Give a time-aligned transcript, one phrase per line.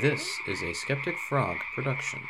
[0.00, 2.20] This is a Skeptic Frog production.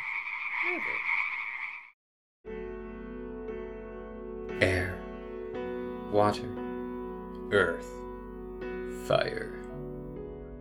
[4.61, 4.99] Air,
[6.11, 6.47] water,
[7.51, 7.89] earth,
[9.07, 9.63] fire.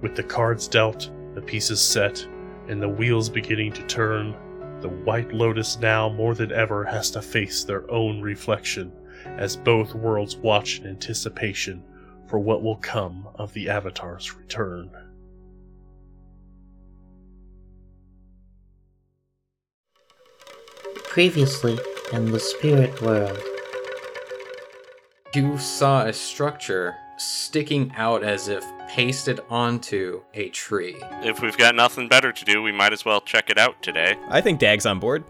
[0.01, 2.27] With the cards dealt, the pieces set,
[2.69, 4.35] and the wheels beginning to turn,
[4.81, 8.91] the White Lotus now more than ever has to face their own reflection
[9.27, 11.85] as both worlds watch in anticipation
[12.29, 14.91] for what will come of the Avatar's return.
[21.15, 21.79] Previously
[22.13, 23.39] in the spirit world.
[25.33, 30.97] You saw a structure sticking out as if pasted onto a tree.
[31.23, 34.17] If we've got nothing better to do, we might as well check it out today.
[34.29, 35.23] I think Dag's on board.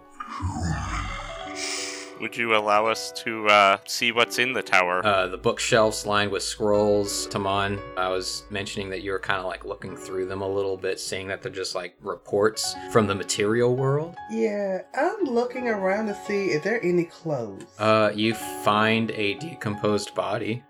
[2.21, 5.05] Would you allow us to uh, see what's in the tower?
[5.05, 7.27] Uh, the bookshelves lined with scrolls.
[7.27, 10.77] Taman, I was mentioning that you were kind of like looking through them a little
[10.77, 14.15] bit, seeing that they're just like reports from the material world.
[14.31, 17.65] Yeah, I'm looking around to see if there are any clothes.
[17.77, 20.63] Uh, you find a decomposed body.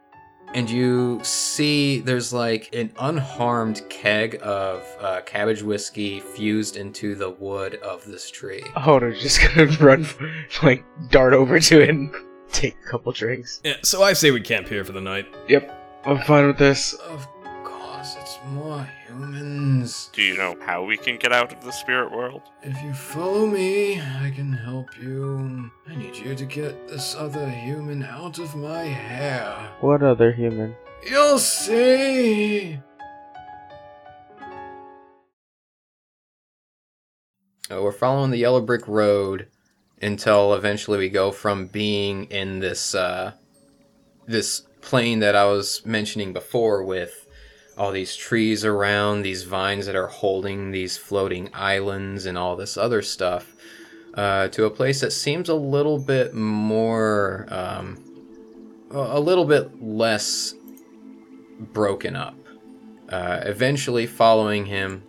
[0.56, 7.30] And you see there's like an unharmed keg of uh, cabbage whiskey fused into the
[7.30, 8.64] wood of this tree.
[8.74, 10.08] Honor's just gonna run,
[10.64, 12.10] like, dart over to it and
[12.54, 13.60] take a couple drinks.
[13.66, 15.28] Yeah, so I say we camp here for the night.
[15.50, 16.94] Yep, I'm fine with this.
[16.94, 17.28] Of
[17.66, 20.10] course, it's more humans.
[20.14, 22.42] Do you know how we can get out of the spirit world?
[22.62, 25.72] If you follow me, I can help you.
[25.88, 29.72] I need you to get this other human out of my hair.
[29.82, 30.76] What other human?
[31.10, 32.80] You'll see.
[37.72, 39.48] Uh, we're following the yellow brick road
[40.02, 43.32] until eventually we go from being in this uh,
[44.28, 47.25] this plane that I was mentioning before with
[47.78, 52.78] all these trees around, these vines that are holding these floating islands and all this
[52.78, 53.54] other stuff,
[54.14, 58.02] uh, to a place that seems a little bit more, um,
[58.92, 60.54] a little bit less
[61.60, 62.36] broken up.
[63.10, 65.04] Uh, eventually, following him,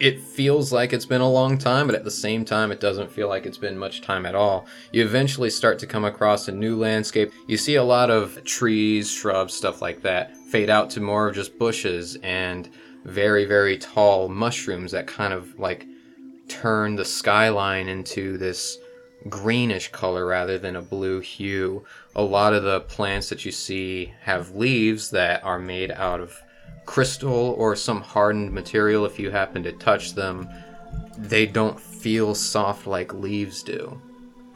[0.00, 3.10] it feels like it's been a long time, but at the same time, it doesn't
[3.10, 4.66] feel like it's been much time at all.
[4.92, 7.30] You eventually start to come across a new landscape.
[7.46, 11.34] You see a lot of trees, shrubs, stuff like that fade out to more of
[11.34, 12.68] just bushes and
[13.04, 15.86] very, very tall mushrooms that kind of like
[16.46, 18.76] turn the skyline into this
[19.30, 21.82] greenish color rather than a blue hue.
[22.16, 26.38] A lot of the plants that you see have leaves that are made out of
[26.84, 30.46] crystal or some hardened material if you happen to touch them.
[31.16, 33.98] They don't feel soft like leaves do.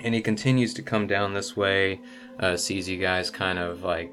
[0.01, 2.01] And he continues to come down this way,
[2.39, 4.13] uh, sees you guys kind of like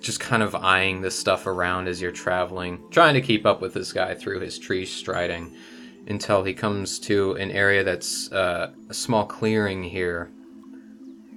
[0.00, 3.74] just kind of eyeing this stuff around as you're traveling, trying to keep up with
[3.74, 5.54] this guy through his tree striding
[6.06, 10.30] until he comes to an area that's uh, a small clearing here.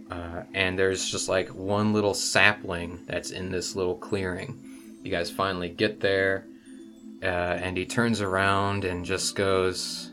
[0.09, 4.57] Uh, and there's just like one little sapling that's in this little clearing.
[5.03, 6.45] You guys finally get there,
[7.23, 10.11] uh, and he turns around and just goes,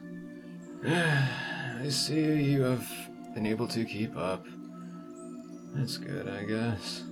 [0.85, 2.89] I see you have
[3.35, 4.47] been able to keep up.
[5.75, 7.03] That's good, I guess.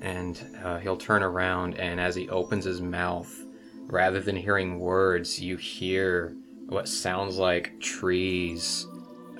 [0.00, 3.44] And uh, he'll turn around, and as he opens his mouth,
[3.86, 6.36] rather than hearing words, you hear
[6.68, 8.86] what sounds like trees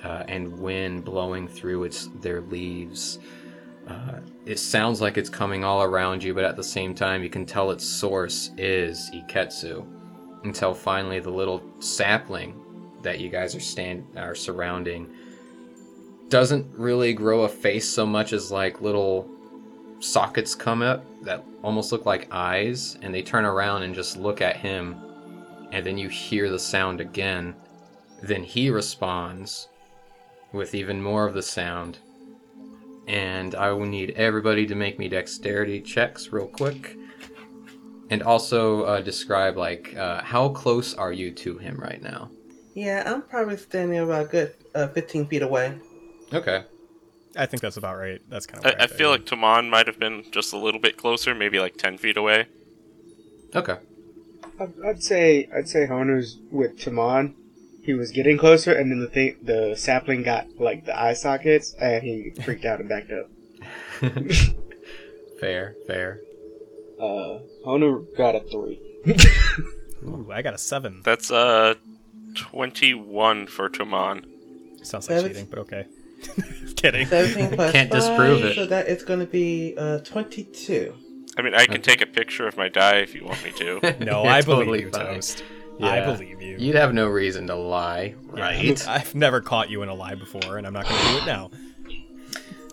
[0.03, 3.19] uh, and wind blowing through its their leaves.
[3.87, 7.29] Uh, it sounds like it's coming all around you, but at the same time, you
[7.29, 9.85] can tell its source is Iketsu.
[10.43, 12.55] Until finally, the little sapling
[13.01, 15.09] that you guys are stand are surrounding
[16.29, 19.29] doesn't really grow a face so much as like little
[19.99, 24.41] sockets come up that almost look like eyes, and they turn around and just look
[24.41, 24.95] at him,
[25.71, 27.55] and then you hear the sound again.
[28.21, 29.67] Then he responds
[30.51, 31.99] with even more of the sound.
[33.07, 36.97] And I will need everybody to make me dexterity checks real quick.
[38.09, 42.31] And also uh, describe, like, uh, how close are you to him right now?
[42.73, 45.77] Yeah, I'm probably standing about a good uh, 15 feet away.
[46.33, 46.63] Okay.
[47.37, 48.21] I think that's about right.
[48.29, 48.75] That's kind I, of.
[48.81, 51.97] I feel like Taman might have been just a little bit closer, maybe like 10
[51.97, 52.47] feet away.
[53.55, 53.77] Okay.
[54.59, 57.35] I'd, I'd say I'd say Honu's with Timon.
[57.83, 61.73] He was getting closer, and then the thing, the sapling got like the eye sockets,
[61.79, 63.29] and he freaked out and backed up.
[65.39, 66.19] fair, fair.
[66.99, 68.81] Uh, Honor got a three.
[70.03, 71.01] Ooh, I got a seven.
[71.03, 71.75] That's uh
[72.35, 74.25] 21 for Taman.
[74.83, 75.85] Sounds like Seven- cheating, but okay.
[76.75, 77.07] Kidding.
[77.07, 78.55] 17 plus Can't 5, disprove it.
[78.55, 80.93] So that is going to be uh, 22.
[81.37, 83.95] I mean, I can take a picture of my die if you want me to.
[84.03, 85.05] No, You're I totally believe you, fine.
[85.15, 85.43] Toast.
[85.81, 86.11] I Yeah.
[86.11, 86.57] believe you.
[86.57, 88.87] You'd have no reason to lie, Yeah, right?
[88.89, 91.25] I've never caught you in a lie before, and I'm not going to do it
[91.25, 91.51] now.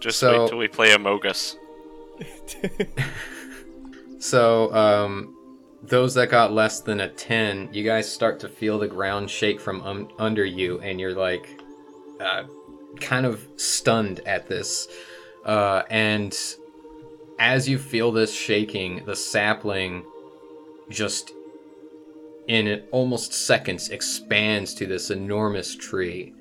[0.01, 1.57] Just So- wait till we play Amogus.
[4.19, 5.37] So, um,
[5.83, 9.61] those that got less than a 10, you guys start to feel the ground shake
[9.61, 11.47] from um, under you, and you're like,
[12.21, 12.45] uh,
[13.01, 14.89] kind of stunned at this.
[15.45, 16.37] Uh, and
[17.39, 20.05] as you feel this shaking, the sapling
[20.89, 21.33] just
[22.47, 26.35] in almost seconds expands to this enormous tree.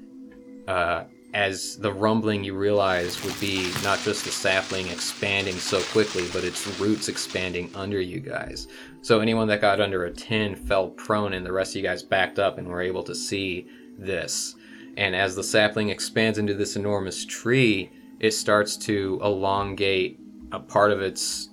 [0.68, 1.04] Uh,
[1.34, 6.44] as the rumbling you realize would be not just the sapling expanding so quickly, but
[6.44, 8.68] its roots expanding under you guys.
[9.02, 12.04] So anyone that got under a 10 fell prone, and the rest of you guys
[12.04, 13.68] backed up and were able to see
[13.98, 14.56] this.
[14.98, 20.19] And as the sapling expands into this enormous tree, it starts to elongate
[20.51, 21.50] a part of its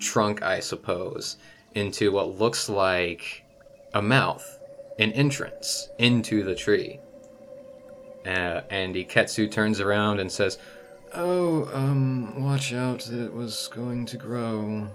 [0.00, 1.36] trunk, I suppose,
[1.74, 3.44] into what looks like
[3.94, 4.58] a mouth,
[4.98, 6.98] an entrance into the tree.
[8.26, 10.58] Uh, and Iketsu turns around and says,
[11.14, 14.88] Oh, um, watch out, it was going to grow.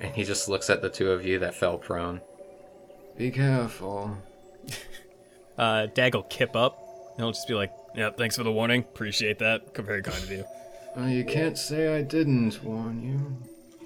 [0.00, 2.20] And he just looks at the two of you that fell prone.
[3.16, 4.16] Be careful.
[5.58, 6.78] Uh, Dag will kip up,
[7.12, 8.80] and he'll just be like, "Yep, thanks for the warning.
[8.80, 9.74] Appreciate that.
[9.76, 10.44] Very kind of you."
[10.96, 13.36] Uh, you can't say I didn't warn you.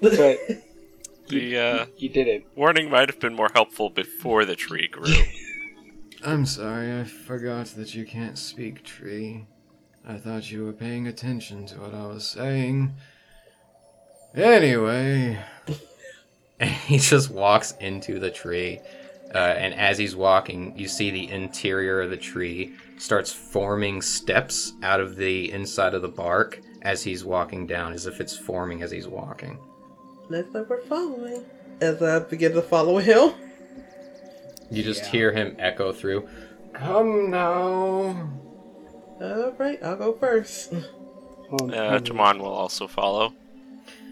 [0.01, 0.37] But
[1.27, 2.45] The uh, you did it.
[2.55, 5.13] warning might have been more helpful before the tree grew.
[6.25, 9.45] I'm sorry, I forgot that you can't speak, Tree.
[10.07, 12.93] I thought you were paying attention to what I was saying.
[14.35, 15.39] Anyway.
[16.59, 18.79] And he just walks into the tree.
[19.33, 24.73] Uh, and as he's walking, you see the interior of the tree starts forming steps
[24.83, 28.81] out of the inside of the bark as he's walking down, as if it's forming
[28.81, 29.57] as he's walking.
[30.29, 31.43] Looks like we're following.
[31.79, 33.33] As I begin to follow him.
[34.69, 36.27] You just hear him echo through,
[36.73, 38.29] Come now.
[39.21, 40.73] Alright, I'll go first.
[41.49, 43.33] Hon- Uh, Tamon will also follow.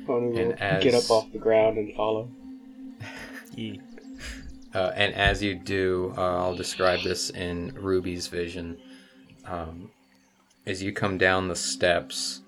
[0.05, 2.29] Honu will And as- get up off the ground and follow.
[3.55, 3.79] Ye.
[4.79, 8.77] Uh, and as you do, uh, I'll describe this in Ruby's vision.
[9.45, 9.91] Um,
[10.65, 12.39] as you come down the steps,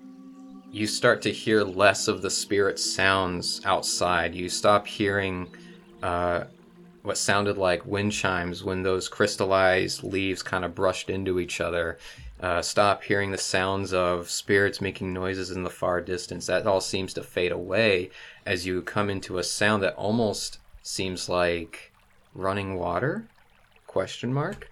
[0.70, 4.34] you start to hear less of the spirit sounds outside.
[4.34, 5.46] You stop hearing
[6.02, 6.44] uh,
[7.02, 11.98] what sounded like wind chimes when those crystallized leaves kind of brushed into each other.
[12.40, 16.46] Uh, stop hearing the sounds of spirits making noises in the far distance.
[16.46, 18.08] That all seems to fade away
[18.46, 21.91] as you come into a sound that almost seems like
[22.34, 23.26] running water?
[23.86, 24.70] Question mark.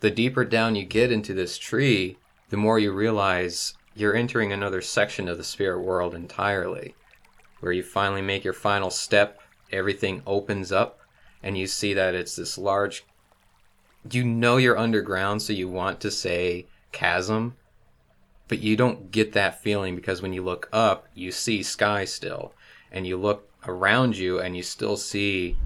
[0.00, 2.16] The deeper down you get into this tree
[2.50, 6.94] the more you realize you're entering another section of the spirit world entirely
[7.60, 9.40] where you finally make your final step
[9.72, 10.98] everything opens up
[11.42, 13.04] and you see that it's this large
[14.10, 17.54] you know you're underground so you want to say chasm
[18.48, 22.52] but you don't get that feeling because when you look up you see sky still
[22.90, 25.56] and you look around you and you still see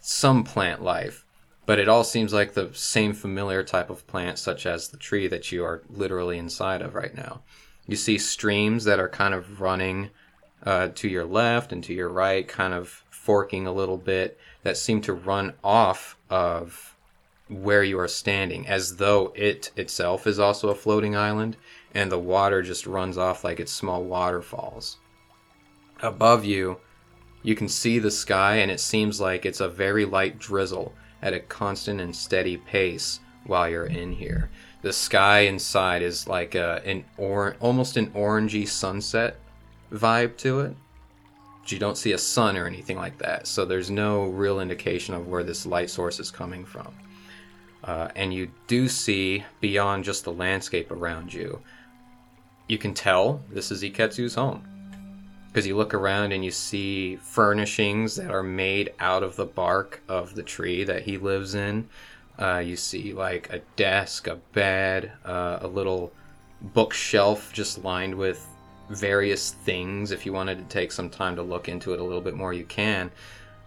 [0.00, 1.24] some plant life
[1.70, 5.28] but it all seems like the same familiar type of plant such as the tree
[5.28, 7.42] that you are literally inside of right now.
[7.86, 10.10] You see streams that are kind of running
[10.64, 14.78] uh, to your left and to your right kind of forking a little bit that
[14.78, 16.96] seem to run off of
[17.48, 21.56] where you are standing as though it itself is also a floating island
[21.94, 24.96] and the water just runs off like it's small waterfalls.
[26.02, 26.80] Above you
[27.42, 30.92] you can see the sky, and it seems like it's a very light drizzle
[31.22, 34.50] at a constant and steady pace while you're in here.
[34.82, 39.36] The sky inside is like a, an or almost an orangey sunset
[39.92, 40.76] vibe to it.
[41.60, 45.14] But you don't see a sun or anything like that, so there's no real indication
[45.14, 46.94] of where this light source is coming from.
[47.84, 51.60] Uh, and you do see beyond just the landscape around you.
[52.68, 54.69] You can tell this is Iketsu's home
[55.50, 60.00] because you look around and you see furnishings that are made out of the bark
[60.08, 61.88] of the tree that he lives in.
[62.38, 66.12] Uh, you see like a desk, a bed, uh, a little
[66.62, 68.46] bookshelf just lined with
[68.90, 70.12] various things.
[70.12, 72.52] If you wanted to take some time to look into it a little bit more,
[72.52, 73.10] you can.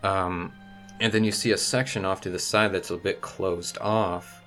[0.04, 0.54] Um,
[1.02, 4.42] and then you see a section off to the side that's a bit closed off,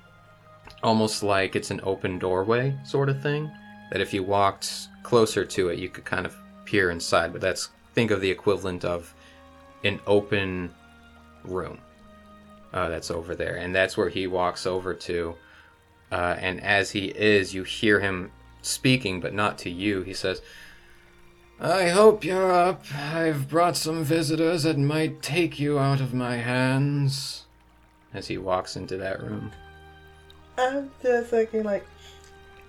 [0.83, 3.51] almost like it's an open doorway sort of thing.
[3.93, 7.71] That if you walked closer to it, you could kind of peer inside, but that's
[7.95, 9.15] think of the equivalent of
[9.83, 10.75] an open
[11.45, 11.79] room
[12.73, 15.35] uh, that's over there, and that's where he walks over to.
[16.13, 18.31] Uh, and as he is, you hear him
[18.63, 20.03] speaking, but not to you.
[20.03, 20.43] He says,
[21.59, 22.85] I hope you're up.
[22.95, 27.47] I've brought some visitors that might take you out of my hands.
[28.13, 29.53] As he walks into that room.
[30.59, 31.87] I'm just thinking, like,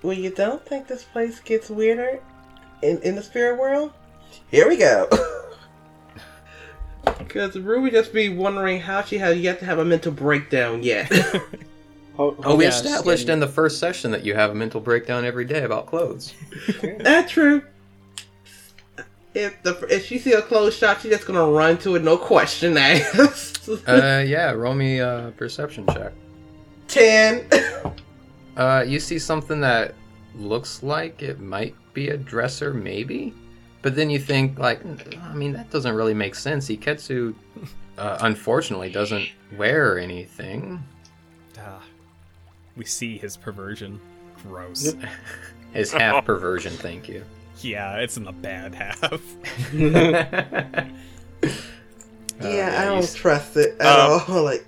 [0.01, 2.21] well, you don't think this place gets weirder
[2.81, 3.91] in, in the spirit world?
[4.51, 5.07] Here we go.
[7.19, 11.11] Because Ruby just be wondering how she has yet to have a mental breakdown yet.
[11.13, 11.41] Ho-
[12.43, 15.23] Oh, we Hono's established getting- in the first session that you have a mental breakdown
[15.23, 16.33] every day about clothes.
[16.99, 17.61] That's true.
[19.35, 22.17] If the if she see a closed shot, she's just gonna run to it, no
[22.17, 23.69] question asked.
[23.87, 26.11] uh, yeah, roll me a perception check.
[26.87, 27.47] Ten.
[28.57, 29.93] Uh, you see something that
[30.35, 33.33] looks like it might be a dresser, maybe?
[33.81, 34.79] But then you think, like,
[35.23, 36.67] I mean, that doesn't really make sense.
[36.67, 37.33] Iketsu,
[37.97, 39.27] uh, unfortunately, doesn't
[39.57, 40.83] wear anything.
[41.59, 41.81] Ah,
[42.75, 43.99] we see his perversion.
[44.43, 44.93] Gross.
[45.73, 47.23] His half perversion, thank you.
[47.59, 49.21] Yeah, it's in the bad half.
[49.73, 50.87] yeah,
[52.41, 54.43] Uh, I don't trust it at Um, all.
[54.43, 54.65] Like,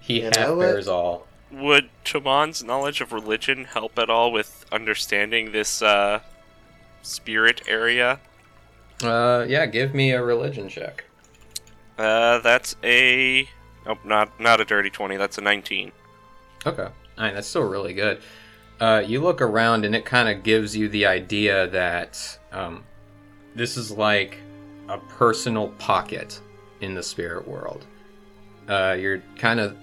[0.00, 1.26] He You half know bears all.
[1.52, 6.20] Would Chamon's knowledge of religion help at all with understanding this uh,
[7.02, 8.20] spirit area?
[9.02, 11.04] Uh, yeah, give me a religion check.
[11.98, 13.48] Uh, that's a
[13.86, 15.16] oh, not not a dirty twenty.
[15.16, 15.92] That's a nineteen.
[16.64, 16.88] Okay.
[17.18, 18.20] I mean, that's still really good.
[18.80, 22.84] Uh, you look around and it kind of gives you the idea that um,
[23.54, 24.38] this is like
[24.88, 26.40] a personal pocket
[26.80, 27.84] in the spirit world.
[28.68, 29.76] Uh, you're kind of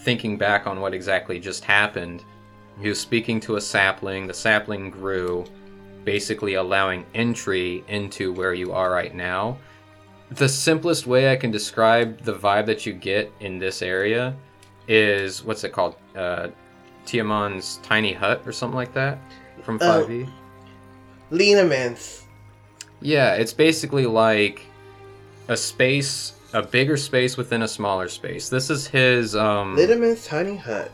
[0.00, 2.24] thinking back on what exactly just happened.
[2.80, 5.44] He was speaking to a sapling, the sapling grew,
[6.04, 9.58] basically allowing entry into where you are right now.
[10.30, 14.36] The simplest way I can describe the vibe that you get in this area
[14.86, 15.96] is what's it called?
[16.14, 16.48] Uh,
[17.06, 19.18] Tiamon's tiny hut or something like that
[19.62, 20.04] from Oh.
[20.06, 20.28] 5e.
[21.30, 22.24] Leomund's.
[23.00, 24.62] Yeah, it's basically like
[25.48, 28.48] a space, a bigger space within a smaller space.
[28.48, 30.90] This is his um Leomund's tiny hut.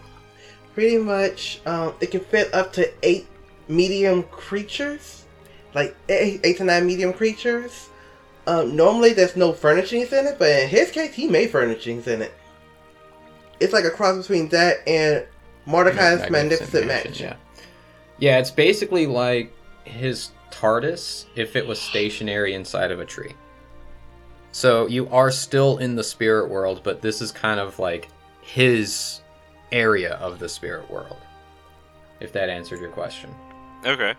[0.75, 3.29] Pretty much, um, it can fit up to eight
[3.69, 5.25] medium creatures,
[5.73, 7.91] like eight, eight to nine medium creatures.
[8.47, 12.23] Um, normally there's no furnishings in it, but in his case, he made furnishings in
[12.23, 12.35] it.
[13.61, 15.25] It's like a cross between that and
[15.65, 17.29] Mordecai's Magnificent, Mansion.
[17.29, 17.37] Yeah.
[18.19, 19.53] Yeah, it's basically like
[19.85, 23.35] his TARDIS if it was stationary inside of a tree.
[24.55, 28.09] So you are still in the spirit world, but this is kind of like
[28.41, 29.21] his
[29.73, 31.17] area of the spirit world.
[32.21, 33.35] If that answered your question.
[33.85, 34.15] Okay.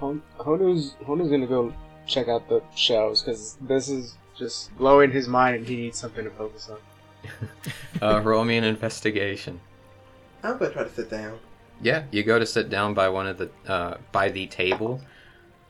[0.00, 1.72] Hon- Hono's Hono's gonna go
[2.08, 6.24] check out the shelves because this is just blowing his mind and he needs something
[6.24, 6.78] to focus on.
[8.02, 9.60] Uh, roll me an investigation.
[10.42, 11.38] I'm gonna try to sit down.
[11.82, 15.02] Yeah, you go to sit down by one of the uh, by the table,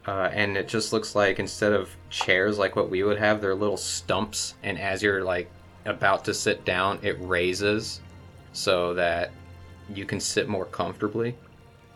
[0.06, 3.54] uh, and it just looks like instead of chairs like what we would have, they're
[3.54, 4.54] little stumps.
[4.62, 5.50] And as you're like
[5.84, 8.00] about to sit down, it raises
[8.52, 9.30] so that
[9.94, 11.36] you can sit more comfortably.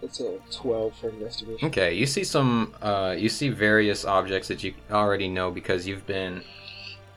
[0.03, 1.67] It's a twelve for investigation.
[1.69, 6.07] Okay, you see some, uh, you see various objects that you already know because you've
[6.07, 6.43] been,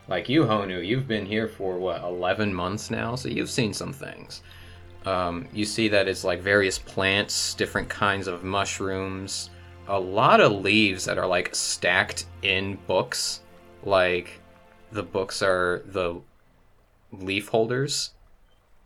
[0.08, 3.16] like you, Honu, you've been here for what, 11 months now?
[3.16, 4.42] So you've seen some things.
[5.06, 9.50] Um, you see that it's like various plants, different kinds of mushrooms,
[9.88, 13.42] a lot of leaves that are like stacked in books.
[13.84, 14.42] Like
[14.92, 16.22] the books are the
[17.12, 18.12] leaf holders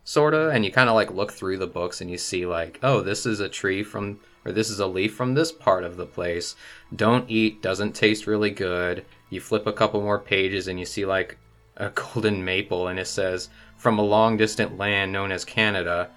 [0.04, 3.00] sorta and you kind of like look through the books and you see like oh
[3.00, 6.06] this is a tree from or this is a leaf from this part of the
[6.06, 6.56] place.
[6.96, 9.04] Don't eat doesn't taste really good.
[9.30, 11.38] You flip a couple more pages and you see like
[11.76, 16.10] a golden maple and it says from a long distant land known as canada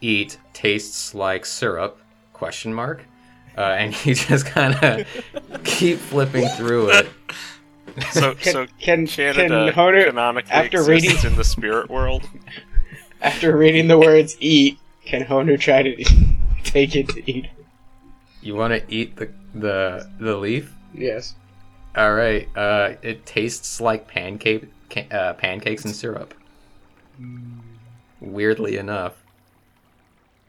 [0.00, 2.00] eat tastes like syrup?
[2.32, 3.04] Question mark
[3.56, 5.06] uh, and you just kind of
[5.64, 7.08] keep flipping through it
[8.12, 10.88] So Can, so can, Canada can Hono, canonically after exists
[11.24, 12.28] reading- in the spirit world.
[13.20, 16.04] after reading the words "eat," can Hono try to
[16.64, 17.46] take it to eat?
[18.40, 21.34] you want to eat the the the leaf Yes.
[21.94, 22.48] All right.
[22.56, 24.64] Uh, it tastes like pancake,
[25.10, 26.32] uh, pancakes and syrup.
[28.20, 29.14] Weirdly enough.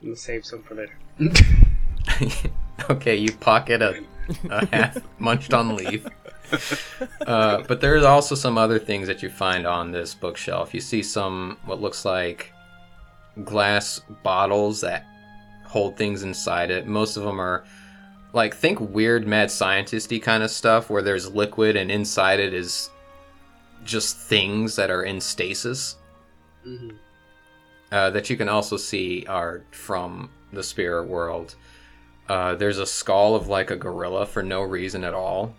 [0.02, 0.98] I'm gonna save some for later.
[2.90, 4.04] okay, you pocket a,
[4.50, 6.06] a half munched on leaf.
[7.26, 10.74] Uh, but there's also some other things that you find on this bookshelf.
[10.74, 12.54] You see some what looks like
[13.44, 15.06] glass bottles that
[15.66, 16.86] hold things inside it.
[16.86, 17.64] Most of them are
[18.34, 22.90] like think weird mad scientisty kind of stuff where there's liquid and inside it is
[23.84, 25.98] just things that are in stasis.
[27.94, 31.56] uh, that you can also see are from the spirit world.
[32.34, 35.54] Uh, there's a skull of like a gorilla for no reason at all.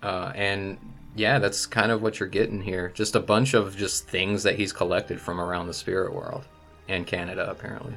[0.00, 0.78] Uh, and
[1.16, 2.92] yeah, that's kind of what you're getting here.
[2.94, 6.44] Just a bunch of just things that he's collected from around the spirit world
[6.88, 7.94] and Canada, apparently.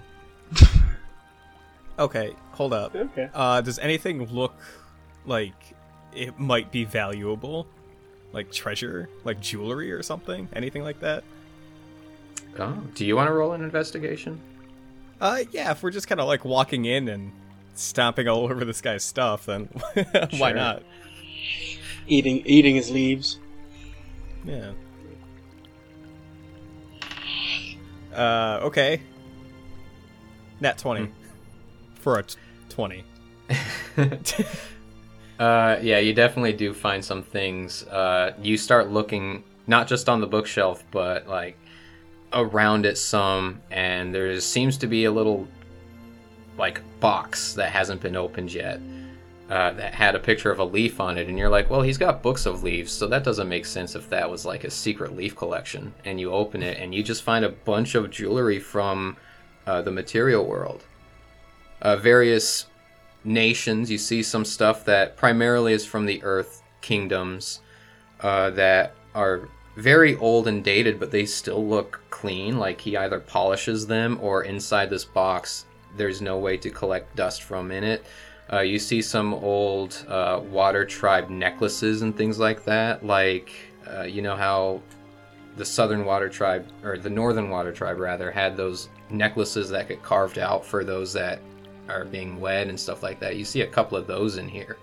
[2.00, 2.96] Okay, hold up.
[2.96, 3.30] Okay.
[3.36, 4.56] Uh, does anything look
[5.28, 5.54] like
[6.12, 7.68] it might be valuable?
[8.34, 9.10] Like treasure?
[9.24, 10.50] Like jewelry or something?
[10.54, 11.24] Anything like that?
[12.58, 14.42] Oh, do you want to roll an investigation?
[15.22, 17.32] Uh, yeah, if we're just kind of like walking in and
[17.74, 20.54] stomping all over this guy's stuff, then why Sure.
[20.54, 20.84] not?
[22.08, 23.40] Eating eating his leaves.
[24.44, 24.72] Yeah.
[28.14, 29.02] Uh, okay.
[30.62, 31.12] Nat 20.
[31.96, 32.36] For a t-
[32.70, 33.04] 20.
[35.38, 37.84] Uh, yeah, you definitely do find some things.
[37.88, 41.58] Uh, you start looking not just on the bookshelf, but like
[42.34, 45.48] around it some, and there seems to be a little
[46.58, 48.80] like box that hasn't been opened yet.
[49.48, 52.00] Uh, that had a picture of a leaf on it, and you're like, well, he's
[52.00, 55.16] got books of leaves, so that doesn't make sense if that was like a secret
[55.16, 55.94] leaf collection.
[56.04, 59.18] And you open it, and you just find a bunch of jewelry from
[59.68, 60.84] uh, the material world.
[61.80, 62.66] Uh, various
[63.24, 63.92] nations.
[63.92, 67.60] You see some stuff that primarily is from the Earth kingdoms
[68.22, 72.58] uh, that are very old and dated, but they still look clean.
[72.58, 75.66] Like he either polishes them or inside this box,
[75.98, 78.06] there's no way to collect dust from in it.
[78.52, 83.06] Uh, you see some old uh, water tribe necklaces and things like that.
[83.06, 83.52] Like,
[83.92, 84.82] uh, you know how
[85.58, 90.04] the southern water tribe, or the northern water tribe rather, had those necklaces that get
[90.04, 91.40] carved out for those that
[91.90, 93.36] are being wed and stuff like that.
[93.36, 94.78] You see a couple of those in here.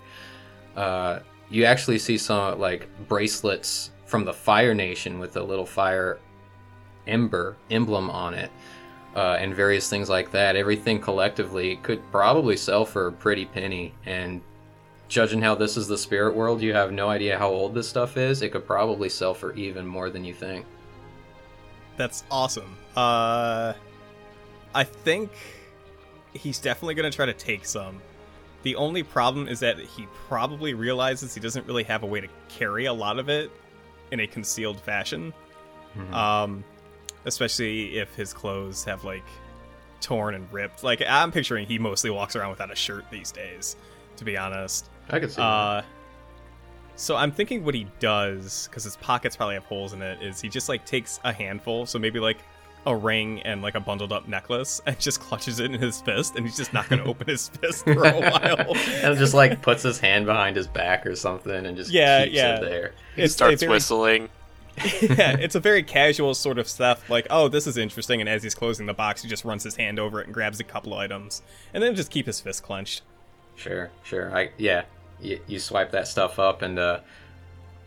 [0.75, 1.19] Uh,
[1.49, 6.19] you actually see some like bracelets from the Fire Nation with a little fire
[7.07, 8.51] ember emblem on it,
[9.15, 10.55] uh, and various things like that.
[10.55, 13.91] Everything collectively could probably sell for a pretty penny.
[14.05, 14.41] And
[15.07, 18.15] judging how this is the spirit world, you have no idea how old this stuff
[18.15, 18.43] is.
[18.43, 20.67] It could probably sell for even more than you think.
[21.97, 22.77] That's awesome.
[22.95, 23.73] Uh,
[24.75, 25.31] I think
[26.35, 27.99] he's definitely going to try to take some.
[28.61, 32.27] The only problem is that he probably realizes he doesn't really have a way to
[32.47, 33.49] carry a lot of it
[34.13, 35.33] in a concealed fashion.
[35.97, 36.13] Mhm.
[36.13, 36.63] Um,
[37.25, 39.23] especially if his clothes have like
[40.01, 40.83] torn and ripped.
[40.83, 43.75] Like I'm picturing he mostly walks around without a shirt these days,
[44.17, 44.89] to be honest.
[45.09, 45.37] I could see.
[45.37, 45.43] that.
[45.43, 45.81] Uh,
[46.95, 50.39] so I'm thinking what he does, because his pockets probably have holes in it, is
[50.39, 52.37] he just like takes a handful, so maybe like
[52.85, 56.35] a ring and like a bundled up necklace, and just clutches it in his fist,
[56.35, 58.75] and he's just not gonna open his fist for a while.
[59.03, 62.35] and just like puts his hand behind his back or something and just Yeah, keeps
[62.35, 62.57] yeah.
[62.57, 62.93] it there.
[63.15, 64.29] He It's a starts very- whistling.
[65.01, 67.07] yeah, it's a very casual sort of stuff.
[67.07, 69.75] Like, oh, this is interesting, and as he's closing the box, he just runs his
[69.75, 71.43] hand over it and grabs a couple items,
[71.75, 73.03] and then just keep his fist clenched.
[73.55, 74.35] Sure, sure.
[74.35, 74.85] I yeah.
[75.21, 76.99] You, you swipe that stuff up and uh,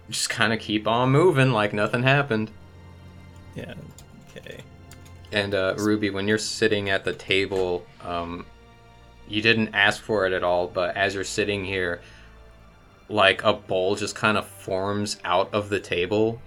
[0.08, 2.50] just kind of keep on moving like nothing happened.
[3.56, 3.74] Yeah.
[4.36, 4.60] Okay.
[5.32, 8.46] And uh, Ruby, when you're sitting at the table, um,
[9.28, 12.00] you didn't ask for it at all, but as you're sitting here,
[13.08, 16.40] like a bowl just kind of forms out of the table.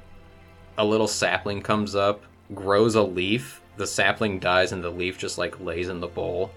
[0.78, 3.62] A little sapling comes up, grows a leaf.
[3.78, 6.52] The sapling dies, and the leaf just like lays in the bowl.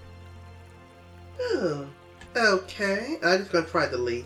[1.40, 1.86] Oh,
[2.36, 3.18] okay.
[3.22, 4.24] I'm just gonna try the leaf.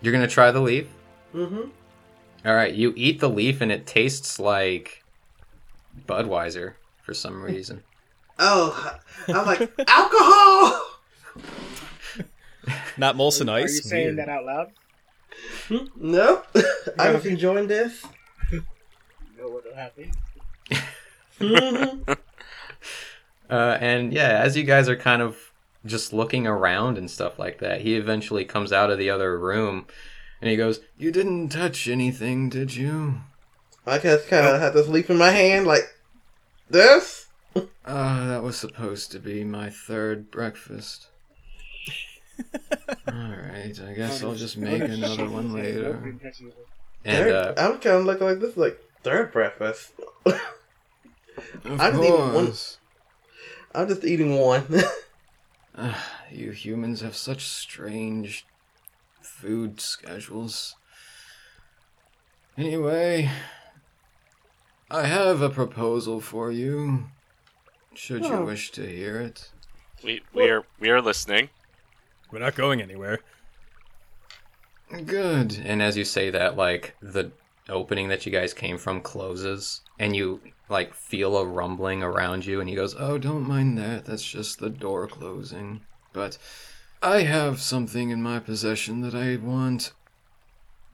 [0.00, 0.88] You're gonna try the leaf.
[1.34, 1.70] Mm-hmm.
[2.44, 5.04] All right, you eat the leaf, and it tastes like
[6.06, 6.74] Budweiser
[7.12, 7.82] for some reason.
[8.38, 8.96] Oh,
[9.28, 10.82] I'm like alcohol.
[12.96, 13.64] Not Molson Ice.
[13.64, 14.18] Are you saying Weird.
[14.18, 14.70] that out loud?
[15.68, 15.76] Hmm?
[15.96, 16.42] No,
[16.98, 18.02] I'm just enjoying this.
[18.50, 18.64] You
[19.38, 20.10] know what'll happen.
[23.50, 25.36] Uh, and yeah, as you guys are kind of
[25.84, 29.84] just looking around and stuff like that, he eventually comes out of the other room,
[30.40, 33.16] and he goes, "You didn't touch anything, did you?"
[33.86, 35.82] I just kind of had this leaf in my hand, like
[36.70, 37.26] this.
[37.84, 41.08] Ah, that was supposed to be my third breakfast.
[43.08, 45.94] All right, I guess I'll just make another one later.
[47.04, 49.92] And Third, uh, I'm kind of looking like this, like third breakfast.
[50.24, 50.40] of
[51.64, 52.32] I'm just eating one.
[52.46, 52.78] course.
[53.74, 54.64] I'm just eating one.
[55.76, 58.46] Ah, you humans have such strange
[59.22, 60.76] food schedules.
[62.58, 63.30] Anyway,
[64.92, 67.06] I have a proposal for you.
[67.94, 68.44] Should you Oh.
[68.44, 69.50] wish to hear it?
[70.04, 71.48] We we are we are listening.
[72.30, 73.20] We're not going anywhere.
[75.06, 75.58] Good.
[75.64, 77.32] And as you say that, like the
[77.68, 82.60] opening that you guys came from closes, and you like feel a rumbling around you,
[82.60, 84.04] and he goes, "Oh, don't mind that.
[84.04, 85.80] That's just the door closing."
[86.12, 86.36] but
[87.02, 89.92] I have something in my possession that I want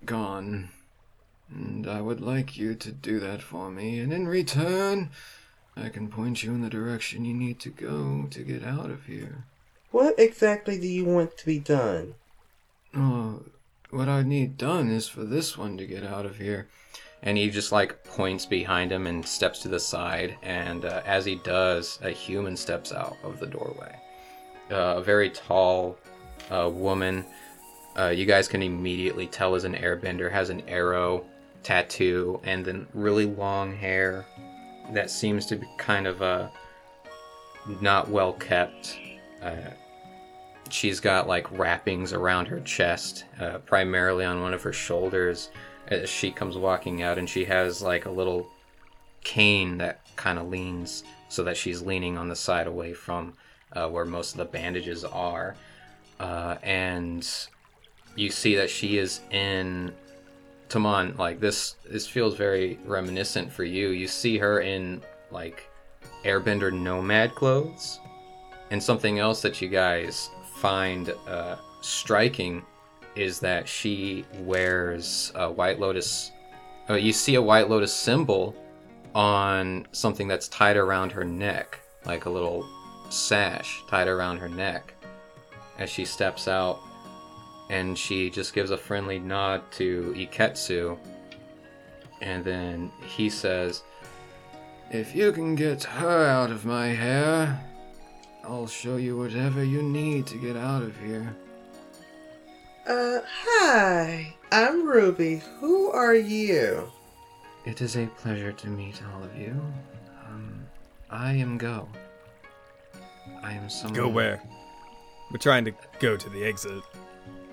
[0.05, 0.69] gone.
[1.55, 5.11] And I would like you to do that for me, and in return,
[5.77, 9.07] I can point you in the direction you need to go to get out of
[9.07, 9.45] here.
[9.91, 12.15] What exactly do you want to be done?
[12.95, 13.43] Oh,
[13.91, 16.69] what I need done is for this one to get out of here.
[17.23, 20.37] And he just like points behind him and steps to the side.
[20.43, 23.99] And uh, as he does, a human steps out of the doorway.
[24.71, 25.97] Uh, a very tall
[26.51, 27.25] uh, woman.
[27.97, 31.25] Uh, you guys can immediately tell is an airbender, has an arrow
[31.63, 34.25] tattoo, and then really long hair
[34.93, 36.49] that seems to be kind of uh,
[37.81, 38.99] not well kept.
[39.43, 39.71] Uh,
[40.71, 45.51] she's got like wrappings around her chest, uh, primarily on one of her shoulders.
[45.89, 48.47] As she comes walking out, and she has like a little
[49.25, 53.35] cane that kind of leans so that she's leaning on the side away from
[53.73, 55.57] uh, where most of the bandages are.
[56.21, 57.29] Uh, and
[58.17, 59.93] you see that she is in
[60.69, 61.17] Taman.
[61.17, 63.91] Like this, this feels very reminiscent for you.
[63.91, 65.69] You see her in like
[66.25, 68.01] airbender nomad clothes
[68.71, 72.63] and something else that you guys find uh, striking
[73.15, 76.33] is that she wears a White Lotus.
[76.89, 78.55] Uh, you see a White Lotus symbol
[79.15, 82.69] on something that's tied around her neck, like a little
[83.11, 84.95] sash tied around her neck,
[85.79, 86.81] as she steps out.
[87.71, 90.99] And she just gives a friendly nod to Iketsu.
[92.21, 93.83] And then he says,
[94.91, 97.63] If you can get her out of my hair,
[98.45, 101.37] I'll show you whatever you need to get out of here.
[102.87, 104.35] Uh, hi.
[104.51, 105.43] I'm Ruby.
[105.61, 106.91] Who are you?
[107.67, 109.61] It is a pleasure to meet all of you.
[110.27, 110.67] Um,
[111.11, 111.87] I am Go.
[113.43, 113.95] I am someone.
[113.95, 114.43] Go where?
[115.31, 116.83] We're trying to go to the exit.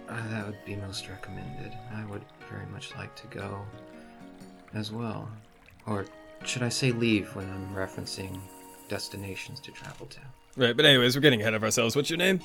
[0.09, 1.71] Uh, that would be most recommended.
[1.95, 3.61] I would very much like to go
[4.73, 5.27] as well.
[5.87, 6.05] Or
[6.43, 8.39] should I say leave when I'm referencing
[8.87, 10.19] destinations to travel to?
[10.57, 11.95] Right, but anyways, we're getting ahead of ourselves.
[11.95, 12.39] What's your name?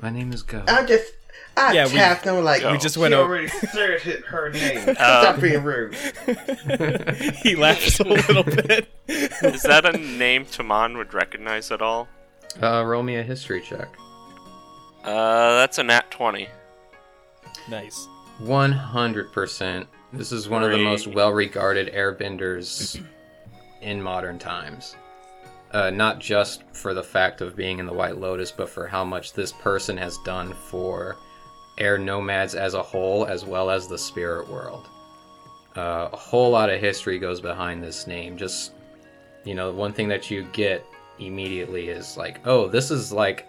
[0.00, 0.64] My name is Go.
[0.66, 1.12] I just,
[1.56, 4.88] I Yeah, we- tapped him like, We just she went over- already said her name.
[4.88, 5.94] Um, Stop being rude.
[7.42, 8.88] he laughs a little bit.
[9.08, 12.08] Is that a name Taman would recognize at all?
[12.60, 13.88] Uh, roll me a history check.
[15.04, 16.48] Uh, that's a nat 20.
[17.68, 18.08] nice.
[18.42, 19.86] 100%.
[20.12, 23.02] This is one of the most well regarded airbenders
[23.80, 24.96] in modern times.
[25.72, 29.04] Uh, not just for the fact of being in the White Lotus, but for how
[29.04, 31.16] much this person has done for
[31.78, 34.88] air nomads as a whole, as well as the spirit world.
[35.76, 38.36] Uh, a whole lot of history goes behind this name.
[38.36, 38.72] Just,
[39.44, 40.84] you know, one thing that you get
[41.20, 43.46] immediately is like, oh, this is like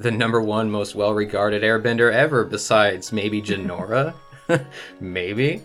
[0.00, 4.14] the number one most well regarded airbender ever, besides maybe Janora.
[5.00, 5.62] maybe.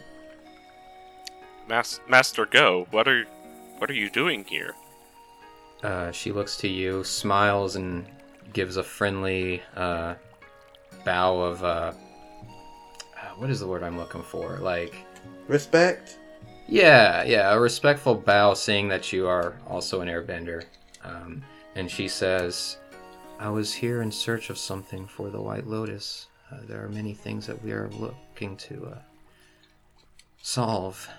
[1.68, 3.26] Mas- Master Go, what are
[3.78, 4.76] what are you doing here?
[5.84, 8.06] Uh, she looks to you, smiles, and
[8.54, 10.16] gives a friendly uh,
[11.04, 11.64] bow of.
[11.64, 11.94] Uh,
[13.18, 14.58] uh, what is the word I'm looking for?
[14.58, 14.96] Like,
[15.48, 16.18] Respect?
[16.68, 20.64] yeah, yeah, a respectful bow, seeing that you are also an airbender.
[21.04, 21.44] Um,
[21.76, 22.78] and she says,
[23.38, 26.28] I was here in search of something for the White Lotus.
[26.52, 28.98] Uh, there are many things that we are looking to uh,
[30.42, 31.10] solve,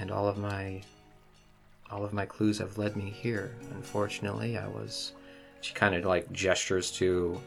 [0.00, 0.82] and all of my
[1.90, 3.54] all of my clues have led me here.
[3.74, 5.12] Unfortunately, I was.
[5.60, 7.40] She kind of like gestures to,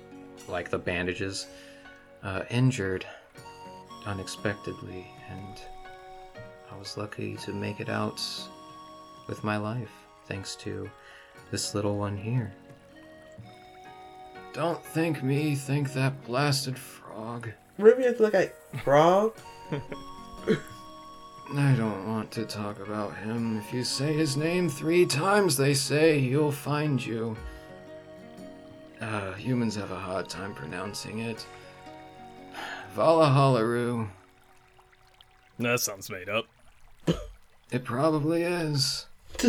[0.48, 1.48] like the bandages,
[2.24, 3.06] uh, injured
[4.06, 5.62] unexpectedly, and
[6.72, 8.22] I was lucky to make it out
[9.28, 9.91] with my life,
[10.28, 10.89] thanks to
[11.52, 12.54] this little one here.
[14.54, 17.52] Don't think me, think that blasted frog.
[17.78, 19.34] Ruby just look like frog.
[21.54, 23.58] I don't want to talk about him.
[23.58, 27.36] If you say his name three times, they say he'll find you.
[29.00, 31.46] Uh, humans have a hard time pronouncing it.
[32.96, 34.08] Valahalaru.
[35.60, 36.46] That sounds made up.
[37.72, 39.06] It probably is.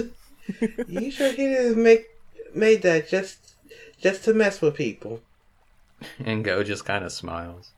[0.88, 2.06] You sure he didn't make
[2.52, 3.51] made that just
[4.02, 5.22] just to mess with people?
[6.24, 7.70] And Go just kind of smiles.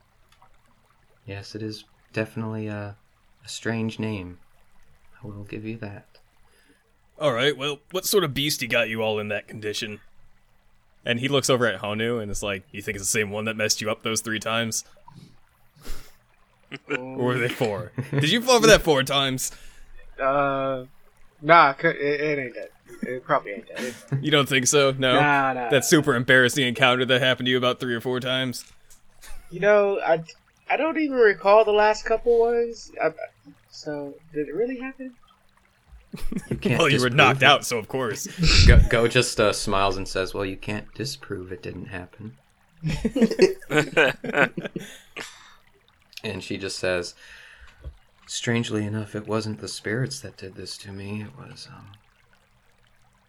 [1.26, 1.84] Yes, it is
[2.14, 2.96] definitely a,
[3.44, 4.38] a strange name.
[5.22, 6.06] I will give you that.
[7.18, 10.00] All right, well, what sort of beastie got you all in that condition?
[11.04, 13.44] And he looks over at Honu and is like, "You think it's the same one
[13.44, 14.84] that messed you up those three times,
[16.98, 17.92] or were they four?
[18.10, 19.52] Did you fall for that four times?"
[20.18, 20.84] Uh,
[21.42, 22.70] nah, it, it ain't that.
[23.02, 24.22] It probably ain't that.
[24.22, 24.92] You don't think so?
[24.92, 25.14] No.
[25.14, 25.70] Nah, nah.
[25.70, 28.64] That super embarrassing encounter that happened to you about three or four times.
[29.50, 30.22] You know, I,
[30.70, 32.90] I don't even recall the last couple ones.
[33.02, 33.12] I,
[33.70, 35.14] so did it really happen?
[36.48, 36.78] You can't.
[36.78, 37.46] well, you were knocked it.
[37.46, 38.28] out, so of course.
[38.66, 42.36] Go, Go just uh, smiles and says, "Well, you can't disprove it didn't happen."
[46.24, 47.14] And she just says,
[48.26, 51.20] "Strangely enough, it wasn't the spirits that did this to me.
[51.20, 51.92] It was um,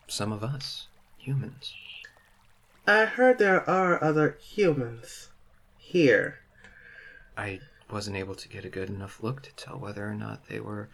[0.07, 0.87] some of us
[1.17, 1.73] humans."
[2.87, 5.29] I heard there are other humans
[5.77, 6.39] here.
[7.35, 10.59] I wasn't able to get a good enough look to tell whether or not they
[10.59, 10.89] were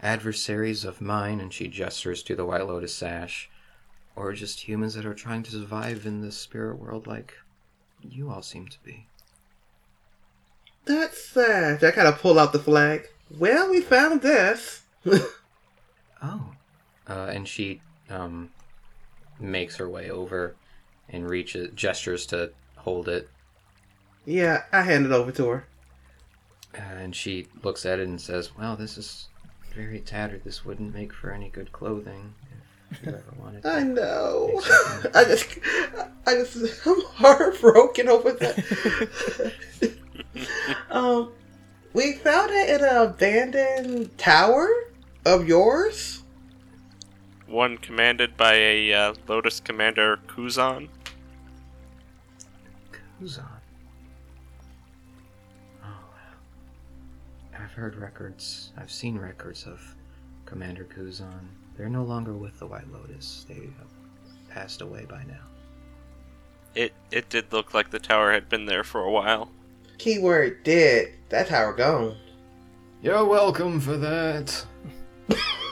[0.00, 3.50] adversaries of mine, and she gestures to the White Lotus sash,
[4.16, 7.34] or just humans that are trying to survive in the spirit world like
[8.02, 9.06] you all seem to be.
[10.84, 11.84] That's sad.
[11.84, 13.08] I kind of pull out the flag.
[13.36, 14.82] Well, we found this.
[16.20, 16.50] Oh.
[17.06, 17.80] Uh, and she
[18.10, 18.50] um,
[19.40, 20.54] makes her way over
[21.08, 23.28] and reaches, gestures to hold it,
[24.28, 25.66] yeah, I hand it over to her.
[26.74, 29.28] and she looks at it and says, "Well, this is
[29.74, 30.44] very tattered.
[30.44, 32.34] This wouldn't make for any good clothing
[32.90, 34.60] if you ever wanted." I know.
[35.14, 35.58] I just,
[36.26, 39.52] I just, I'm heartbroken over that.
[40.90, 41.32] um,
[41.94, 44.68] we found it in an abandoned tower
[45.24, 46.22] of yours.
[47.48, 50.88] One commanded by a uh, Lotus Commander Kuzan.
[53.20, 53.44] Kuzan.
[55.82, 57.58] Oh, wow.
[57.58, 59.80] I've heard records, I've seen records of
[60.44, 61.48] Commander Kuzan.
[61.76, 63.46] They're no longer with the White Lotus.
[63.48, 65.46] They have passed away by now.
[66.74, 69.50] It it did look like the tower had been there for a while.
[69.96, 71.14] Keyword dead.
[71.30, 72.16] That tower gone.
[73.02, 74.64] You're welcome for that.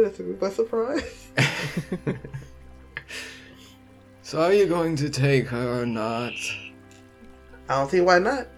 [0.00, 1.28] That took me by surprise.
[4.22, 6.32] so are you going to take her or not?
[7.68, 8.48] I don't see why not.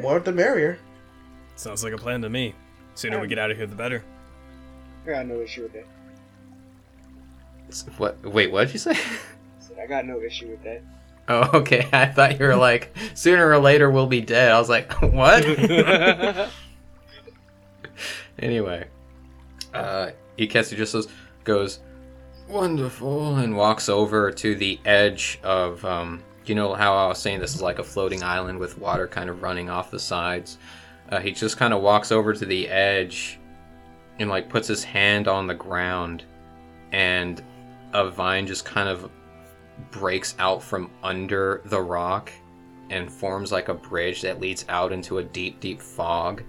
[0.00, 0.78] More the merrier.
[1.56, 2.54] Sounds like a plan to me.
[2.94, 4.04] Sooner we get out of here, the better.
[5.04, 5.86] I got no issue with that.
[7.98, 8.22] What?
[8.24, 8.92] Wait, what did you say?
[8.92, 8.96] I
[9.58, 10.82] said, I got no issue with that.
[11.28, 11.88] Oh, okay.
[11.92, 14.52] I thought you were like, sooner or later we'll be dead.
[14.52, 15.44] I was like, what?
[18.38, 18.86] anyway,
[19.72, 21.08] uh, Iketsu just
[21.44, 21.80] goes,
[22.48, 27.40] wonderful, and walks over to the edge of, um, you know how I was saying
[27.40, 30.58] this is like a floating island with water kind of running off the sides?
[31.10, 33.38] Uh, he just kind of walks over to the edge
[34.18, 36.24] and like puts his hand on the ground,
[36.92, 37.42] and
[37.92, 39.10] a vine just kind of
[39.90, 42.30] breaks out from under the rock
[42.90, 46.42] and forms like a bridge that leads out into a deep, deep fog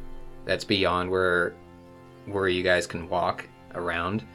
[0.45, 1.56] that's beyond where
[2.26, 4.25] where you guys can walk around.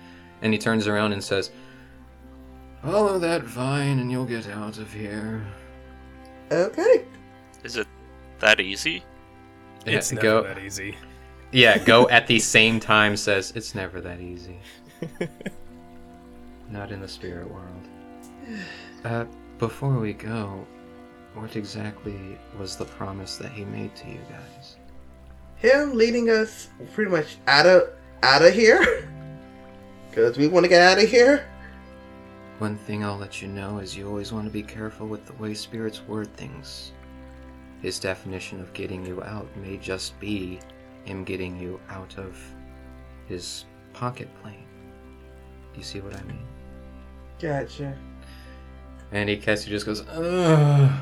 [0.42, 1.50] And he turns around and says,
[2.82, 5.44] "Follow that vine, and you'll get out of here."
[6.50, 7.04] Okay.
[7.62, 7.86] Is it
[8.38, 9.02] that easy?
[9.86, 10.42] It's Yeah, never go.
[10.42, 10.96] that easy.
[11.52, 14.58] Yeah, go at the same time says it's never that easy.
[16.70, 17.88] Not in the spirit world.
[19.04, 19.24] Uh,
[19.58, 20.66] before we go,
[21.34, 24.76] what exactly was the promise that he made to you guys?
[25.56, 27.90] Him leading us pretty much out of
[28.22, 29.08] out of here.
[30.12, 31.46] Cause we want to get out of here.
[32.58, 35.32] One thing I'll let you know is you always want to be careful with the
[35.34, 36.92] way spirits word things.
[37.80, 40.60] His definition of getting you out may just be
[41.04, 42.36] him getting you out of
[43.26, 44.66] his pocket plane.
[45.72, 46.44] Do you see what I mean?
[47.38, 47.96] Gotcha.
[49.12, 51.00] And Iketsu just goes, Ugh.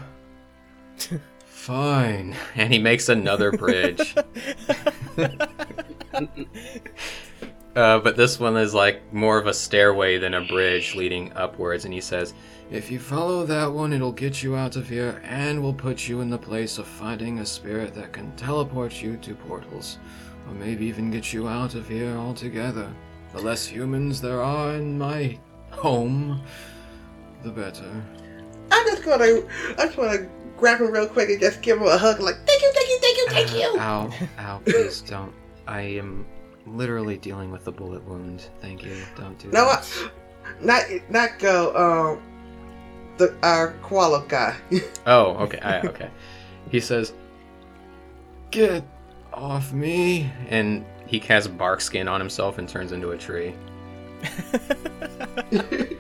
[1.47, 2.37] Fine.
[2.55, 4.15] And he makes another bridge.
[7.79, 11.85] uh, but this one is like more of a stairway than a bridge leading upwards.
[11.85, 12.35] And he says,
[12.73, 16.21] If you follow that one, it'll get you out of here and will put you
[16.21, 19.99] in the place of finding a spirit that can teleport you to portals.
[20.49, 22.93] Or maybe even get you out of here altogether.
[23.33, 25.39] The less humans there are in my
[25.71, 26.43] home,
[27.45, 28.03] the better.
[28.73, 29.43] I'm just gonna
[29.79, 32.61] I just wanna grab him real quick and just give him a hug like thank
[32.61, 33.81] you, thank you, thank you, thank you.
[33.81, 34.11] Ow,
[34.41, 35.33] ow, please don't.
[35.69, 36.27] I am
[36.77, 38.49] literally dealing with a bullet wound.
[38.61, 38.97] Thank you.
[39.17, 40.11] Don't do No, that.
[40.61, 41.75] not not go.
[42.17, 42.23] Um,
[43.19, 44.57] the our koala guy.
[45.07, 45.59] Oh, okay.
[45.61, 46.11] I, okay.
[46.71, 47.13] He says,
[48.51, 48.85] "Get
[49.33, 53.55] off me!" And he casts bark skin on himself and turns into a tree.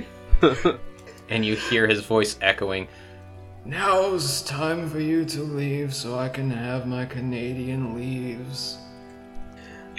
[1.30, 2.88] And you hear his voice echoing.
[3.66, 8.78] Now's time for you to leave, so I can have my Canadian leaves.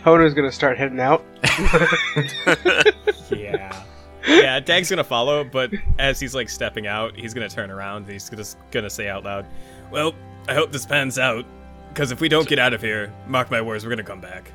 [0.03, 1.23] Hona's gonna start heading out.
[3.31, 3.83] Yeah.
[4.27, 8.11] Yeah, Dag's gonna follow, but as he's like stepping out, he's gonna turn around and
[8.11, 9.45] he's just gonna say out loud,
[9.91, 10.13] Well,
[10.47, 11.45] I hope this pans out.
[11.89, 14.51] Because if we don't get out of here, mark my words, we're gonna come back.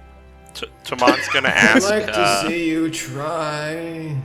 [0.54, 1.90] T- Tamon's gonna ask.
[1.90, 2.06] I'd ask.
[2.06, 4.16] like to uh, see you try.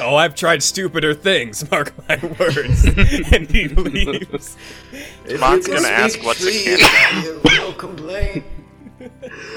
[0.00, 2.84] Oh, I've tried stupider things, mark my words.
[3.32, 4.56] and he leaves.
[5.24, 7.40] If Mon's you can gonna ask what's a tree, Canada.
[7.54, 8.44] you will complain.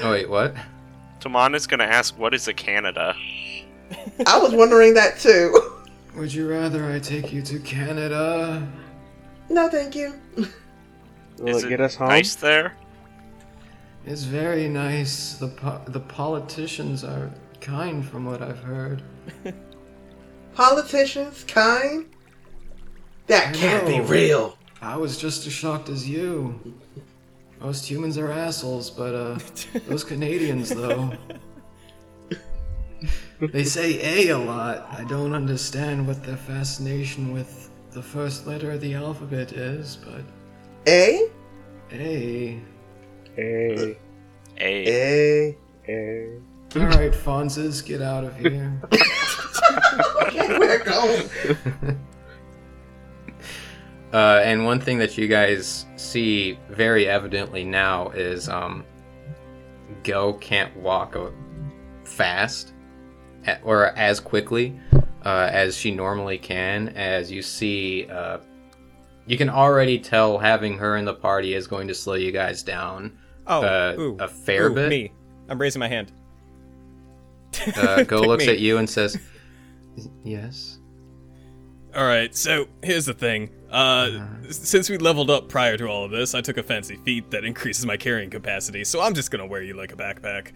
[0.02, 0.54] oh wait, what?
[1.20, 3.14] Tamon is gonna ask, "What is a Canada?"
[4.26, 5.74] I was wondering that too.
[6.16, 8.66] Would you rather I take you to Canada?
[9.48, 10.14] No, thank you.
[11.38, 12.08] Will is it get us home?
[12.08, 12.74] nice there?
[14.04, 15.34] It's very nice.
[15.34, 19.02] The po- the politicians are kind, from what I've heard.
[20.54, 22.06] Politicians, kind.
[23.26, 24.56] That I can't be real.
[24.80, 26.74] I was just as shocked as you.
[27.60, 29.38] Most humans are assholes, but uh,
[29.88, 31.12] those Canadians though.
[33.40, 34.88] They say A a lot.
[34.90, 40.22] I don't understand what their fascination with the first letter of the alphabet is, but
[40.88, 41.28] A,
[41.92, 42.60] A.
[43.38, 43.96] A.
[44.58, 44.58] A.
[44.60, 45.56] A.
[45.84, 46.38] hey.
[46.76, 48.80] All right, Fonzes, get out of here.
[50.22, 51.28] Okay, we're going.
[54.12, 58.84] Uh, and one thing that you guys see very evidently now is um,
[60.02, 61.16] Go can't walk
[62.04, 62.72] fast
[63.46, 64.78] a- or as quickly
[65.24, 66.88] uh, as she normally can.
[66.90, 68.38] As you see, uh,
[69.26, 72.62] you can already tell having her in the party is going to slow you guys
[72.62, 74.88] down Oh, uh, ooh, a fair ooh, bit.
[74.88, 75.12] Me.
[75.50, 76.12] I'm raising my hand.
[77.76, 78.52] Uh, Go looks me.
[78.52, 79.18] at you and says,
[80.22, 80.78] "Yes."
[81.94, 83.50] All right, so here's the thing.
[83.70, 87.30] Uh, since we leveled up prior to all of this, I took a fancy feat
[87.32, 90.52] that increases my carrying capacity, so I'm just gonna wear you like a backpack.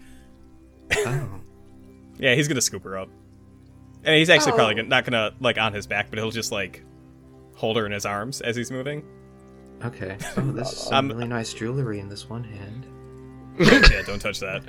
[0.95, 1.29] Oh.
[2.19, 3.09] Yeah, he's gonna scoop her up,
[4.03, 4.77] and he's actually probably Oh.
[4.77, 6.83] gonna, not gonna like on his back, but he'll just like
[7.55, 9.03] hold her in his arms as he's moving.
[9.83, 10.15] Okay.
[10.35, 12.85] So this is some Um, really nice jewelry in this one hand.
[13.59, 14.61] yeah, don't touch that.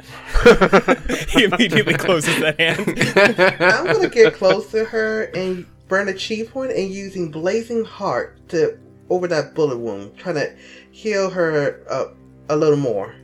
[1.28, 3.60] he immediately closes that hand.
[3.60, 8.36] I'm gonna get close to her and burn a chi point and using blazing heart
[8.48, 8.76] to
[9.10, 10.52] over that bullet wound, trying to
[10.90, 12.16] heal her up
[12.48, 13.14] a little more.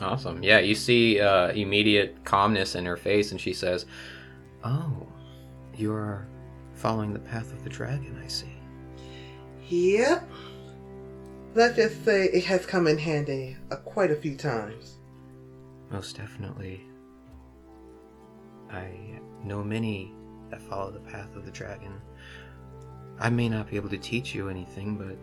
[0.00, 0.40] Awesome.
[0.40, 3.86] Yeah, you see uh, immediate calmness in her face, and she says,
[4.62, 5.08] "Oh,
[5.76, 6.28] you are
[6.74, 8.16] following the path of the dragon.
[8.24, 8.54] I see."
[9.66, 10.30] Yep.
[11.56, 14.98] Let's just say it has come in handy uh, quite a few times.
[15.90, 16.80] Most definitely.
[18.70, 20.14] I know many
[20.50, 22.00] that follow the path of the dragon.
[23.18, 25.16] I may not be able to teach you anything, but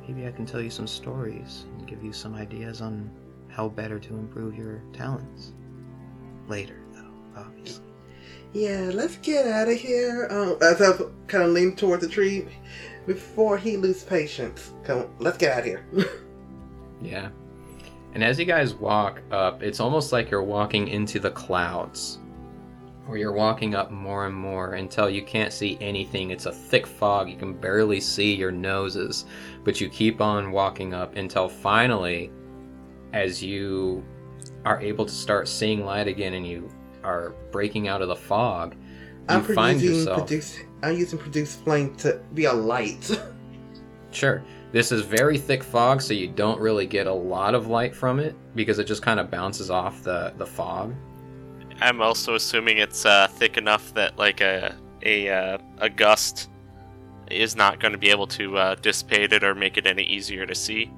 [0.00, 3.10] maybe I can tell you some stories and give you some ideas on
[3.48, 5.52] how better to improve your talents.
[6.48, 7.84] Later, though, obviously.
[8.52, 10.26] Yeah, let's get out of here.
[10.30, 10.92] Um, as I
[11.28, 12.46] kind of lean toward the tree
[13.06, 14.72] before he loses patience.
[14.84, 15.86] Come, let's get out of here.
[17.02, 17.30] Yeah.
[18.12, 22.18] And as you guys walk up, it's almost like you're walking into the clouds.
[23.10, 26.30] Where you're walking up more and more until you can't see anything.
[26.30, 27.28] It's a thick fog.
[27.28, 29.24] You can barely see your noses.
[29.64, 32.30] But you keep on walking up until finally,
[33.12, 34.04] as you
[34.64, 36.70] are able to start seeing light again and you
[37.02, 38.80] are breaking out of the fog, you
[39.28, 40.18] I'm find producing yourself.
[40.18, 40.58] produce.
[40.84, 43.10] I'm using produce flame to be a light.
[44.12, 44.42] Sure.
[44.72, 48.18] This is very thick fog, so you don't really get a lot of light from
[48.18, 50.94] it because it just kind of bounces off the, the fog.
[51.80, 56.48] I'm also assuming it's uh, thick enough that like a a uh, a gust
[57.30, 60.46] is not going to be able to uh, dissipate it or make it any easier
[60.46, 60.90] to see.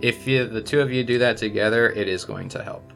[0.00, 2.92] If you, the two of you do that together, it is going to help.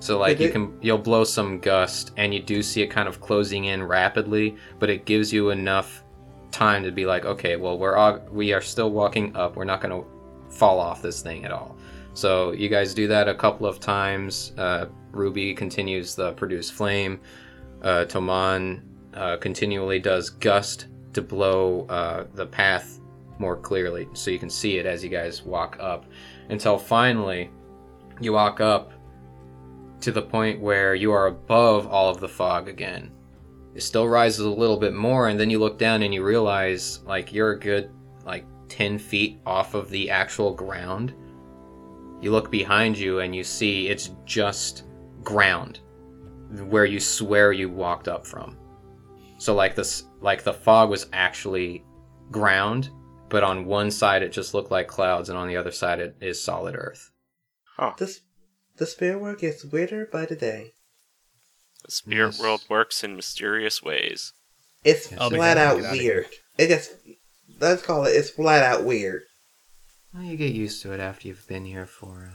[0.00, 3.08] So like Did you can you'll blow some gust and you do see it kind
[3.08, 6.04] of closing in rapidly, but it gives you enough
[6.50, 9.56] time to be like, okay, well we're all, we are still walking up.
[9.56, 10.08] We're not going to
[10.56, 11.76] fall off this thing at all.
[12.14, 14.52] So you guys do that a couple of times.
[14.56, 17.20] Uh, Ruby continues the produce flame.
[17.82, 18.82] Uh, Toman
[19.14, 23.00] uh, continually does gust to blow uh, the path
[23.38, 26.06] more clearly, so you can see it as you guys walk up.
[26.48, 27.50] Until finally,
[28.20, 28.92] you walk up
[30.00, 33.10] to the point where you are above all of the fog again.
[33.74, 37.00] It still rises a little bit more, and then you look down and you realize
[37.04, 37.90] like you're a good
[38.24, 41.14] like 10 feet off of the actual ground.
[42.20, 44.84] You look behind you and you see it's just
[45.22, 45.80] ground
[46.68, 48.56] where you swear you walked up from.
[49.38, 51.84] So like this like the fog was actually
[52.30, 52.90] ground,
[53.28, 56.16] but on one side it just looked like clouds and on the other side it
[56.20, 57.10] is solid earth.
[57.98, 58.20] This
[58.76, 60.72] The spirit world gets weirder by the day.
[61.84, 62.40] The spirit Yes.
[62.40, 64.32] world works in mysterious ways.
[64.84, 66.26] It's I'll flat happy to out weird.
[66.56, 66.92] It just
[67.60, 68.10] let's call it.
[68.10, 69.22] It's flat out weird.
[70.12, 72.32] Well, you get used to it after you've been here for.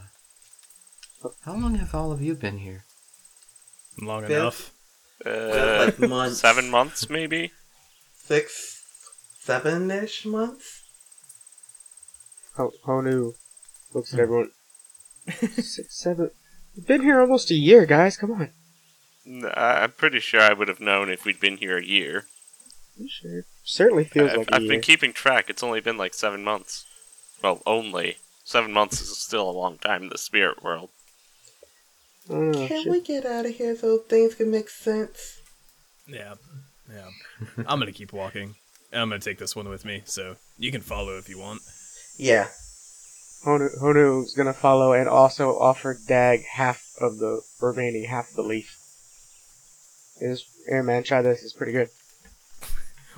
[1.24, 1.30] Uh...
[1.45, 2.86] How long have all of you been here?
[4.01, 4.41] Long Bill?
[4.41, 4.71] enough.
[5.26, 6.39] Uh, like months.
[6.39, 7.51] seven months, maybe.
[8.15, 8.84] Six,
[9.39, 10.84] seven ish months.
[12.57, 13.34] Ho- Honu
[13.93, 14.51] looks at everyone.
[15.30, 16.30] Six, seven.
[16.76, 18.17] We've been here almost a year, guys.
[18.17, 18.49] Come on.
[19.55, 22.26] I'm pretty sure I would have known if we'd been here a year.
[22.99, 23.43] I'm sure.
[23.63, 24.71] Certainly feels I've, like a I've year.
[24.71, 25.49] been keeping track.
[25.49, 26.86] It's only been like seven months.
[27.44, 30.89] Well, only seven months is still a long time in the spirit world.
[32.30, 32.91] Oh, Can shit.
[32.91, 35.41] we get out of here so things can make sense?
[36.08, 36.36] Yeah,
[36.89, 37.10] yeah.
[37.68, 38.56] I'm gonna keep walking.
[38.94, 41.62] And I'm gonna take this one with me, so you can follow if you want.
[42.18, 42.48] Yeah.
[43.44, 48.44] Honu, Honu's gonna follow and also offer Dag half of the remaining half of the
[48.44, 48.78] leaf.
[50.22, 51.44] Is yeah, man, try this.
[51.44, 51.89] It's pretty good.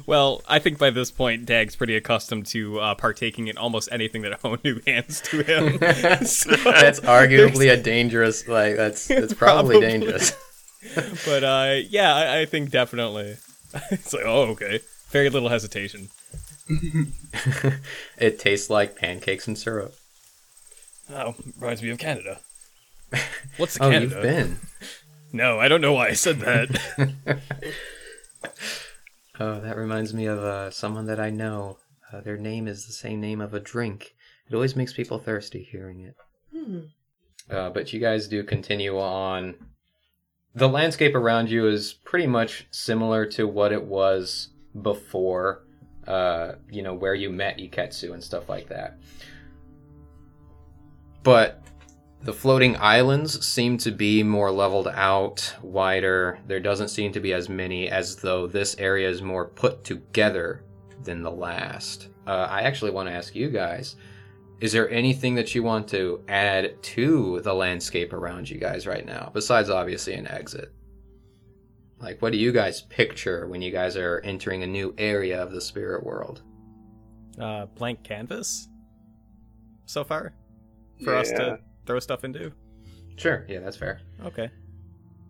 [0.06, 4.22] Well, I think by this point, Dag's pretty accustomed to uh, partaking in almost anything
[4.24, 5.80] that Honu hands to him.
[6.26, 8.48] So- that's arguably a dangerous.
[8.48, 9.88] Like that's that's probably, Probably.
[9.90, 10.34] dangerous.
[11.26, 13.38] but uh, yeah, I, I think definitely.
[13.92, 14.80] it's like, oh, okay.
[15.10, 16.10] Very little hesitation.
[18.18, 19.94] it tastes like pancakes and syrup.
[21.12, 22.40] Oh, reminds me of Canada.
[23.58, 24.16] What's Oh, Canada?
[24.16, 24.58] you've been.
[25.32, 27.40] No, I don't know why I said that.
[29.40, 31.78] Oh, that reminds me of uh, someone that I know.
[32.12, 34.16] Uh, their name is the same name of a drink.
[34.48, 36.16] It always makes people thirsty hearing it.
[36.54, 36.80] Hmm.
[37.50, 39.56] Uh, but you guys do continue on.
[40.54, 44.50] The landscape around you is pretty much similar to what it was
[44.82, 45.64] before,
[46.08, 48.98] uh, you know, where you met Iketsu and stuff like that.
[51.24, 51.62] But
[52.24, 56.40] the floating islands seem to be more leveled out, wider.
[56.48, 60.64] There doesn't seem to be as many, as though this area is more put together
[61.04, 62.10] than the last.
[62.26, 63.96] Uh, I actually want to ask you guys
[64.62, 69.06] is there anything that you want to add to the landscape around you guys right
[69.06, 70.74] now, besides obviously an exit?
[72.00, 75.52] Like, what do you guys picture when you guys are entering a new area of
[75.52, 76.42] the spirit world?
[77.40, 78.68] uh, blank canvas
[79.86, 80.34] so far
[81.04, 82.52] for us to throw stuff into.
[83.18, 84.02] Sure, yeah, that's fair.
[84.26, 84.50] Okay.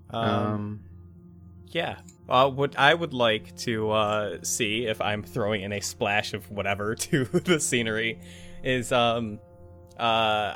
[0.10, 0.80] Um, Um,
[1.68, 1.98] yeah.
[2.28, 6.50] Uh, what I would like to uh, see if I'm throwing in a splash of
[6.50, 8.20] whatever to the scenery
[8.64, 9.40] is um
[10.00, 10.02] uh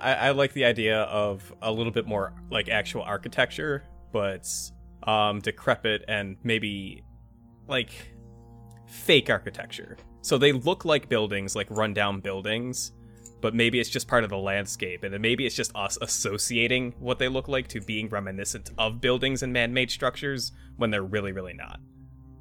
[0.02, 4.50] I, I like the idea of a little bit more like actual architecture, but
[5.04, 7.04] um decrepit and maybe
[7.68, 7.92] like
[8.88, 9.96] fake architecture.
[10.22, 12.92] So they look like buildings, like rundown buildings,
[13.42, 16.94] but maybe it's just part of the landscape, and then maybe it's just us associating
[17.00, 21.32] what they look like to being reminiscent of buildings and man-made structures when they're really,
[21.32, 21.80] really not.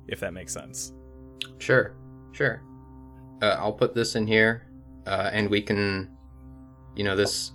[0.06, 0.92] If that makes sense.
[1.58, 1.94] Sure,
[2.32, 2.62] sure.
[3.42, 4.66] Uh, I'll put this in here,
[5.06, 6.16] uh, and we can,
[6.96, 7.52] you know, this.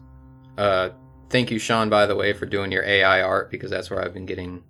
[0.58, 0.90] Uh,
[1.30, 4.14] thank you, Sean, by the way, for doing your AI art because that's where I've
[4.14, 4.64] been getting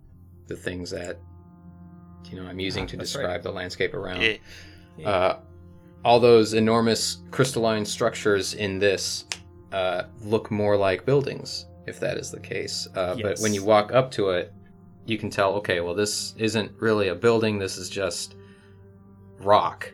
[0.47, 1.19] the things that,
[2.31, 3.43] you know, I'm using Ah, to describe right.
[3.43, 4.39] the landscape around.
[4.97, 5.09] Yeah.
[5.09, 5.39] Uh,
[6.03, 9.25] all those enormous crystalline structures in this
[9.71, 12.87] uh, look more like buildings, if that is the case.
[12.95, 14.53] Uh, But when you walk up to it,
[15.05, 17.59] you can tell, okay, well, this isn't really a building.
[17.59, 18.35] This is just
[19.39, 19.91] rock.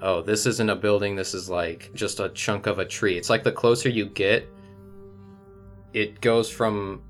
[0.00, 1.14] Oh, this isn't a building.
[1.16, 3.16] This is like just a chunk of a tree.
[3.16, 4.48] It's like the closer you get,
[5.92, 7.02] it goes from.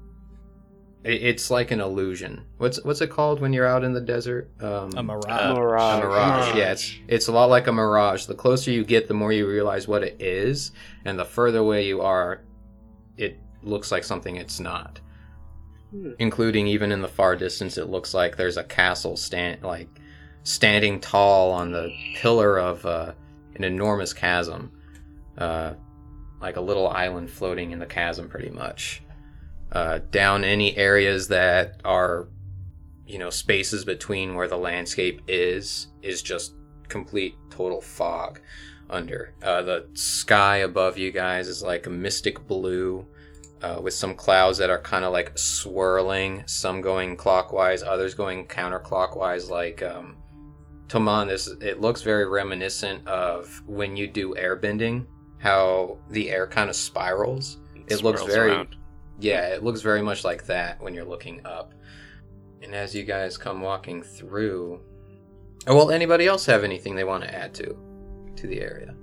[1.05, 2.42] It- It's like an illusion.
[2.59, 4.50] What's what's it called when you're out in the desert?
[4.61, 5.24] Um, A mirage.
[5.28, 6.03] Uh, mirage.
[6.03, 6.57] a mirage.
[6.57, 8.26] Yeah, it's it's a lot like a mirage.
[8.26, 10.72] The closer you get, the more you realize what it is,
[11.05, 12.42] and the further away you are,
[13.16, 15.00] it looks like something it's not.
[15.90, 16.12] Hmm.
[16.18, 19.88] Including even in the far distance, it looks like there's a castle stand like
[20.44, 23.12] standing tall on the pillar of uh,
[23.57, 24.72] an enormous chasm,
[25.38, 25.74] uh,
[26.40, 29.01] like a little island floating in the chasm, pretty much.
[29.73, 32.29] Uh, down any areas that are
[33.07, 36.55] you know spaces between where the landscape is is just
[36.89, 38.39] complete total fog
[38.91, 43.07] under uh, the sky above you guys is like a mystic blue
[43.62, 48.47] uh, with some clouds that are kind of like swirling some going clockwise others going
[48.47, 50.16] counterclockwise like um,
[50.89, 55.07] Toman, this it looks very reminiscent of when you do airbending
[55.39, 57.57] how the air kind of spirals
[57.89, 58.77] it looks very around.
[59.23, 61.75] Yeah it looks very much like that when you're looking up
[62.62, 64.81] and as you guys come walking through
[65.66, 67.77] oh well anybody else have anything they want to add to
[68.37, 68.95] to the area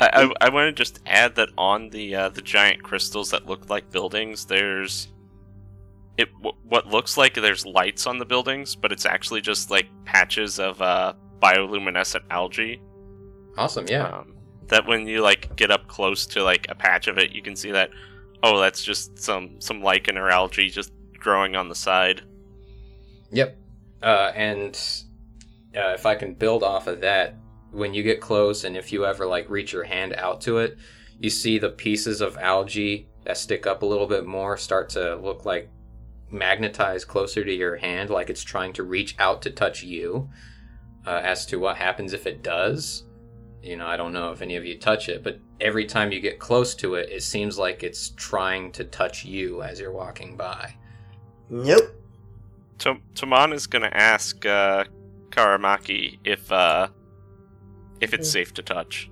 [0.00, 0.10] I,
[0.40, 3.68] I, I want to just add that on the uh, the giant crystals that look
[3.68, 5.08] like buildings, there's
[6.16, 9.86] it w- what looks like there's lights on the buildings, but it's actually just like
[10.04, 12.80] patches of uh, bioluminescent algae.
[13.56, 14.08] Awesome, yeah.
[14.08, 14.34] Um,
[14.66, 17.56] that when you like get up close to like a patch of it, you can
[17.56, 17.90] see that.
[18.42, 22.22] Oh, that's just some some lichen or algae just growing on the side.
[23.30, 23.56] Yep.
[24.02, 24.80] Uh, and
[25.76, 27.34] uh, if I can build off of that,
[27.72, 30.78] when you get close and if you ever like reach your hand out to it,
[31.18, 35.16] you see the pieces of algae that stick up a little bit more start to
[35.16, 35.68] look like
[36.30, 40.28] magnetized closer to your hand, like it's trying to reach out to touch you.
[41.06, 43.04] Uh, as to what happens if it does,
[43.62, 46.20] you know, I don't know if any of you touch it, but every time you
[46.20, 50.36] get close to it, it seems like it's trying to touch you as you're walking
[50.36, 50.74] by.
[51.50, 51.94] Nope.
[52.78, 54.84] To- Taman is gonna ask uh,
[55.30, 56.88] Karamaki if uh,
[58.00, 59.10] if it's safe to touch.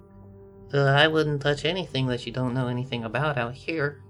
[0.73, 4.03] Uh, I wouldn't touch anything that you don't know anything about out here.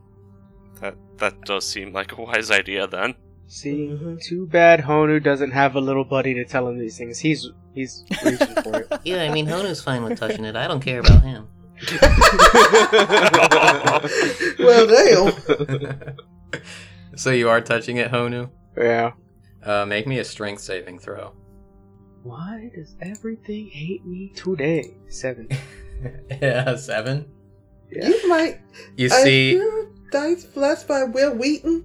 [0.80, 3.14] That that does seem like a wise idea then.
[3.46, 4.20] See, Mhm.
[4.20, 7.20] too bad Honu doesn't have a little buddy to tell him these things.
[7.20, 8.92] He's he's reaching for it.
[9.04, 10.56] Yeah, I mean, Honu's fine with touching it.
[10.56, 11.46] I don't care about him.
[14.58, 16.16] well, damn.
[17.16, 18.50] so you are touching it, Honu?
[18.76, 19.12] yeah.
[19.62, 21.32] Uh, make me a strength saving throw.
[22.22, 24.94] Why does everything hate me today?
[25.08, 25.48] Seven.
[26.42, 27.26] yeah, seven.
[27.90, 28.08] Yeah.
[28.08, 28.60] You might.
[28.96, 31.84] You I see, hear dice blessed by Wil Wheaton.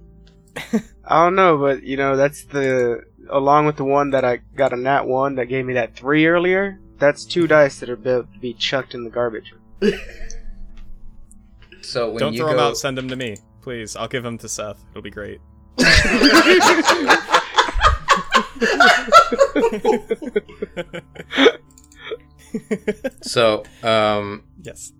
[1.04, 4.72] I don't know, but you know that's the along with the one that I got
[4.72, 6.78] a nat one that gave me that three earlier.
[6.98, 9.52] That's two dice that are about to be chucked in the garbage.
[11.80, 12.76] so when Don't you throw go, him out.
[12.76, 13.96] Send them to me, please.
[13.96, 14.82] I'll give them to Seth.
[14.90, 15.40] It'll be great.
[23.22, 24.92] so um, yes.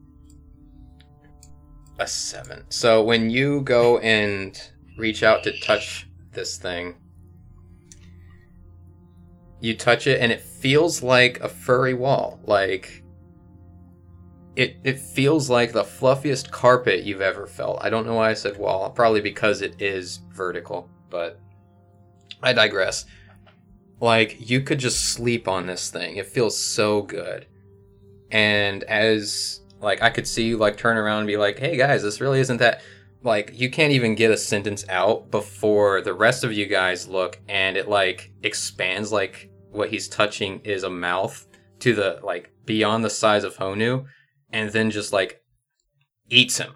[1.99, 2.65] a seven.
[2.69, 4.59] So when you go and
[4.97, 6.97] reach out to touch this thing,
[9.63, 12.41] you touch it and it feels like a furry wall.
[12.45, 13.05] Like
[14.57, 17.79] it it feels like the fluffiest carpet you've ever felt.
[17.81, 18.91] I don't know why I said wall.
[18.91, 21.39] Probably because it is vertical, but
[22.43, 23.07] I digress.
[24.01, 26.17] Like you could just sleep on this thing.
[26.17, 27.47] It feels so good.
[28.33, 32.03] And as like I could see you like turn around and be like, "Hey guys,
[32.03, 32.83] this really isn't that
[33.23, 37.39] like you can't even get a sentence out before the rest of you guys look
[37.49, 41.47] and it like expands like what he's touching is a mouth
[41.81, 44.05] to the like beyond the size of Honu
[44.53, 45.43] and then just like
[46.29, 46.75] eats him.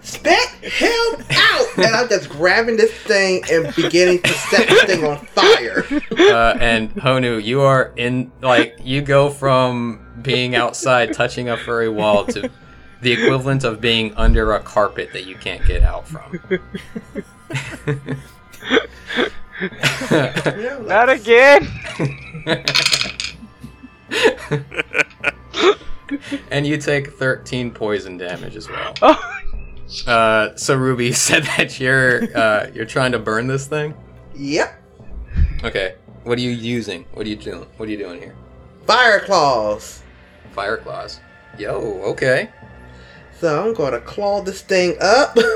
[0.00, 1.78] Spit him out!
[1.78, 5.84] And I'm just grabbing this thing and beginning to set this thing on fire.
[6.18, 11.88] Uh, and Honu, you are in like you go from being outside touching a furry
[11.88, 12.50] wall to
[13.00, 16.40] the equivalent of being under a carpet that you can't get out from.
[19.62, 21.68] You know, like, Not again.
[26.50, 28.94] and you take 13 poison damage as well.
[29.02, 29.38] Oh,
[30.06, 33.94] Uh, so Ruby you said that you're uh, you're trying to burn this thing.
[34.34, 34.80] yep.
[35.64, 35.94] Okay,
[36.24, 37.04] what are you using?
[37.12, 37.66] What are you doing?
[37.76, 38.34] What are you doing here?
[38.86, 40.02] Fire claws.
[40.52, 41.20] Fire claws.
[41.58, 42.50] Yo, okay.
[43.38, 45.36] So I'm going to claw this thing up.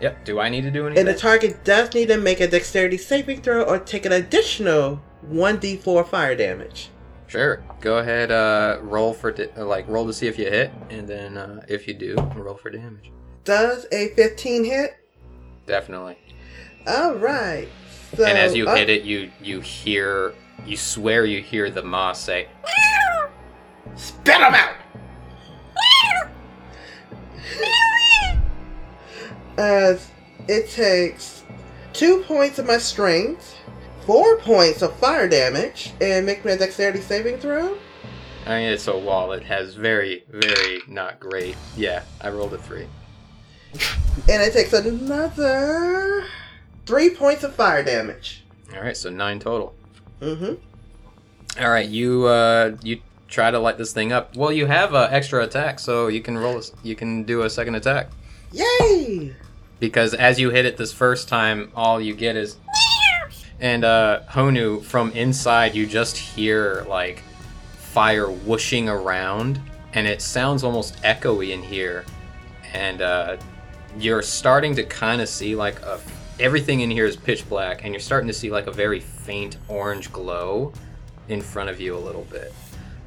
[0.00, 0.24] Yep.
[0.24, 1.06] Do I need to do anything?
[1.06, 5.00] And the target does need to make a dexterity saving throw or take an additional
[5.28, 6.90] 1d4 fire damage.
[7.26, 7.62] Sure.
[7.80, 8.30] Go ahead.
[8.30, 11.62] Uh, roll for da- uh, like roll to see if you hit, and then uh,
[11.68, 13.10] if you do, roll for damage.
[13.44, 14.96] Does a 15 hit?
[15.66, 16.16] Definitely.
[16.86, 17.68] Alright.
[18.16, 20.34] So, and as you uh, hit it, you you hear
[20.64, 22.48] you swear you hear the moss say,
[23.94, 24.74] Spit him out!
[29.58, 30.08] As
[30.46, 31.42] it takes
[31.92, 33.56] two points of my strength,
[34.06, 37.76] four points of fire damage, and make me a dexterity saving throw.
[38.46, 39.32] I mean, it's a wall.
[39.32, 41.56] It has very, very not great.
[41.76, 42.86] Yeah, I rolled a three.
[44.28, 46.24] And it takes another
[46.86, 48.44] three points of fire damage.
[48.74, 49.74] All right, so nine total.
[50.20, 51.60] Mm-hmm.
[51.60, 54.36] All right, you uh, you try to light this thing up.
[54.36, 56.58] Well, you have uh, extra attack, so you can roll.
[56.58, 58.10] A, you can do a second attack
[58.52, 59.34] Yay!
[59.80, 62.56] Because as you hit it this first time, all you get is.
[63.60, 67.24] And uh, Honu, from inside, you just hear like
[67.76, 69.60] fire whooshing around,
[69.94, 72.04] and it sounds almost echoey in here.
[72.72, 73.36] And uh,
[73.98, 75.98] you're starting to kind of see like a
[76.38, 79.56] everything in here is pitch black, and you're starting to see like a very faint
[79.66, 80.72] orange glow
[81.28, 82.52] in front of you a little bit.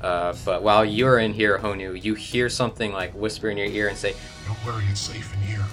[0.02, 3.88] Uh, but while you're in here, Honu, you hear something like whisper in your ear
[3.88, 4.16] and say,
[4.48, 5.66] Don't worry, it's safe in here.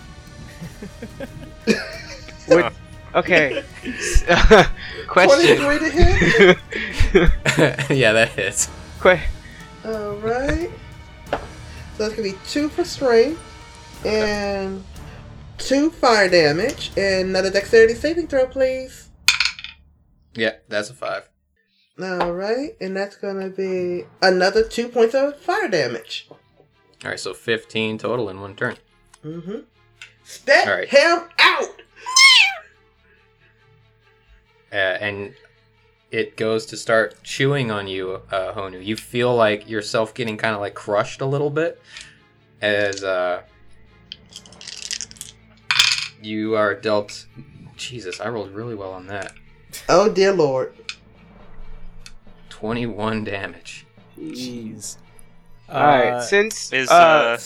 [2.48, 2.72] Would
[3.14, 3.64] Okay.
[5.08, 5.60] Question.
[5.60, 6.58] 23 to hit.
[7.96, 8.68] yeah, that hits.
[9.00, 9.20] Que-
[9.84, 10.70] Alright.
[11.30, 11.38] So
[11.98, 13.40] that's gonna be two for strength
[14.04, 14.84] and
[15.56, 19.08] two fire damage and another dexterity saving throw, please.
[20.34, 21.28] Yeah, that's a five.
[22.00, 26.28] Alright, and that's gonna be another two points of fire damage.
[26.30, 28.76] All right, so 15 total in one turn.
[29.24, 29.60] Mm-hmm.
[30.28, 30.86] Step All right.
[30.86, 31.82] him out!
[34.70, 35.34] uh, and
[36.10, 38.84] it goes to start chewing on you, uh, Honu.
[38.84, 41.80] You feel like yourself getting kind of like crushed a little bit
[42.60, 43.40] as uh,
[46.20, 47.24] you are dealt.
[47.76, 49.32] Jesus, I rolled really well on that.
[49.88, 50.74] Oh dear lord.
[52.50, 53.86] 21 damage.
[54.18, 54.98] Jeez.
[55.70, 56.22] All right.
[56.22, 57.38] Since Is uh,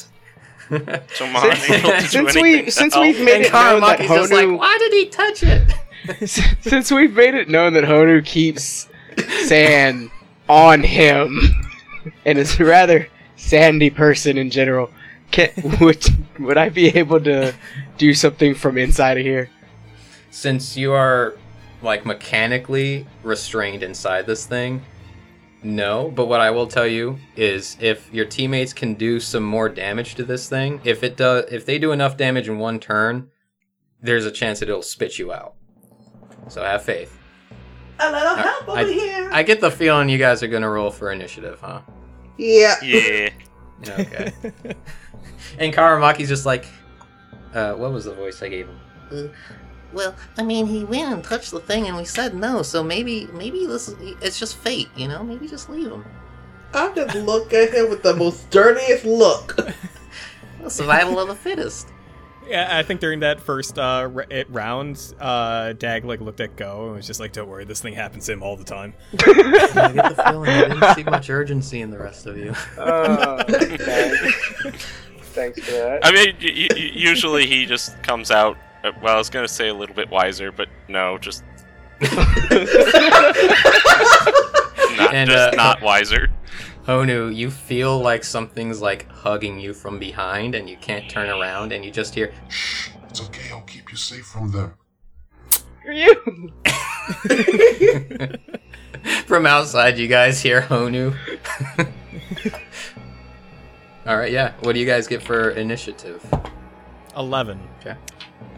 [1.14, 4.32] since- able to do since we since we've made and it known that Karamaki's just
[4.32, 6.58] like, Honu why did he touch it?
[6.62, 8.88] since we've made it known that Honu keeps
[9.44, 10.10] sand
[10.48, 11.40] on him
[12.24, 14.90] and is a rather sandy person in general,
[15.30, 15.50] can,
[15.80, 16.04] would
[16.38, 17.54] would I be able to
[17.98, 19.50] do something from inside of here?
[20.30, 21.36] Since you are
[21.82, 24.82] like mechanically restrained inside this thing,
[25.62, 26.10] no.
[26.14, 30.14] But what I will tell you is, if your teammates can do some more damage
[30.16, 33.28] to this thing, if it does, if they do enough damage in one turn,
[34.00, 35.54] there's a chance that it'll spit you out.
[36.48, 37.18] So have faith.
[38.00, 39.30] A little Uh, help over I- here.
[39.32, 41.80] I get the feeling you guys are gonna roll for initiative, huh?
[42.36, 42.74] yeah.
[42.82, 43.28] Yeah.
[43.88, 44.32] Okay.
[45.58, 46.64] and Karamaki's just like,
[47.54, 49.30] uh, what was the voice I gave him?
[49.92, 52.62] Well, I mean, he went and touched the thing, and we said no.
[52.62, 55.22] So maybe, maybe this is, it's just fate, you know.
[55.22, 56.04] Maybe just leave him.
[56.74, 59.58] I just look at him with the most dirtiest look.
[60.62, 61.88] The survival of the fittest.
[62.48, 66.54] Yeah, I think during that first uh, r- it round, uh, Dag like looked at
[66.54, 68.94] Go and was just like, "Don't worry, this thing happens to him all the time."
[69.12, 69.16] I
[69.92, 72.54] get the feeling I didn't see much urgency in the rest of you.
[72.78, 73.42] Uh,
[75.32, 76.00] Thanks for that.
[76.04, 78.56] I mean, y- y- usually he just comes out.
[78.84, 81.44] Uh, Well, I was gonna say a little bit wiser, but no, just
[82.02, 82.12] not
[85.14, 86.28] And, just uh, not wiser.
[86.86, 91.72] Honu, you feel like something's like hugging you from behind and you can't turn around
[91.72, 93.50] and you just hear Shh, it's okay.
[93.52, 94.74] I'll keep you safe from them.
[95.86, 96.14] you.
[99.26, 101.14] from outside you guys hear Honu.
[104.06, 104.54] Alright, yeah.
[104.62, 106.24] What do you guys get for initiative?
[107.16, 107.60] Eleven.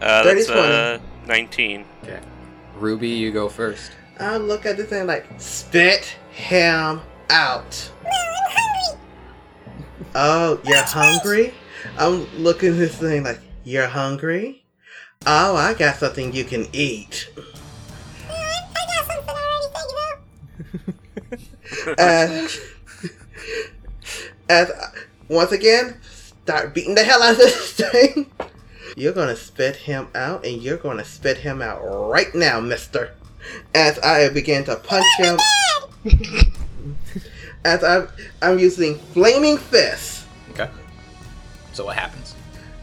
[0.01, 1.85] Uh, Dirty that's uh, 19.
[2.03, 2.19] Okay.
[2.77, 3.91] Ruby, you go first.
[4.19, 7.91] I look at this thing like, spit him out.
[8.03, 8.99] No, I'm hungry.
[10.15, 11.53] Oh, you're hungry?
[11.97, 14.63] I'm looking at this thing like, you're hungry?
[15.25, 17.29] Oh, I got something you can eat.
[21.97, 22.59] as,
[24.49, 24.71] as
[25.27, 28.31] once again, start beating the hell out of this thing.
[28.95, 33.11] You're gonna spit him out, and you're gonna spit him out right now, mister.
[33.73, 35.37] As I begin to punch him.
[37.65, 38.07] as I'm,
[38.41, 40.25] I'm using flaming fists.
[40.51, 40.69] Okay.
[41.73, 42.35] So what happens?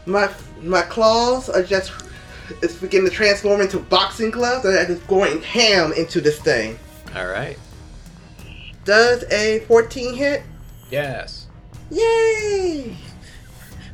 [0.05, 0.29] My
[0.61, 1.91] my claws are just
[2.61, 6.77] it's beginning to transform into boxing gloves, and I'm just going ham into this thing.
[7.15, 7.57] Alright.
[8.85, 10.43] Does a 14 hit?
[10.91, 11.47] Yes.
[11.89, 12.95] Yay!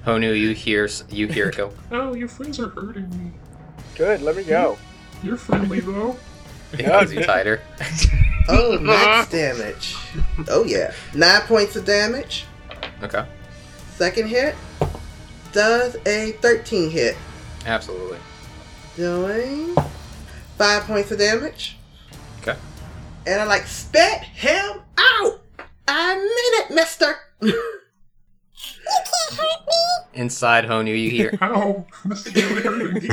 [0.06, 1.72] Honu, you hear you hear it go.
[1.92, 3.32] Oh, your friends are hurting me.
[3.96, 4.22] Good.
[4.22, 4.78] Let me go.
[5.24, 6.16] You're friendly though.
[6.72, 7.62] Because you tighter.
[8.52, 9.96] Oh, max damage.
[10.48, 12.46] Oh yeah, nine points of damage.
[13.04, 13.24] Okay.
[13.96, 14.56] Second hit
[15.52, 17.16] does a 13 hit,
[17.68, 18.18] Absolutely.
[18.96, 19.76] doing
[20.58, 21.78] five points of damage.
[22.42, 22.58] Okay.
[23.28, 25.42] And I like spit him out.
[25.88, 27.18] I mean it, Mister.
[30.14, 31.38] Inside Honu, you hear.
[31.42, 33.10] Ow, this really.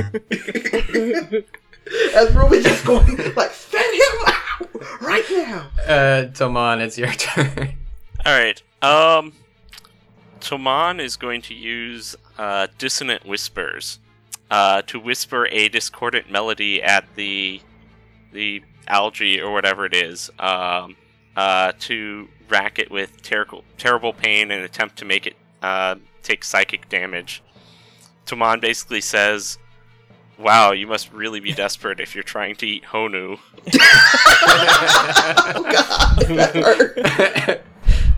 [2.15, 5.69] As Ruby just going like spit him out right now.
[5.87, 7.75] Uh, Toman, it's your turn.
[8.27, 9.33] Alright, um.
[10.41, 13.99] Toman is going to use uh, Dissonant Whispers
[14.51, 17.61] uh, to whisper a discordant melody at the
[18.33, 20.95] the algae or whatever it is um,
[21.37, 26.45] uh, to rack it with terrible, terrible pain and attempt to make it uh, take
[26.45, 27.43] psychic damage.
[28.27, 29.59] Toman basically says,
[30.39, 33.39] Wow, you must really be desperate if you're trying to eat Honu.
[35.49, 37.61] Oh God,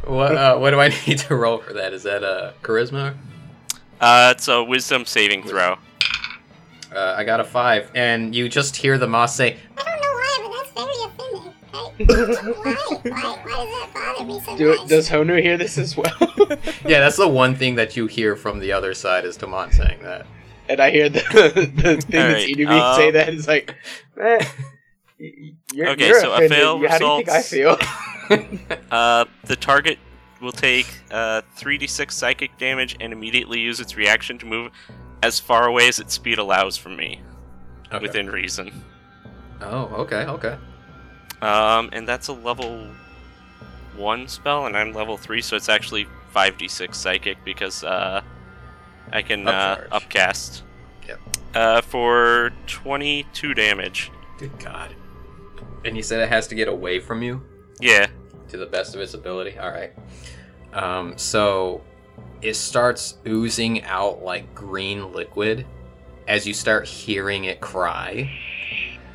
[0.04, 1.92] what uh, what do I need to roll for that?
[1.92, 3.14] Is that a uh, charisma?
[4.00, 5.72] Uh, it's a wisdom saving throw.
[5.72, 5.76] Uh,
[6.94, 9.58] Uh, I got a five, and you just hear the moss say,
[12.06, 12.24] why, why?
[12.24, 14.88] Why does that bother me so Do, much?
[14.88, 16.12] does Honu hear this as well?
[16.86, 20.02] "Yeah, that's the one thing that you hear from the other side is Tamon saying
[20.02, 20.26] that."
[20.68, 23.28] and I hear the the thing that's Alright, eating me say um, that.
[23.30, 23.74] It's like,
[24.20, 24.44] eh,
[25.72, 26.50] you're, Okay, you're so a offended.
[26.58, 27.76] fail How do you think I feel?
[28.90, 29.98] Uh, the target
[30.42, 34.70] will take uh, 3d6 psychic damage and immediately use its reaction to move
[35.22, 37.22] as far away as its speed allows from me,
[37.90, 38.02] Okay.
[38.02, 38.84] within reason.
[39.62, 40.58] Oh, okay, okay.
[41.42, 42.86] Um, and that's a level
[43.96, 48.22] one spell, and I'm level three, so it's actually 5d6 psychic because uh,
[49.12, 49.88] I can uh, Upcharge.
[49.92, 50.62] upcast.
[51.06, 51.20] Yep.
[51.54, 54.10] Uh, for 22 damage.
[54.38, 54.94] Good God.
[55.84, 57.42] And you said it has to get away from you
[57.80, 58.06] Yeah.
[58.48, 59.58] to the best of its ability.
[59.58, 59.92] All right.
[60.72, 61.82] Um, so
[62.42, 65.66] it starts oozing out like green liquid
[66.26, 68.30] as you start hearing it cry.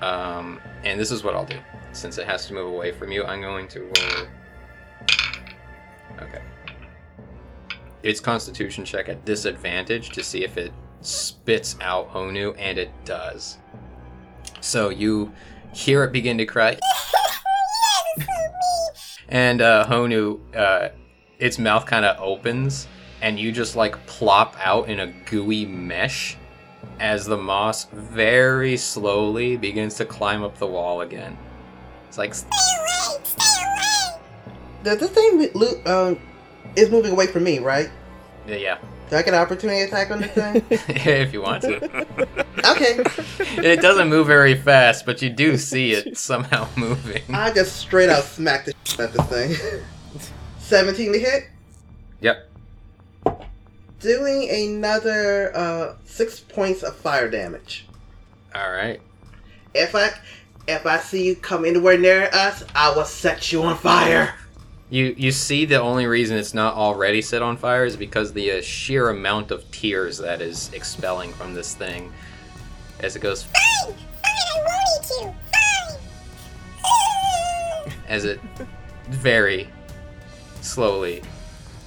[0.02, 1.60] Um, and this is what I'll do.
[1.94, 4.28] Since it has to move away from you, I'm going to roll.
[6.20, 6.42] Okay.
[8.04, 13.58] Its constitution check at disadvantage to see if it spits out Honu, and it does.
[14.60, 15.32] So you
[15.74, 16.78] hear it begin to cry.
[19.30, 20.90] And uh, Honu, uh,
[21.40, 22.88] its mouth kind of opens,
[23.22, 26.38] and you just like plop out in a gooey mesh
[27.00, 31.36] as the moss very slowly begins to climb up the wall again.
[32.14, 33.24] It's like, Stay away!
[33.24, 34.22] Stay away!
[34.84, 36.20] Does this thing lo- um
[36.76, 37.90] is moving away from me, right?
[38.48, 38.78] yeah, yeah,
[39.10, 40.64] Do I get an opportunity attack on this thing?
[40.70, 41.84] if you want to.
[42.72, 43.00] okay.
[43.68, 47.24] it doesn't move very fast, but you do see it somehow moving.
[47.34, 49.82] I just straight out smack the shit at this thing.
[50.60, 51.50] 17 to hit.
[52.22, 52.48] Yep.
[54.02, 57.88] Doing another uh, six points of fire damage.
[58.54, 59.02] All right.
[59.74, 60.12] If I
[60.68, 64.36] if I see you come anywhere near us, I will set you on fire.
[64.90, 68.52] You you see the only reason it's not already set on fire is because the
[68.52, 72.14] uh, sheer amount of tears that is expelling from this thing
[73.00, 73.96] as it goes Fine!
[73.96, 75.34] Fine, I won't eat you!
[77.86, 77.94] Fine!
[78.08, 78.40] as it
[79.10, 79.68] very
[80.62, 81.24] slowly.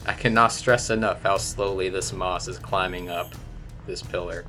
[0.06, 3.34] I cannot stress enough how slowly this moss is climbing up
[3.86, 4.44] this pillar.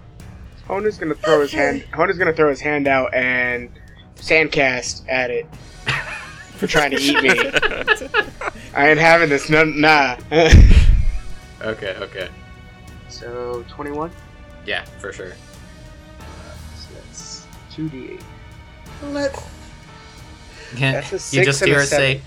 [0.67, 1.83] Honu's gonna throw his hand.
[1.93, 3.69] Honu's gonna throw his hand out and
[4.17, 5.45] sandcast at it
[6.57, 7.29] for trying to eat me.
[8.75, 9.49] I ain't having this.
[9.49, 10.17] No, nah.
[11.59, 12.29] Okay, okay.
[13.09, 14.11] so twenty-one.
[14.67, 15.31] Yeah, for sure.
[16.75, 18.23] So that's two d eight.
[19.05, 19.41] Let's.
[21.33, 22.21] You just hear it say,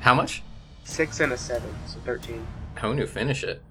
[0.00, 0.42] "How much?"
[0.84, 2.46] Six and a seven, so thirteen.
[2.76, 3.62] Honu, finish it.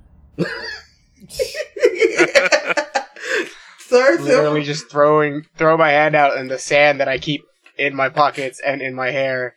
[3.90, 7.42] Sir, Literally just throwing throw my hand out and the sand that I keep
[7.78, 9.56] in my pockets and in my hair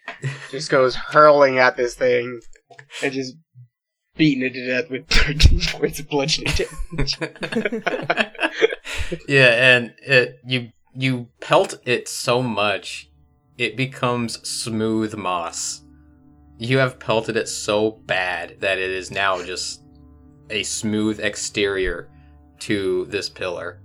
[0.51, 2.41] just goes hurling at this thing
[3.03, 3.35] and just
[4.17, 7.19] beating it to death with 13 points of bludgeoning damage.
[9.29, 13.11] yeah, and it you you pelt it so much,
[13.59, 15.83] it becomes smooth moss.
[16.57, 19.83] You have pelted it so bad that it is now just
[20.49, 22.09] a smooth exterior
[22.61, 23.83] to this pillar.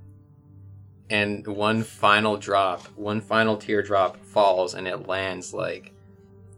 [1.09, 5.93] And one final drop, one final teardrop falls and it lands like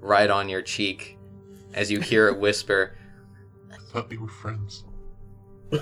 [0.02, 1.18] right on your cheek
[1.74, 2.98] as you hear it whisper,
[3.72, 4.84] I thought we were friends.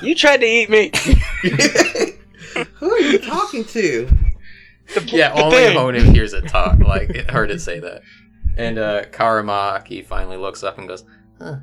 [0.01, 0.91] You tried to eat me.
[2.73, 4.09] Who are you talking to?
[4.93, 5.77] The, Yeah, the only thing.
[5.77, 6.79] Honan hears it talk.
[6.79, 8.01] Like, it heard it say that.
[8.57, 11.05] And uh, Karamaki finally looks up and goes,
[11.39, 11.57] Huh.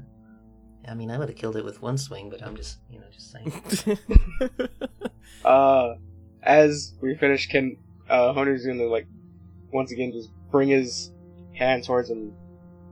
[0.87, 3.07] I mean, I would have killed it with one swing, but I'm just, you know,
[3.11, 3.99] just saying.
[5.45, 5.97] Uh,
[6.45, 7.77] as we finish, can
[8.09, 9.07] uh, Hunter's gonna like
[9.73, 11.11] once again just bring his
[11.55, 12.33] hand towards him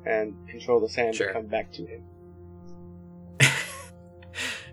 [0.06, 1.28] and control the sand Sure.
[1.28, 2.02] to come back to him.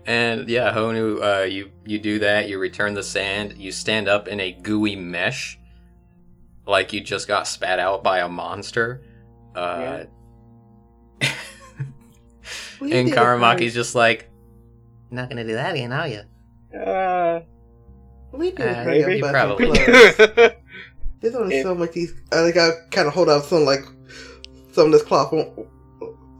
[0.06, 2.48] and yeah, Honu, uh, you you do that.
[2.48, 3.54] You return the sand.
[3.56, 5.58] You stand up in a gooey mesh,
[6.66, 9.02] like you just got spat out by a monster.
[9.54, 10.04] Uh,
[12.80, 14.30] We and Karamaki's just like,
[15.10, 16.22] Not gonna do that again, are you?
[16.76, 17.40] Uh,
[18.32, 19.78] We did Uh, hurry maybe, up about probably.
[19.78, 20.16] clothes.
[21.20, 22.14] There's only If- so much these.
[22.32, 23.84] I think I kind of hold out some like
[24.72, 25.30] some of this cloth,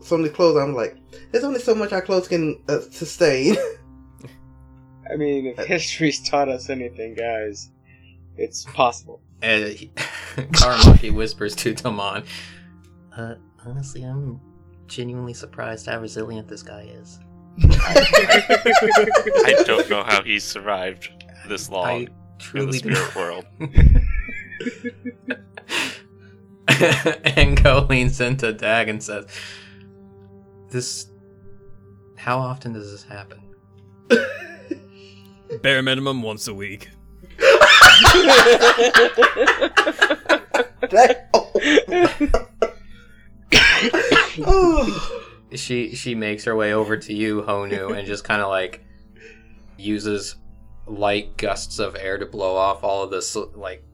[0.02, 0.56] some of these clothes.
[0.56, 0.96] I'm like,
[1.32, 3.56] there's only so much our clothes can uh, sustain.
[5.12, 7.70] I mean, if history's taught us anything, guys,
[8.36, 9.20] it's possible.
[9.42, 9.88] and he-
[10.36, 12.24] Karamaki whispers to Tamon,
[13.16, 13.34] Uh,
[13.66, 14.40] honestly, I'm
[14.86, 17.18] genuinely surprised how resilient this guy is.
[17.62, 21.10] I don't know how he's survived
[21.50, 21.86] this long.
[21.86, 22.06] I
[22.38, 23.44] truly in the spirit world.
[27.36, 29.26] and Go leans into Dag and says,
[30.70, 31.10] "This,
[32.16, 33.42] how often does this happen?"
[35.62, 36.88] Bare minimum once a week.
[44.46, 45.16] oh.
[45.52, 48.84] She she makes her way over to you, Honu, and just kind of like
[49.76, 50.36] uses
[50.90, 53.36] light gusts of air to blow off all of this.
[53.36, 53.84] Like,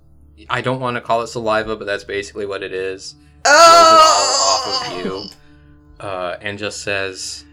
[0.48, 3.14] I don't want to call it saliva, but that's basically what it is.
[3.44, 5.24] Blows it all off of you,
[6.00, 7.44] uh, and just says,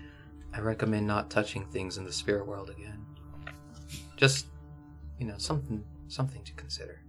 [0.54, 3.06] "I recommend not touching things in the spirit world again.
[4.16, 4.48] Just,
[5.20, 7.02] you know, something something to consider."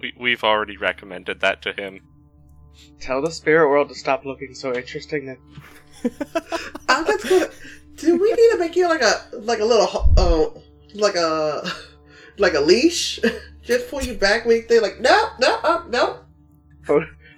[0.00, 2.00] We, we've already recommended that to him.
[3.00, 5.26] Tell the spirit world to stop looking so interesting.
[5.26, 5.38] Then
[6.88, 7.48] I'm just gonna.
[7.96, 10.60] Do we need to make you like a like a little uh,
[10.94, 11.70] like a
[12.38, 13.20] like a leash
[13.62, 16.18] just pull you back when you think like no no uh, no.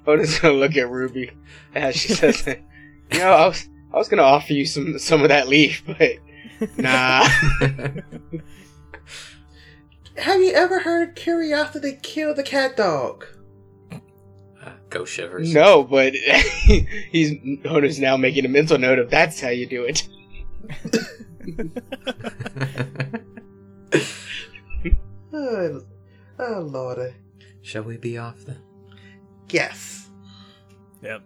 [0.07, 1.30] Oda's gonna look at Ruby
[1.74, 2.62] as she says, it.
[3.12, 6.12] "You know, I was I was gonna offer you some some of that leaf, but
[6.76, 7.26] nah."
[10.16, 13.26] Have you ever heard curiosity kill the cat dog?
[13.92, 15.52] Uh, go shivers.
[15.52, 17.32] no, but he's
[17.64, 20.07] Oda's now making a mental note of that's how you do it.
[25.36, 25.82] Oh,
[26.38, 27.12] oh lordy.
[27.62, 28.61] Shall we be off then?
[29.51, 30.09] Yes.
[31.03, 31.22] Yep.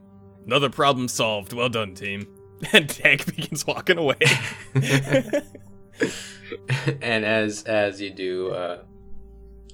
[0.46, 1.52] Another problem solved.
[1.52, 2.26] Well done, team.
[2.72, 4.16] And Tank begins walking away.
[7.00, 8.82] and as as you do, uh,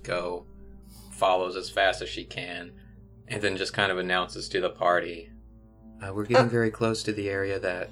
[0.03, 0.45] go
[1.13, 2.73] follows as fast as she can,
[3.27, 5.31] and then just kind of announces to the party,
[6.03, 7.89] uh, "We're getting very close to the area that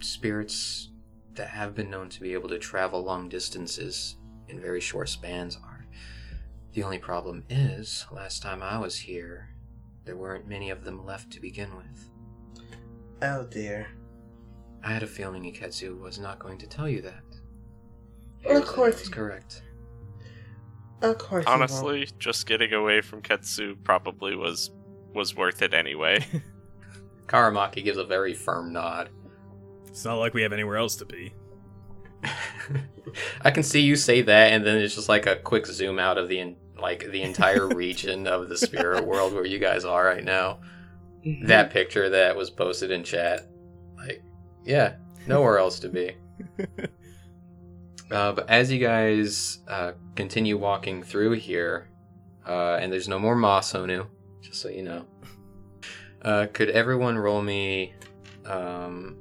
[0.00, 0.88] spirits
[1.34, 4.16] that have been known to be able to travel long distances
[4.48, 5.86] in very short spans are.
[6.72, 9.50] The only problem is, last time I was here,
[10.04, 12.10] there weren't many of them left to begin with.
[13.22, 13.88] Oh dear.
[14.82, 17.22] I had a feeling Iketsu was not going to tell you that.
[18.44, 19.62] Well, of course that's correct.
[21.00, 21.44] Of course.
[21.44, 21.62] you won't.
[21.62, 24.70] Honestly, just getting away from Ketsu probably was
[25.14, 26.26] was worth it anyway.
[27.26, 29.08] Karamaki gives a very firm nod.
[29.94, 31.32] It's not like we have anywhere else to be.
[33.42, 36.18] I can see you say that, and then it's just like a quick zoom out
[36.18, 40.04] of the en- like the entire region of the spirit world where you guys are
[40.04, 40.58] right now.
[41.44, 43.48] That picture that was posted in chat,
[43.96, 44.24] like,
[44.64, 44.96] yeah,
[45.28, 46.16] nowhere else to be.
[48.10, 51.88] Uh, but as you guys uh, continue walking through here,
[52.46, 54.06] uh, and there's no more Moss Honu,
[54.42, 55.06] just so you know.
[56.20, 57.94] Uh, could everyone roll me
[58.44, 59.16] um,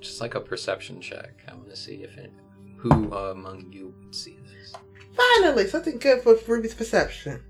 [0.00, 1.42] just like a perception check?
[1.48, 2.32] I want to see if it,
[2.76, 4.72] who uh, among you would see this.
[5.16, 7.42] Finally, something good for Ruby's perception.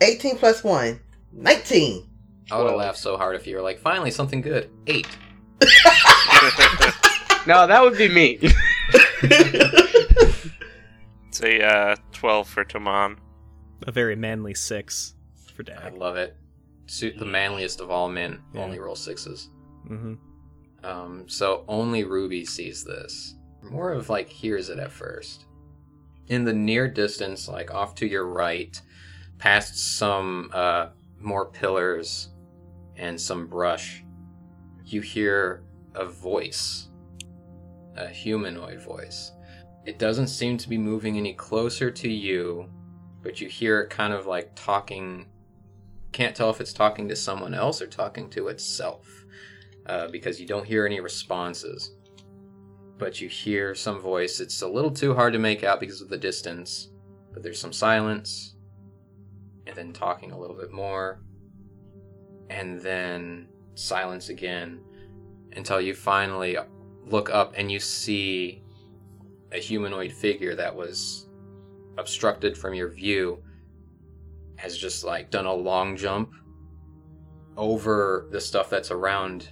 [0.00, 1.00] 18 plus 1.
[1.32, 2.08] 19.
[2.50, 4.70] I would have laughed so hard if you were like, finally, something good.
[4.86, 5.06] Eight.
[7.46, 8.38] no, that would be me.
[11.28, 13.16] it's a uh, twelve for Taman.
[13.86, 15.14] A very manly six
[15.54, 15.80] for Dad.
[15.82, 16.36] I love it.
[16.86, 18.62] Suit the manliest of all men Yeah.
[18.62, 19.48] only roll sixes.
[19.88, 20.14] Mm-hmm.
[20.84, 23.36] Um, so only Ruby sees this.
[23.62, 25.46] More of like hears it at first.
[26.28, 28.80] In the near distance, like off to your right,
[29.38, 32.28] past some uh, more pillars
[32.96, 34.04] and some brush,
[34.84, 35.62] you hear
[35.94, 36.88] a voice,
[37.96, 39.32] a humanoid voice.
[39.86, 42.70] It doesn't seem to be moving any closer to you,
[43.22, 45.26] but you hear it kind of like talking.
[46.12, 49.23] Can't tell if it's talking to someone else or talking to itself
[49.86, 51.96] uh, because you don't hear any responses.
[52.98, 54.40] But you hear some voice.
[54.40, 56.90] It's a little too hard to make out because of the distance,
[57.32, 58.54] but there's some silence,
[59.66, 61.20] and then talking a little bit more,
[62.50, 64.80] and then silence again
[65.56, 66.56] until you finally
[67.04, 68.62] look up and you see
[69.52, 71.28] a humanoid figure that was
[71.98, 73.42] obstructed from your view
[74.56, 76.32] has just like done a long jump
[77.56, 79.48] over the stuff that's around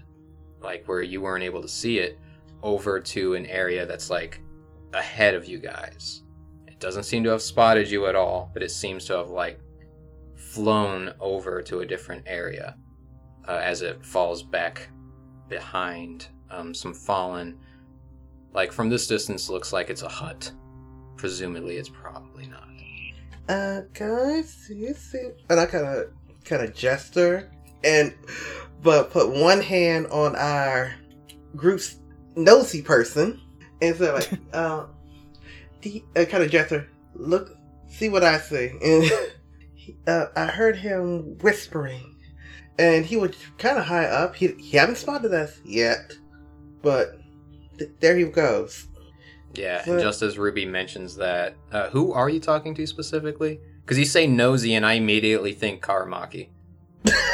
[0.63, 2.19] like where you weren't able to see it
[2.63, 4.41] over to an area that's like
[4.93, 6.23] ahead of you guys.
[6.67, 9.61] It doesn't seem to have spotted you at all, but it seems to have like
[10.37, 12.77] flown over to a different area
[13.49, 14.89] uh, as it falls back
[15.49, 17.59] behind um, some fallen.
[18.53, 20.53] Like from this distance, looks like it's a hut.
[21.17, 22.69] Presumably, it's probably not.
[23.49, 25.31] Uh, guys, you see?
[25.51, 26.07] And I kind of,
[26.45, 27.51] kind of gesture
[27.85, 28.15] and,
[28.83, 30.95] but put one hand on our
[31.57, 31.97] group's
[32.37, 33.41] nosy person
[33.81, 34.87] and said, like, uh,
[35.81, 36.89] do you, uh, kind of gesture.
[37.15, 37.57] Look,
[37.89, 38.73] see what I see.
[38.83, 39.05] And
[39.75, 42.17] he, uh, I heard him whispering,
[42.79, 44.35] and he was kind of high up.
[44.35, 46.13] He, he haven't spotted us yet,
[46.83, 47.19] but
[47.79, 48.87] th- there he goes.
[49.55, 53.61] Yeah, But- and just as Ruby mentions that, uh, who are you talking to specifically?
[53.85, 56.49] Because you say nosy, and I immediately think Karamaki.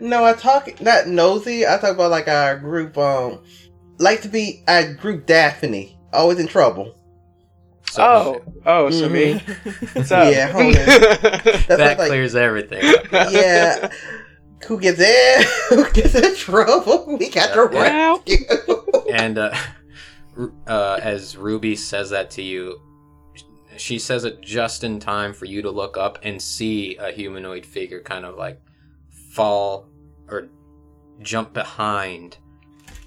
[0.00, 1.66] no, I talk not nosy.
[1.66, 2.96] I talk about like our group.
[2.98, 3.42] Um,
[3.98, 6.96] like to be our group Daphne, always in trouble.
[7.90, 9.12] So oh, oh, so Mhm.
[9.12, 9.40] me.
[9.94, 10.32] What's up?
[10.32, 12.84] Yeah, hold That's that like, clears everything.
[13.12, 13.32] up.
[13.32, 13.90] yeah.
[14.66, 15.44] Who gets in?
[15.70, 17.16] Who gets in trouble?
[17.18, 18.12] We got to Yeah.
[18.12, 18.46] rescue.
[19.12, 19.54] and uh,
[20.66, 22.78] uh, as Ruby says that to you,
[23.76, 27.64] she says it just in time for you to look up and see a humanoid
[27.66, 28.60] figure kind of like
[29.34, 29.88] fall
[30.30, 30.48] or
[31.20, 32.38] jump behind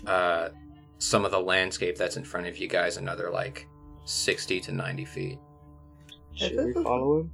[0.05, 0.49] uh,
[0.99, 3.67] some of the landscape that's in front of you guys, another like
[4.05, 5.39] 60 to 90 feet.
[6.35, 7.31] Should we follow him?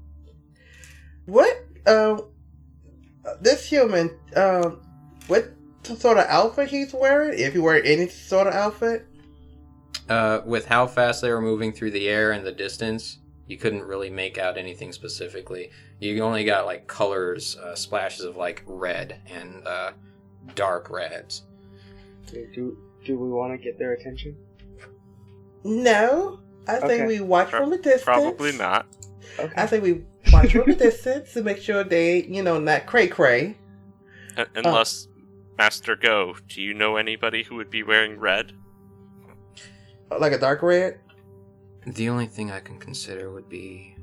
[1.25, 1.65] What?
[1.85, 2.25] Um,
[3.41, 4.17] this human.
[4.35, 4.81] Um,
[5.27, 5.51] what
[5.83, 7.39] sort of outfit he's wearing?
[7.39, 9.05] If he wear any sort of outfit?
[10.09, 13.19] Uh, with how fast they were moving through the air and the distance,
[13.49, 15.71] you couldn't really make out anything specifically.
[15.99, 19.91] You only got like colors, uh, splashes of like red and uh,
[20.53, 21.43] dark reds.
[22.31, 24.37] Do do we want to get their attention?
[25.63, 26.39] No.
[26.67, 27.07] I think Okay.
[27.07, 28.03] we watch Pro- from a distance.
[28.03, 28.85] Probably not.
[29.39, 29.53] Okay.
[29.57, 33.07] I think we watch from a distance to make sure they, you know, not cray
[33.07, 33.57] cray.
[34.37, 35.07] Uh, unless
[35.57, 38.51] Master Go, do you know anybody who would be wearing red?
[40.19, 40.99] Like a dark red.
[41.85, 43.95] The only thing I can consider would be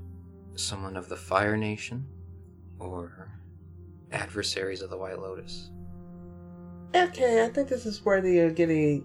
[0.55, 2.07] someone of the Fire Nation
[2.79, 3.31] or
[4.13, 5.71] adversaries of the White Lotus.
[6.95, 9.05] Okay, I think this is worthy of getting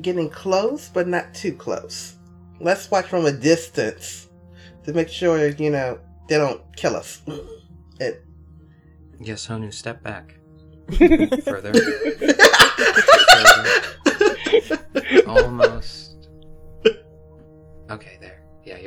[0.00, 2.16] getting close, but not too close.
[2.60, 4.28] Let's watch from a distance
[4.84, 5.98] to make sure you know
[6.28, 7.22] they don't kill us.
[8.00, 8.24] It,
[9.20, 10.34] Yes, Honu, step back.
[11.44, 11.72] Further.
[15.28, 16.01] Almost.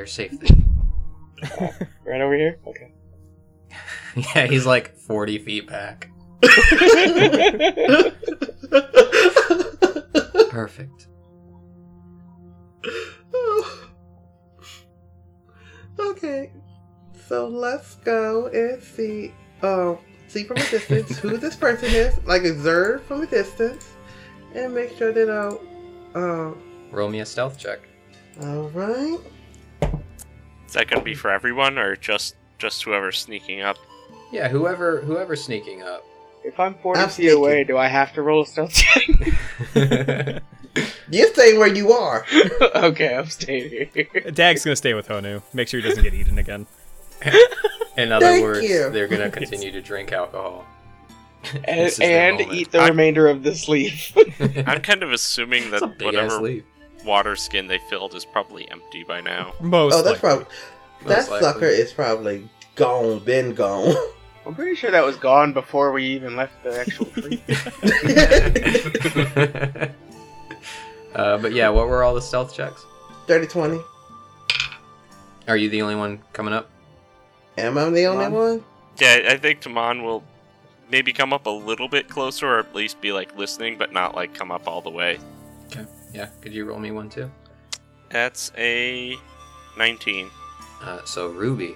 [0.05, 0.37] Okay, there.
[0.39, 1.89] You're safe there.
[2.05, 2.59] right over here.
[2.67, 2.93] Okay.
[4.35, 6.09] yeah, he's like 40 feet back.
[10.49, 11.07] Perfect.
[15.99, 16.51] okay,
[17.27, 19.33] so let's go and see.
[19.61, 19.97] Um,
[20.27, 22.17] see from a distance who this person is.
[22.25, 23.93] Like observe from a distance,
[24.53, 25.61] and make sure they don't.
[26.13, 27.79] Um, Roll me a stealth check.
[28.41, 29.19] all right.
[30.75, 33.77] Is that going to be for everyone or just just whoever's sneaking up?
[34.29, 36.03] Yeah, whoever whoever's sneaking up.
[36.43, 39.07] If I'm 40 I'm feet away, do I have to roll a stealth check?
[41.09, 42.25] You stay where you are.
[42.75, 44.31] okay, I'm staying here.
[44.31, 45.41] Dag's gonna stay with Honu.
[45.53, 46.67] Make sure he doesn't get eaten again.
[47.97, 48.89] In other Thank words, you.
[48.89, 50.65] they're gonna continue to drink alcohol.
[51.63, 54.11] And, This is their and eat the I- remainder of this leaf.
[54.67, 56.63] I'm kind of assuming that whatever leaf.
[57.05, 59.53] Water skin they filled is probably empty by now.
[59.61, 60.29] Most oh, that's likely.
[60.45, 60.45] probably
[61.05, 61.39] that likely.
[61.39, 63.95] sucker is probably gone, been gone.
[64.45, 67.41] I'm pretty sure that was gone before we even left the actual tree.
[71.15, 72.85] uh, but yeah, what were all the stealth checks?
[73.25, 73.79] 30 20.
[75.47, 76.69] Are you the only one coming up?
[77.57, 78.33] Am I the only Mom?
[78.33, 78.63] one?
[78.97, 80.23] Yeah, I think Taman will
[80.91, 84.15] maybe come up a little bit closer or at least be like listening, but not
[84.15, 85.19] like come up all the way.
[86.15, 87.29] Yeah, could you roll me one too?
[88.09, 89.15] That's a
[89.77, 90.29] 19.
[90.81, 91.75] Uh, so Ruby.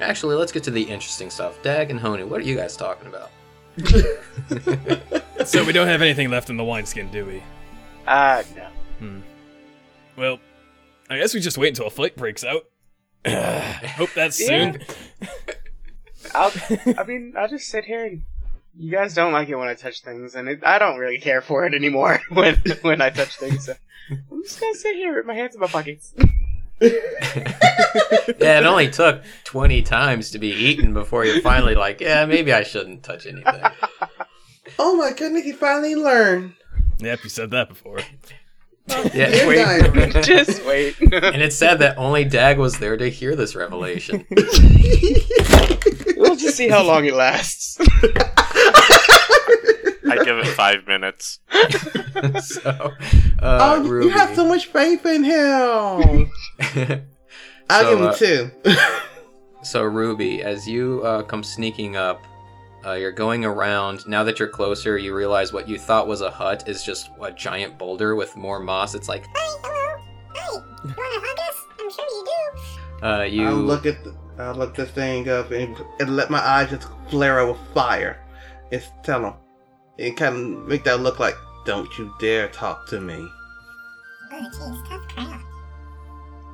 [0.00, 1.60] Actually, let's get to the interesting stuff.
[1.62, 3.30] Dag and Honu, what are you guys talking about?
[5.48, 7.42] So we don't have anything left in the wineskin, do we?
[8.06, 8.68] Ah, no.
[8.98, 9.20] Hmm.
[10.16, 10.40] Well,
[11.08, 12.64] I guess we just wait until a fight breaks out.
[13.24, 13.30] I
[13.96, 14.80] hope that's soon.
[16.34, 16.52] I'll,
[16.98, 18.22] I mean, I'll just sit here and.
[18.80, 21.42] You guys don't like it when I touch things, and it, I don't really care
[21.42, 23.66] for it anymore when when I touch things.
[23.66, 23.74] So
[24.10, 26.14] I'm just gonna sit here with my hands in my pockets.
[26.80, 32.52] yeah, it only took 20 times to be eaten before you're finally like, yeah, maybe
[32.52, 33.62] I shouldn't touch anything.
[34.80, 36.52] Oh my goodness, he finally learned.
[36.98, 37.98] Yep, you said that before.
[39.12, 41.00] Yeah, You're wait, just wait.
[41.00, 44.24] and it's sad that only Dag was there to hear this revelation.
[46.38, 47.78] We'll just see how long it lasts.
[50.10, 51.40] I give it five minutes.
[52.40, 52.70] so,
[53.42, 54.06] uh, oh, Ruby.
[54.06, 56.30] you have so much faith in him.
[57.70, 58.50] I'll So, give him uh, two.
[59.62, 62.22] So, Ruby, as you uh, come sneaking up,
[62.86, 64.06] uh, you're going around.
[64.06, 67.32] Now that you're closer, you realize what you thought was a hut is just a
[67.32, 68.94] giant boulder with more moss.
[68.94, 69.98] It's like, Hi, hello.
[70.34, 70.58] Hi.
[70.84, 71.64] You wanna hug us?
[71.80, 72.24] I'm sure you
[73.00, 73.06] do.
[73.06, 76.70] Uh, you I'll look at the, I'll look this thing up and, let my eyes
[76.70, 78.24] just flare up with fire.
[78.70, 79.34] And tell him.
[79.98, 81.34] And kind of make that look like,
[81.64, 83.28] don't you dare talk to me.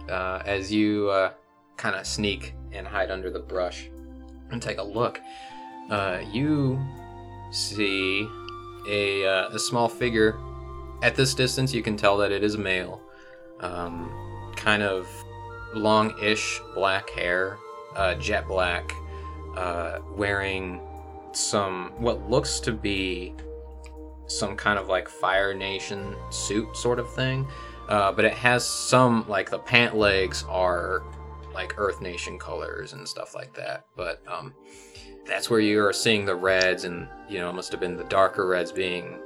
[0.08, 1.32] Uh, as you uh,
[1.76, 3.88] kind of sneak and hide under the brush
[4.50, 5.20] and take a look,
[5.90, 6.80] uh, you
[7.50, 8.26] see
[8.88, 10.38] a, uh, a small figure.
[11.02, 13.02] At this distance, you can tell that it is male.
[13.60, 14.10] Um,
[14.56, 15.06] kind of
[15.74, 17.58] long-ish black hair,
[17.96, 18.92] uh, jet black,
[19.56, 20.80] uh, wearing
[21.32, 23.34] some what looks to be
[24.26, 27.46] some kind of like Fire Nation suit sort of thing.
[27.88, 31.02] Uh, but it has some like the pant legs are
[31.52, 33.86] like Earth Nation colors and stuff like that.
[33.94, 34.54] But um,
[35.26, 38.46] that's where you are seeing the reds, and you know, must have been the darker
[38.46, 39.18] reds being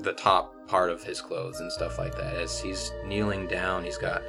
[0.00, 2.36] the top part of his clothes and stuff like that.
[2.36, 4.22] As he's kneeling down, he's got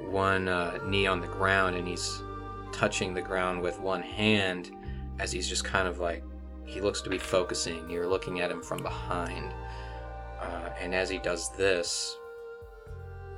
[0.00, 2.22] one uh, knee on the ground, and he's
[2.74, 4.70] touching the ground with one hand,
[5.18, 6.22] as he's just kind of like
[6.66, 7.88] he looks to be focusing.
[7.88, 9.54] You're looking at him from behind,
[10.40, 12.16] uh, and as he does this,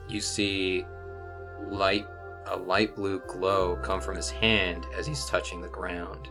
[0.09, 0.84] you see
[1.68, 2.07] light
[2.49, 6.28] a light blue glow come from his hand as he's touching the ground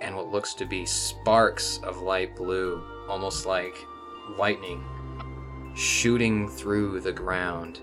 [0.00, 3.76] and what looks to be sparks of light blue almost like
[4.36, 4.84] lightning
[5.74, 7.80] shooting through the ground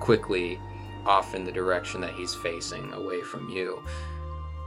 [0.00, 0.58] quickly
[1.06, 3.82] off in the direction that he's facing away from you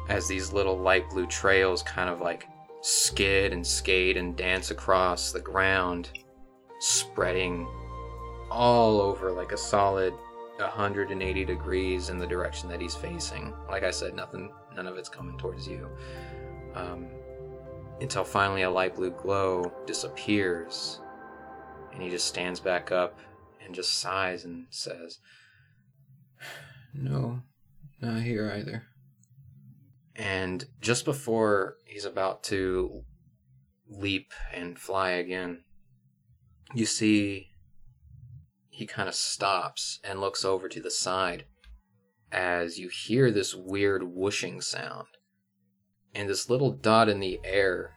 [0.10, 2.48] as these little light blue trails kind of like
[2.82, 6.10] skid and skate and dance across the ground
[6.80, 7.68] spreading
[8.52, 10.14] all over like a solid
[10.58, 13.54] 180 degrees in the direction that he's facing.
[13.70, 15.90] Like I said, nothing, none of it's coming towards you.
[16.76, 17.08] Um,
[18.02, 21.00] until finally a light blue glow disappears,
[21.94, 23.20] and he just stands back up
[23.66, 25.20] and just sighs and says,
[26.98, 27.44] "No,
[28.02, 28.88] not here either."
[30.16, 33.04] And just before he's about to
[33.88, 35.66] leap and fly again,
[36.74, 37.52] you see
[38.70, 41.46] he kind of stops and looks over to the side
[42.32, 45.08] as you hear this weird whooshing sound.
[46.14, 47.94] And this little dot in the air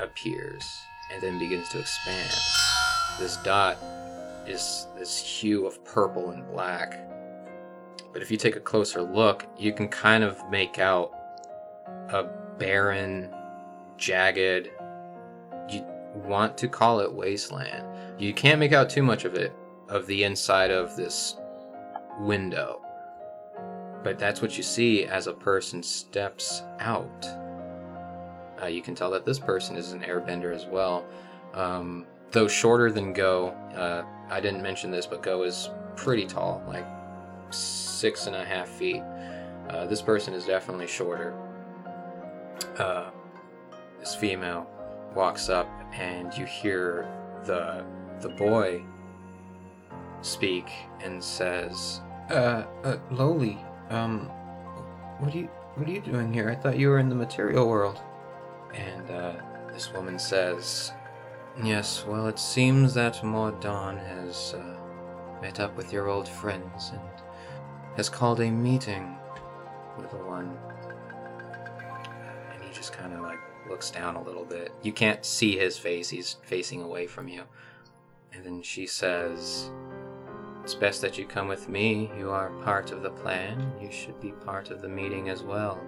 [0.00, 0.64] appears
[1.12, 2.30] and then begins to expand.
[3.18, 3.76] This dot
[4.48, 6.94] is this hue of purple and black.
[8.12, 11.12] But if you take a closer look, you can kind of make out
[12.08, 12.24] a
[12.58, 13.32] barren,
[13.96, 14.70] jagged,
[15.68, 15.84] you
[16.14, 17.84] want to call it wasteland.
[18.18, 19.52] You can't make out too much of it,
[19.88, 21.36] of the inside of this
[22.18, 22.80] window.
[24.02, 27.26] But that's what you see as a person steps out.
[28.60, 31.06] Uh, you can tell that this person is an airbender as well.
[31.54, 36.62] Um, though shorter than Go, uh, I didn't mention this, but Go is pretty tall,
[36.66, 36.86] like
[37.50, 39.02] six and a half feet.
[39.68, 41.34] Uh, this person is definitely shorter.
[42.78, 43.10] Uh,
[43.98, 44.68] this female
[45.14, 47.08] walks up, and you hear
[47.44, 47.84] the
[48.20, 48.82] the boy
[50.22, 50.70] speak
[51.02, 53.58] and says, "Uh, uh Loli,
[53.90, 54.28] um,
[55.18, 56.50] what are you what are you doing here?
[56.50, 58.00] I thought you were in the material world."
[58.74, 59.32] And uh,
[59.72, 60.92] this woman says,
[61.62, 64.76] "Yes, well, it seems that Mordan has uh,
[65.42, 67.09] met up with your old friends and
[67.96, 69.16] has called a meeting,
[69.98, 70.56] little one."
[72.52, 74.72] And he just kind of like looks down a little bit.
[74.82, 77.44] You can't see his face; he's facing away from you.
[78.32, 79.70] And then she says,
[80.62, 82.10] It's best that you come with me.
[82.16, 83.72] You are part of the plan.
[83.80, 85.80] You should be part of the meeting as well.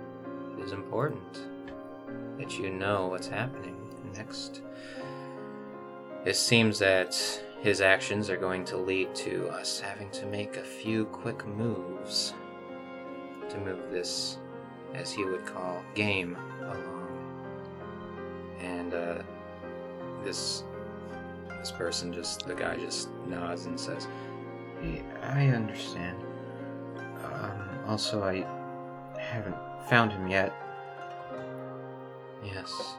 [0.58, 1.40] It is important
[2.38, 3.76] that you know what's happening
[4.14, 4.62] next.
[6.24, 7.14] It seems that
[7.62, 12.34] his actions are going to lead to us having to make a few quick moves
[13.48, 14.38] to move this,
[14.94, 16.98] as he would call, game along.
[18.60, 19.22] And uh,
[20.24, 20.64] this
[21.60, 24.08] this person just the guy just nods and says,
[24.82, 26.20] "Yeah, "I understand.
[27.24, 28.44] Um, also, I
[29.20, 29.56] haven't
[29.88, 30.52] found him yet."
[32.44, 32.96] Yes,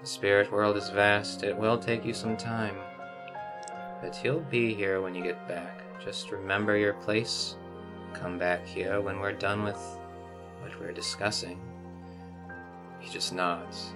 [0.00, 1.42] the spirit world is vast.
[1.42, 2.76] It will take you some time,
[4.04, 5.80] but he'll be here when you get back.
[5.98, 7.56] Just remember your place.
[8.12, 9.80] Come back here when we're done with
[10.60, 11.58] what we're discussing.
[13.00, 13.94] He just nods.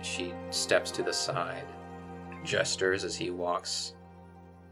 [0.00, 1.66] She steps to the side
[2.44, 3.92] gestures as he walks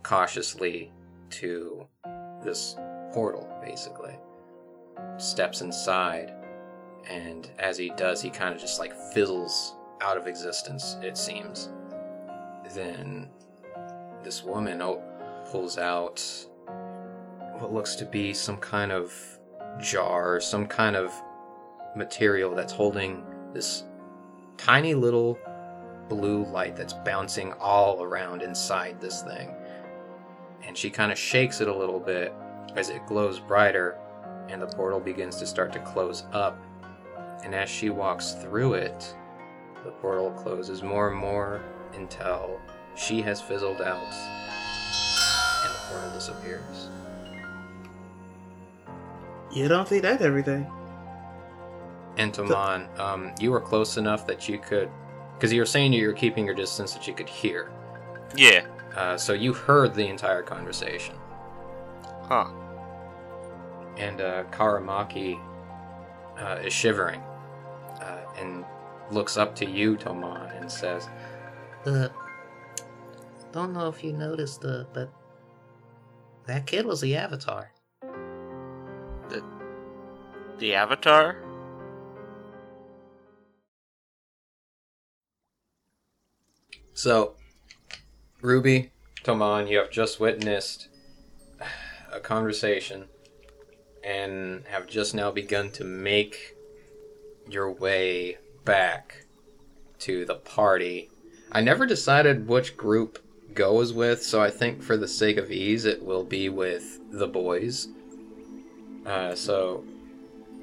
[0.03, 0.91] cautiously
[1.29, 1.87] to
[2.43, 2.75] this
[3.13, 4.17] portal, basically.
[5.19, 6.33] Steps inside,
[7.07, 11.69] and as he does, he kind of just like fizzles out of existence, it seems.
[12.75, 13.29] Then
[14.23, 14.83] this woman
[15.51, 16.25] pulls out
[17.59, 19.13] what looks to be some kind of
[19.81, 21.13] jar, some kind of
[21.97, 23.85] material that's holding this
[24.57, 25.39] tiny little
[26.09, 29.55] blue light that's bouncing all around inside this thing.
[30.63, 32.33] And she kind of shakes it a little bit
[32.77, 33.99] as it glows brighter,
[34.49, 36.59] and the portal begins to start to close up.
[37.43, 39.15] And as she walks through it,
[39.85, 41.63] the portal closes more and more
[41.95, 42.61] until
[43.01, 44.13] she has fizzled out
[45.65, 46.89] and the portal disappears.
[49.53, 50.67] You don't see that every day.
[52.19, 54.91] And Toman, um, you were close enough that you could,
[55.35, 57.71] because you were saying you were keeping your distance that you could hear.
[58.37, 58.67] Yeah.
[58.95, 61.15] Uh, so you heard the entire conversation.
[62.25, 62.49] Huh.
[63.97, 65.41] And uh, Karamaki
[66.39, 67.21] uh, is shivering
[68.01, 68.65] uh, and
[69.11, 71.09] looks up to you, Toman, and says,
[71.87, 72.09] Uh,
[73.53, 75.13] don't know if you noticed, uh, but
[76.47, 77.73] that kid was the Avatar.
[80.59, 81.43] The Avatar?
[86.93, 87.37] So,
[88.43, 88.91] Ruby,
[89.25, 90.89] Toman, you have just witnessed
[92.13, 93.07] a conversation
[94.05, 96.57] and have just now begun to make
[97.49, 98.37] your way
[98.67, 99.25] back
[100.01, 101.11] to the party.
[101.51, 103.19] I never decided which group
[103.55, 106.99] Go was with, so I think for the sake of ease, it will be with
[107.11, 107.89] the boys.
[109.05, 109.85] Uh, so,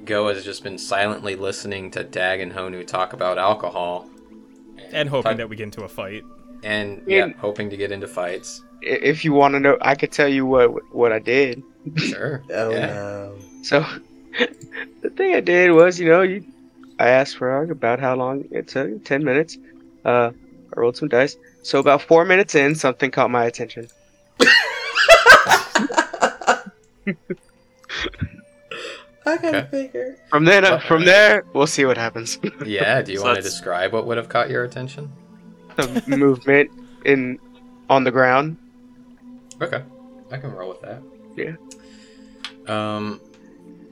[0.04, 4.08] Go has just been silently listening to Dag and Honu talk about alcohol.
[4.92, 6.22] And hoping talk- that we get into a fight.
[6.62, 7.26] and Yeah.
[7.26, 8.62] yeah, hoping to get into fights.
[8.80, 11.62] If you want to know, I could tell you what what I did.
[11.96, 12.42] Sure.
[12.52, 12.86] Oh yeah.
[12.86, 13.34] no.
[13.62, 13.84] So,
[15.02, 16.44] the thing I did was, you know, you,
[16.98, 19.04] I asked Frog about how long it took.
[19.04, 19.56] Ten minutes.
[20.04, 20.30] Uh,
[20.76, 21.36] I rolled some dice.
[21.62, 23.88] So about four minutes in, something caught my attention.
[29.26, 29.66] I gotta Okay.
[29.70, 30.16] figure.
[30.30, 32.38] From then, uh, from there, we'll see what happens.
[32.64, 33.02] Yeah.
[33.02, 35.10] Do you So want to describe what would have caught your attention?
[35.76, 36.70] the movement
[37.04, 37.38] in
[37.88, 38.56] on the ground.
[39.62, 39.82] Okay,
[40.32, 41.02] I can roll with that.
[41.36, 41.54] Yeah.
[42.66, 43.20] Um,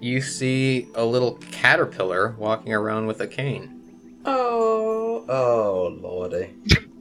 [0.01, 4.20] you see a little caterpillar walking around with a cane.
[4.24, 6.55] Oh, oh lordy.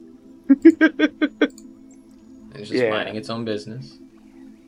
[0.48, 1.50] And
[2.54, 2.90] it's just Yeah.
[2.90, 3.98] minding its own business.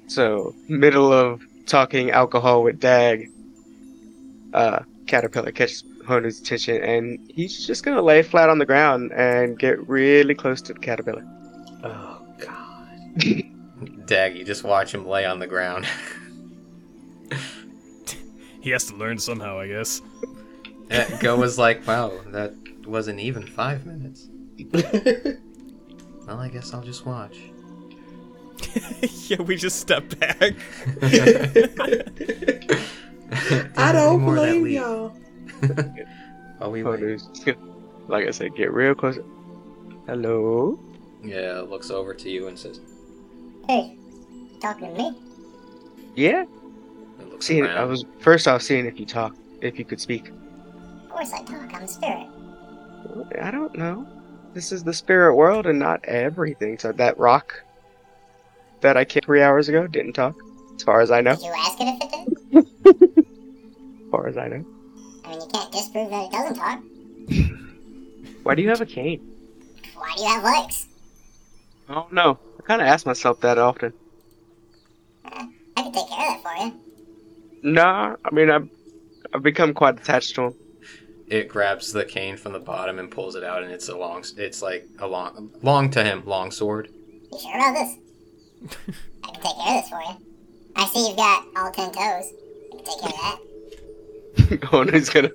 [0.09, 3.31] So, middle of talking alcohol with Dag,
[4.55, 9.59] uh, Caterpillar catches Honu's attention, and he's just gonna lay flat on the ground and
[9.59, 11.23] get really close to the caterpillar.
[11.85, 12.99] Oh god.
[14.07, 15.87] Dag, you just watch him lay on the ground.
[18.61, 20.03] He has to learn somehow, I guess.
[21.21, 22.53] Go was like, "Wow, that
[22.87, 24.29] wasn't even five minutes."
[26.29, 27.39] Well, I guess I'll just watch.
[29.29, 30.55] yeah, we just step back.
[33.79, 34.75] I don't More blame lead.
[34.75, 35.09] y'all.
[36.59, 37.01] While we oh, wait.
[37.01, 37.31] Honu's,
[38.09, 39.19] like I said, get real close.
[40.07, 40.79] Hello?
[41.23, 42.81] Yeah, looks over to you and says,
[43.67, 43.97] Hey,
[44.61, 45.19] talking to me?
[46.15, 46.45] Yeah?
[47.21, 47.79] and looks Seeing, around.
[47.79, 50.29] I was first off seeing if you talk, if you could speak.
[50.29, 52.27] Of course I talk, I'm a spirit.
[53.41, 54.07] I don't know.
[54.59, 56.81] This is the spirit world and not everything.
[56.81, 57.63] So that rock
[58.81, 60.35] that I kicked three hours ago didn't talk,
[60.75, 61.37] as far as I know.
[61.37, 62.11] Did you ask it if it
[62.51, 63.25] did?
[64.05, 64.65] As far as I know.
[65.25, 66.83] I mean, you can't disprove that it doesn't talk.
[68.43, 69.21] Why do you have a cane?
[69.95, 70.89] Why do you have legs?
[71.89, 72.37] I don't know.
[72.59, 73.93] I kind of ask myself that often.
[75.25, 75.45] Uh,
[75.77, 76.81] I can take care of that for you.
[77.63, 78.69] Nah, I mean I've
[79.33, 80.55] I've become quite attached to him.
[81.31, 84.25] It grabs the cane from the bottom and pulls it out, and it's a long.
[84.37, 86.89] It's like a long, long to him, long sword.
[87.33, 87.97] You sure about this?
[89.25, 90.27] I can take care of this for you.
[90.77, 92.33] I see you've got all ten toes.
[92.73, 93.39] I can take care of that.
[94.63, 95.31] Honu's gonna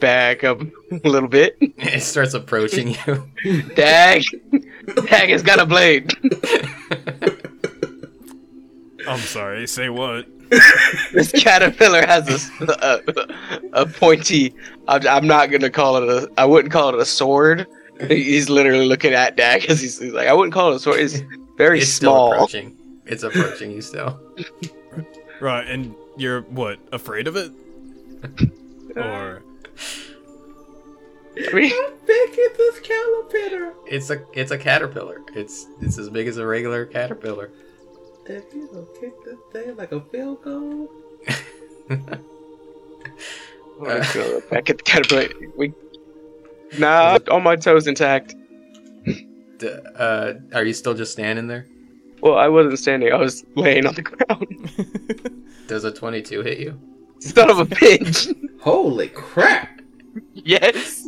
[0.00, 1.56] back up a little bit.
[1.60, 3.62] It starts approaching you.
[3.74, 4.24] Dag,
[5.06, 6.12] Dag has got a blade.
[9.08, 10.26] I'm sorry, say what?
[11.12, 13.02] This caterpillar has a
[13.72, 14.54] a pointy.
[14.88, 16.30] I'm, I'm not gonna call it a.
[16.36, 17.66] I wouldn't call it a sword.
[18.08, 21.00] He's literally looking at Dag because he's, he's like, I wouldn't call it a sword.
[21.00, 21.22] It's
[21.56, 22.32] very it's still small.
[22.34, 22.76] approaching.
[23.06, 24.20] It's approaching you still.
[25.40, 27.52] Right, and you're what, afraid of it?
[28.96, 29.42] or
[31.36, 33.74] I mean, How big is this caterpillar?
[33.86, 35.22] It's a it's a caterpillar.
[35.34, 37.50] It's it's as big as a regular caterpillar.
[38.26, 40.90] If you don't kick this thing like a field goal.
[43.78, 45.28] Honu's gonna look back at the caterpillar.
[45.56, 45.74] We,
[46.78, 48.34] nah, all my toes intact.
[49.58, 51.66] D- uh, are you still just standing there?
[52.22, 53.12] Well, I wasn't standing.
[53.12, 55.44] I was laying on the ground.
[55.68, 56.80] Does a twenty-two hit you?
[57.18, 58.34] Son of a bitch.
[58.60, 59.82] Holy crap!
[60.32, 61.06] yes.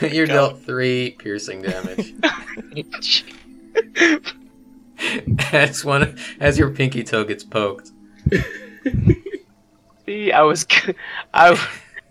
[0.02, 2.14] You're dealt three piercing damage.
[5.52, 7.90] as one as your pinky toe gets poked.
[10.06, 10.66] See, I was,
[11.34, 11.60] I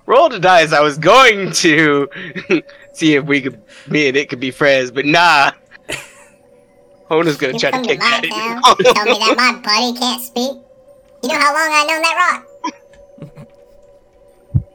[0.06, 0.74] rolled a dice.
[0.74, 2.10] I was going to
[2.94, 5.52] see if we could, me and it could be friends, but nah.
[7.10, 8.24] Honu's gonna You try to come to kick my that.
[8.30, 10.58] town, you tell me that my buddy can't speak.
[11.24, 12.44] You know how long I known that rock?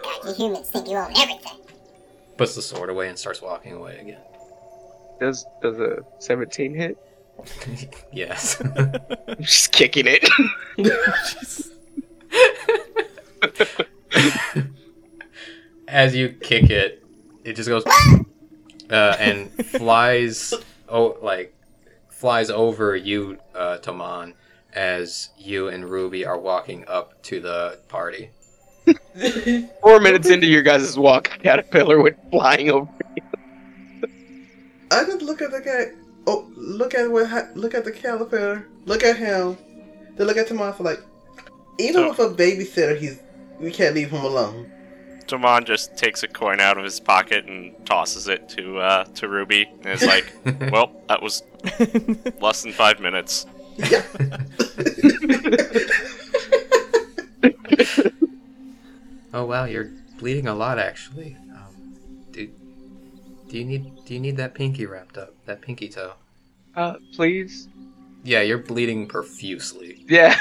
[0.03, 1.59] God, you humans think you own everything.
[2.37, 4.21] Puts the sword away and starts walking away again.
[5.21, 6.99] Does does a seventeen hit?
[8.13, 8.61] yes.
[8.77, 10.29] I'm just kicking it.
[15.89, 17.05] As you kick it,
[17.45, 17.85] it just goes
[18.91, 20.55] uh, and flies
[20.89, 21.55] oh like
[22.09, 24.35] flies over you, uh, Toman,
[24.75, 28.31] as you and Ruby are walking up to the party.
[29.81, 32.89] Four minutes into your guys' walk, a caterpillar went flying over.
[34.91, 35.93] I just look at the guy.
[36.27, 37.27] Oh, look at what.
[37.29, 38.67] ha- Look at the caterpillar.
[38.87, 39.57] Look at him.
[40.17, 41.01] Then look at Toman like,
[41.79, 43.21] even So- with a babysitter, he's
[43.59, 44.71] we can't leave him alone.
[45.27, 49.29] Damon just takes a coin out of his pocket and tosses it to uh, to
[49.29, 50.33] Ruby, and is like,
[50.73, 51.43] "Well, that was
[52.41, 53.47] less than five minutes."
[53.77, 54.03] Yeah.
[59.33, 61.37] Oh wow, you're bleeding a lot actually.
[63.51, 65.35] Do, do you need do you need that pinky wrapped up?
[65.47, 66.13] That pinky toe?
[66.77, 67.69] Uh, please.
[68.23, 70.05] Yeah, you're bleeding profusely.
[70.09, 70.39] Yeah.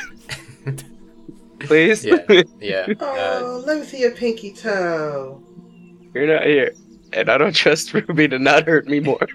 [1.59, 2.05] please.
[2.05, 2.17] Yeah,
[2.59, 2.85] yeah.
[2.99, 5.41] Uh, Oh, let me see your pinky toe.
[6.13, 6.73] You're not here,
[7.13, 9.25] and I don't trust Ruby to not hurt me more.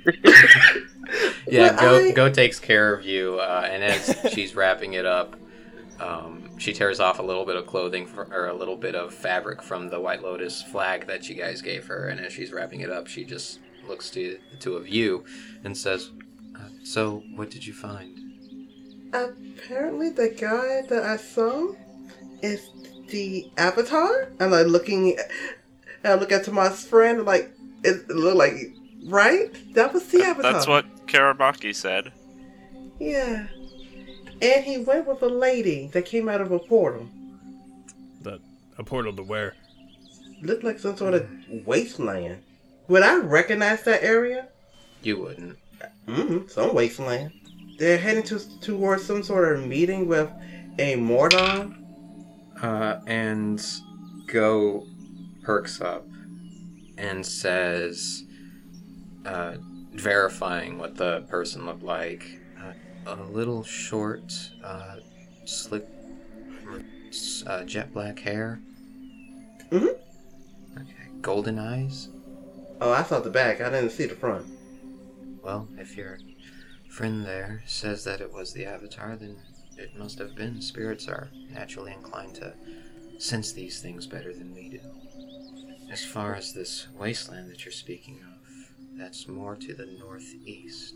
[1.48, 1.70] yeah.
[1.72, 5.36] But Go I- Go takes care of you, uh, and as she's wrapping it up,
[6.00, 9.14] um, she tears off a little bit of clothing for, or a little bit of
[9.14, 12.80] fabric from the White Lotus flag that you guys gave her, and as she's wrapping
[12.80, 15.24] it up, she just looks to the two of you
[15.64, 16.10] and says,
[16.56, 18.20] uh, "So, what did you find?"
[19.12, 21.72] Apparently, the guy that I saw
[22.42, 22.68] is
[23.08, 24.24] the Avatar.
[24.24, 25.16] And I'm like looking.
[26.02, 27.24] And I look at Tomas' friend.
[27.24, 27.50] Like
[27.82, 28.74] it looked like
[29.06, 29.50] right.
[29.74, 30.52] That was the Avatar.
[30.52, 32.12] That's what Karabaki said.
[32.98, 33.46] Yeah.
[34.42, 37.08] And he went with a lady that came out of a portal.
[38.22, 38.40] The
[38.76, 39.54] a portal to where?
[40.42, 41.28] Looked like some sort of
[41.64, 42.42] wasteland.
[42.88, 44.48] Would I recognize that area?
[45.02, 45.58] You wouldn't.
[46.06, 46.48] Mm-hmm.
[46.48, 47.32] Some wasteland.
[47.78, 50.30] They're heading to towards some sort of meeting with
[50.78, 51.84] a Mordon.
[52.60, 53.64] Uh, and
[54.26, 54.86] Go
[55.42, 56.06] perks up
[56.96, 58.24] and says,
[59.26, 59.56] uh,
[59.92, 62.72] verifying what the person looked like, uh,
[63.06, 64.32] a little short,
[64.62, 64.96] uh,
[65.44, 65.86] slick,
[67.46, 68.60] uh, jet black hair.
[69.70, 70.80] Mm-hmm.
[70.80, 72.08] Okay, golden eyes.
[72.80, 73.60] Oh, I saw the back.
[73.60, 74.46] I didn't see the front.
[75.42, 76.18] Well, if your
[76.88, 79.36] friend there says that it was the Avatar, then
[79.76, 80.60] it must have been.
[80.60, 82.54] Spirits are naturally inclined to
[83.18, 84.80] sense these things better than we do.
[85.90, 90.94] As far as this wasteland that you're speaking of, that's more to the northeast.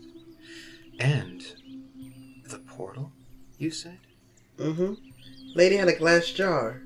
[0.99, 1.45] And
[2.49, 3.11] the portal,
[3.57, 3.99] you said?
[4.57, 4.93] Mm-hmm.
[5.55, 6.81] Lady had a glass jar.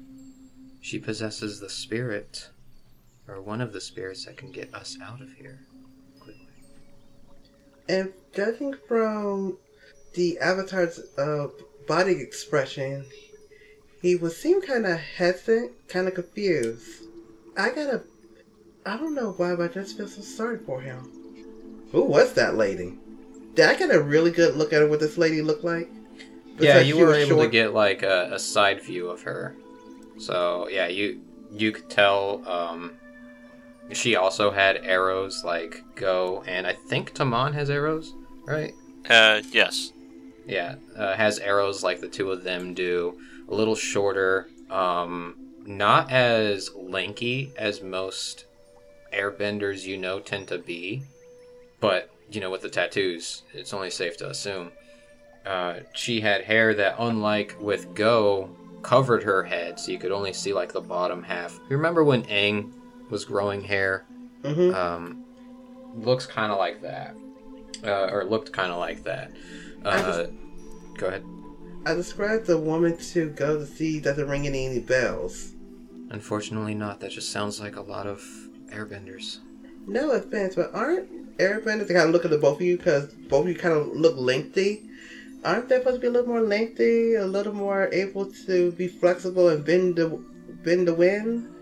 [0.81, 2.49] She possesses the spirit,
[3.27, 5.59] or one of the spirits that can get us out of here
[6.19, 6.47] quickly.
[7.87, 9.57] And judging from
[10.13, 11.47] the Avatar's uh,
[11.87, 13.05] body expression,
[14.01, 17.03] he would seem kind of hesitant, kind of confused.
[17.57, 18.03] I gotta.
[18.85, 21.09] I don't know why, but I just feel so sorry for him.
[21.91, 22.97] Who was that lady?
[23.55, 24.87] Did I get a really good look at her?
[24.87, 25.87] What this lady looked like?
[26.59, 29.21] yeah, Besides you she were was able to get like a, a side view of
[29.21, 29.55] her.
[30.17, 31.21] So yeah, you
[31.51, 32.93] you could tell um,
[33.91, 38.13] she also had arrows like go, and I think Taman has arrows,
[38.45, 38.73] right?
[39.09, 39.91] Uh, yes.
[40.45, 43.17] Yeah, uh, has arrows like the two of them do.
[43.49, 45.35] A little shorter, um,
[45.65, 48.45] not as lanky as most
[49.13, 51.03] airbenders you know tend to be,
[51.79, 54.71] but you know with the tattoos, it's only safe to assume.
[55.45, 58.49] Uh, she had hair that, unlike with Go,
[58.81, 61.59] covered her head, so you could only see like the bottom half.
[61.69, 62.71] You remember when Aang
[63.13, 64.05] was growing hair?
[64.43, 64.73] Mhm.
[64.75, 65.23] Um,
[65.95, 67.15] looks kind of like that,
[67.85, 69.31] uh, or looked kind of like that.
[69.85, 70.25] Uh,
[70.97, 71.23] go ahead.
[71.85, 75.53] I described the woman to go to see doesn't ring any, any bells.
[76.09, 76.99] Unfortunately, not.
[76.99, 78.21] That just sounds like a lot of
[78.69, 79.39] airbenders.
[79.87, 81.89] No offense, but aren't airbenders?
[81.91, 83.87] I kind of look at the both of you because both of you kind of
[83.87, 84.83] look lengthy.
[85.43, 88.87] aren't they supposed to be a little more lengthy, a little more able to be
[88.87, 90.07] flexible and bend the
[90.63, 91.52] bend the wind?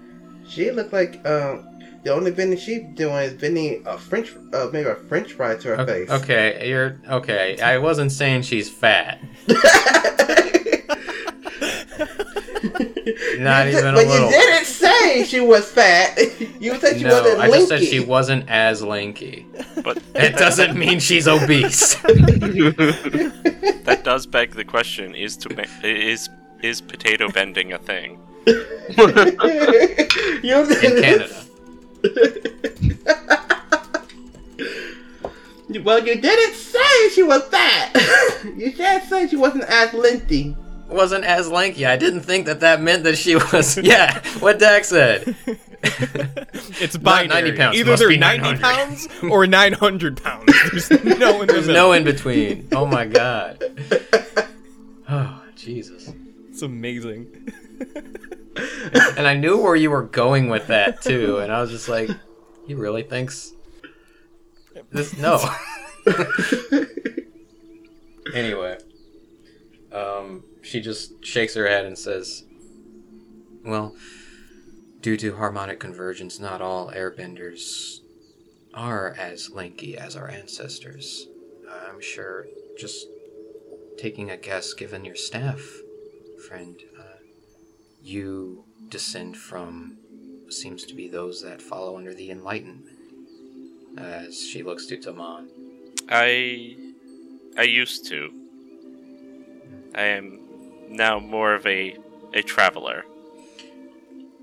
[0.52, 4.90] She looked like um, the only bending she's doing is bending a French, uh, maybe
[4.90, 6.10] a French fry to her Okay, face.
[6.24, 7.58] okay, you're okay.
[7.62, 9.20] I wasn't saying she's fat.
[13.40, 14.26] Not You even said- a but little.
[14.28, 16.18] you didn't say she was fat.
[16.62, 19.48] You said she no, wasn't I just said she wasn't as lanky.
[19.84, 21.96] But It doesn't mean she's obese.
[22.04, 25.50] that does beg the question: Is to
[25.84, 26.30] is
[26.62, 28.20] is potato bending a thing?
[28.48, 28.56] You
[30.60, 31.46] In Canada.
[35.84, 37.96] Well, you didn't say she was fat.
[38.58, 40.56] you just said she wasn't as lengthy.
[40.90, 41.86] Wasn't as lanky.
[41.86, 43.78] I didn't think that that meant that she was.
[43.82, 45.34] Yeah, what Dag said.
[45.82, 47.52] It's Not binary.
[47.52, 50.54] 90 pounds, Either they're 90 pounds or 900 pounds.
[50.72, 50.90] There's
[51.20, 52.68] no in There's no in between.
[52.74, 53.64] Oh my god.
[55.10, 56.12] Oh, Jesus.
[56.50, 57.54] It's amazing.
[59.18, 62.10] And I knew where you were going with that too, and I was just like,
[62.68, 63.54] he really thinks
[64.92, 65.40] this no.
[68.34, 68.78] anyway.
[69.92, 72.44] Um she just shakes her head and says,
[73.64, 73.96] Well,
[75.02, 78.00] due to harmonic convergence, not all airbenders
[78.74, 81.28] are as lanky as our ancestors.
[81.70, 82.48] I'm sure
[82.78, 83.08] just
[83.98, 85.62] taking a guess given your staff,
[86.48, 86.80] friend,
[88.04, 89.98] you descend from
[90.50, 92.86] seems to be those that follow under the enlightenment
[93.98, 95.50] as she looks to Taman.
[96.10, 96.76] I
[97.58, 98.32] I used to.
[99.96, 100.40] I am
[100.90, 101.98] now more of a
[102.34, 103.06] a traveler.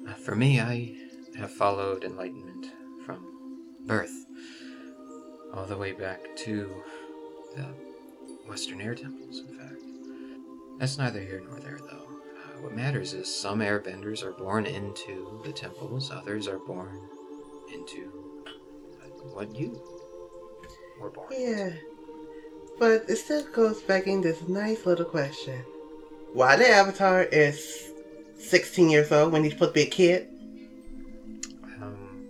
[0.06, 0.94] Uh, For me, I
[1.36, 2.66] have followed enlightenment
[3.04, 4.26] from birth
[5.54, 6.82] all the way back to
[7.56, 7.64] the
[8.46, 9.82] Western Air Temples, in fact.
[10.78, 11.78] That's neither here nor there,
[12.60, 17.00] what matters is some airbenders are born into the temples, others are born
[17.72, 18.12] into
[19.32, 19.80] what you
[21.00, 21.44] were born into.
[21.50, 21.70] Yeah.
[22.78, 25.58] But it still goes back in this nice little question.
[26.32, 27.90] Why the Avatar is
[28.38, 30.28] 16 years old when he's supposed to be a kid?
[31.82, 32.28] Um,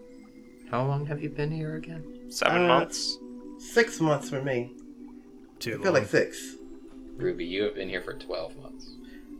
[0.70, 2.30] how long have you been here again?
[2.30, 3.18] Seven Uh, months.
[3.58, 4.72] Six months for me.
[5.58, 6.56] Too I feel like six.
[7.16, 8.94] Ruby, you have been here for 12 months.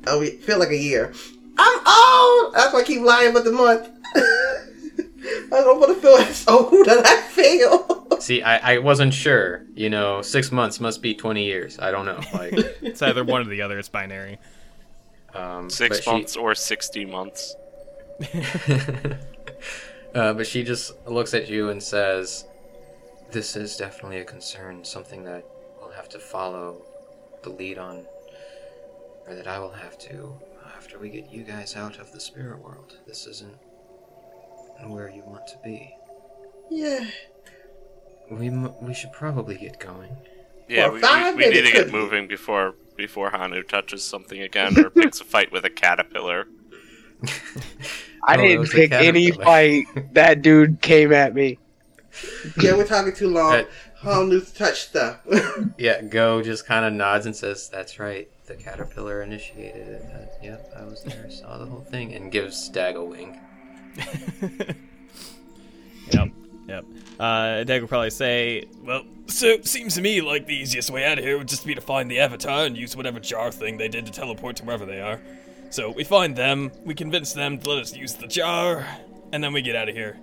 [0.08, 1.12] Oh, we feel like a year.
[1.58, 2.54] I'm old!
[2.54, 3.88] That's why I keep lying about the month.
[4.14, 8.06] I don't want to feel as old that I feel.
[8.20, 9.64] See, I, I wasn't sure.
[9.74, 11.78] You know, six months must be 20 years.
[11.78, 12.20] I don't know.
[12.32, 12.52] Like,
[12.82, 13.78] It's either one or the other.
[13.78, 14.38] It's binary.
[15.34, 17.54] um, Six but she- months or sixty months.
[20.14, 22.44] uh, but she just looks at you and says,
[23.30, 25.44] This is definitely a concern, something that
[25.80, 26.82] we'll have to follow
[27.42, 28.04] the lead on,
[29.28, 30.34] or that I will have to
[30.76, 32.96] after we get you guys out of the spirit world.
[33.06, 33.56] This isn't
[34.86, 35.92] where you want to be.
[36.70, 37.04] yeah.
[38.30, 40.14] We, m- we should probably get going.
[40.68, 44.78] Yeah, For we, we, we need to get moving before before Honu touches something again
[44.78, 46.46] or picks a fight with a caterpillar.
[48.24, 49.86] I Oh, didn't pick any fight.
[50.12, 51.58] That dude came at me.
[52.60, 53.54] Yeah, we're talking too long.
[53.54, 53.64] Uh,
[53.98, 55.20] Whole new stuff.
[55.78, 58.28] Yeah, Go just kind of nods and says, "That's right.
[58.48, 60.02] The caterpillar initiated it.
[60.12, 63.36] Uh, yep, I was there, saw the whole thing," and gives Dag a wink.
[66.12, 66.28] Yep.
[66.68, 66.84] Yep.
[67.18, 71.18] Uh, Dag will probably say, Well, so seems to me like the easiest way out
[71.18, 73.88] of here would just be to find the Avatar and use whatever jar thing they
[73.88, 75.20] did to teleport to wherever they are.
[75.70, 78.86] So we find them, we convince them to let us use the jar,
[79.32, 80.18] and then we get out of here.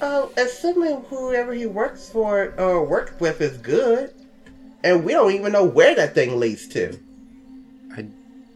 [0.00, 4.12] Oh, assuming whoever he works for or works with is good,
[4.82, 6.98] and we don't even know where that thing leads to.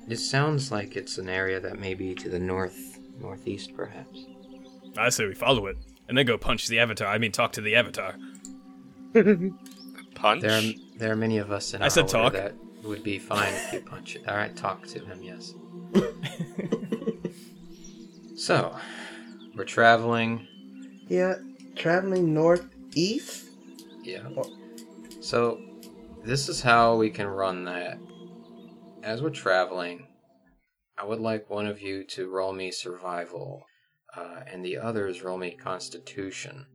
[0.09, 4.26] I, it sounds like it's an area that may be to the north, northeast, perhaps.
[4.97, 5.76] I say we follow it,
[6.09, 7.09] and then go punch the Avatar.
[7.09, 8.14] I mean, talk to the Avatar.
[10.14, 10.43] Punch.
[10.43, 10.62] There, are,
[10.97, 12.32] there are many of us in I our said talk.
[12.32, 14.28] that would be fine if you punch it.
[14.28, 15.22] All right, talk to him.
[15.22, 15.55] Yes.
[18.36, 18.76] so,
[19.55, 20.47] we're traveling.
[21.06, 21.35] Yeah,
[21.76, 23.47] traveling northeast.
[24.02, 24.22] Yeah.
[24.36, 24.51] Oh.
[25.20, 25.60] So,
[26.24, 27.98] this is how we can run that.
[29.09, 30.06] As we're traveling,
[30.98, 33.64] I would like one of you to roll me survival,
[34.14, 36.66] uh, and the others roll me constitution.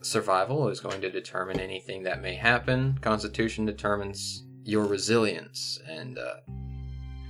[0.00, 2.96] Survival is going to determine anything that may happen.
[3.02, 6.34] Constitution determines your resilience and uh,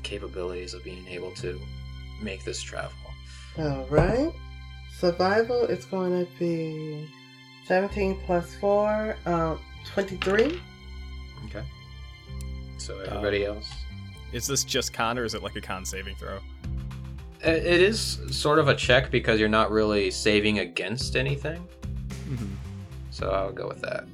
[0.02, 1.58] capabilities of being able to
[2.22, 2.92] make this travel.
[3.56, 4.30] All right.
[4.98, 7.08] Survival is going to be
[7.64, 10.60] 17 plus 4, um, 23.
[11.46, 11.64] Okay.
[12.76, 13.66] So everybody else.
[14.32, 16.38] Is this just con or is it like a con saving throw?
[17.42, 21.66] It is sort of a check because you're not really saving against anything.
[22.28, 22.54] Mm-hmm.
[23.10, 24.04] So I'll go with that.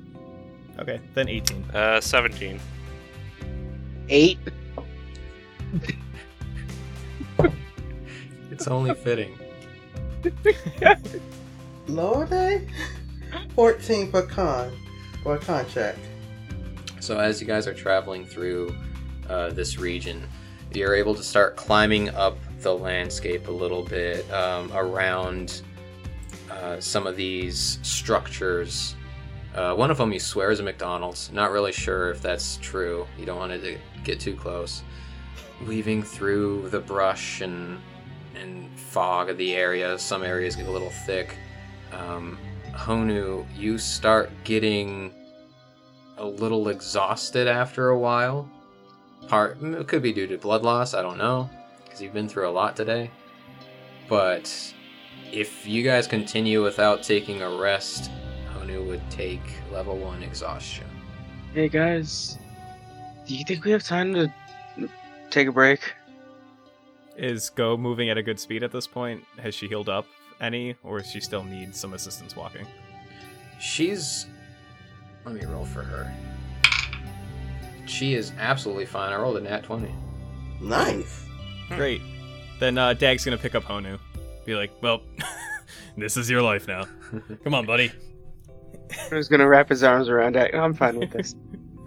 [0.78, 1.64] Okay, then 18.
[1.74, 2.60] Uh, 17.
[4.08, 4.38] Eight.
[8.56, 9.38] It's only fitting.
[11.88, 12.66] Lower day?
[13.54, 14.72] 14 for con.
[15.22, 15.94] For a con check.
[17.00, 18.74] So as you guys are traveling through
[19.28, 20.26] uh, this region,
[20.72, 25.62] you're able to start climbing up the landscape a little bit um, around
[26.50, 28.94] uh, some of these structures.
[29.54, 31.30] Uh, one of them you swear is a McDonald's.
[31.32, 33.06] Not really sure if that's true.
[33.18, 34.82] You don't want it to get too close.
[35.66, 37.80] Weaving through the brush and
[38.34, 41.36] and fog of the area, some areas get a little thick.
[41.90, 42.38] Um,
[42.72, 45.14] Honu, you start getting
[46.18, 48.50] a little exhausted after a while.
[49.28, 50.94] Part it could be due to blood loss.
[50.94, 51.50] I don't know
[51.84, 53.10] because you've been through a lot today.
[54.08, 54.74] But
[55.32, 58.10] if you guys continue without taking a rest,
[58.54, 59.42] Honu would take
[59.72, 60.86] level one exhaustion.
[61.54, 62.38] Hey guys,
[63.26, 64.32] do you think we have time to
[65.30, 65.80] take a break?
[67.16, 69.24] Is Go moving at a good speed at this point?
[69.38, 70.06] Has she healed up
[70.40, 72.66] any, or does she still need some assistance walking?
[73.58, 74.26] She's.
[75.24, 76.12] Let me roll for her.
[77.86, 79.12] She is absolutely fine.
[79.12, 79.92] I rolled a nat 20.
[80.60, 81.26] Nice.
[81.70, 82.02] Great.
[82.58, 83.98] Then uh, Dag's gonna pick up Honu.
[84.44, 85.02] Be like, well,
[85.96, 86.84] this is your life now.
[87.44, 87.92] Come on, buddy.
[89.10, 90.54] Who's gonna wrap his arms around that?
[90.54, 91.34] I'm fine with this.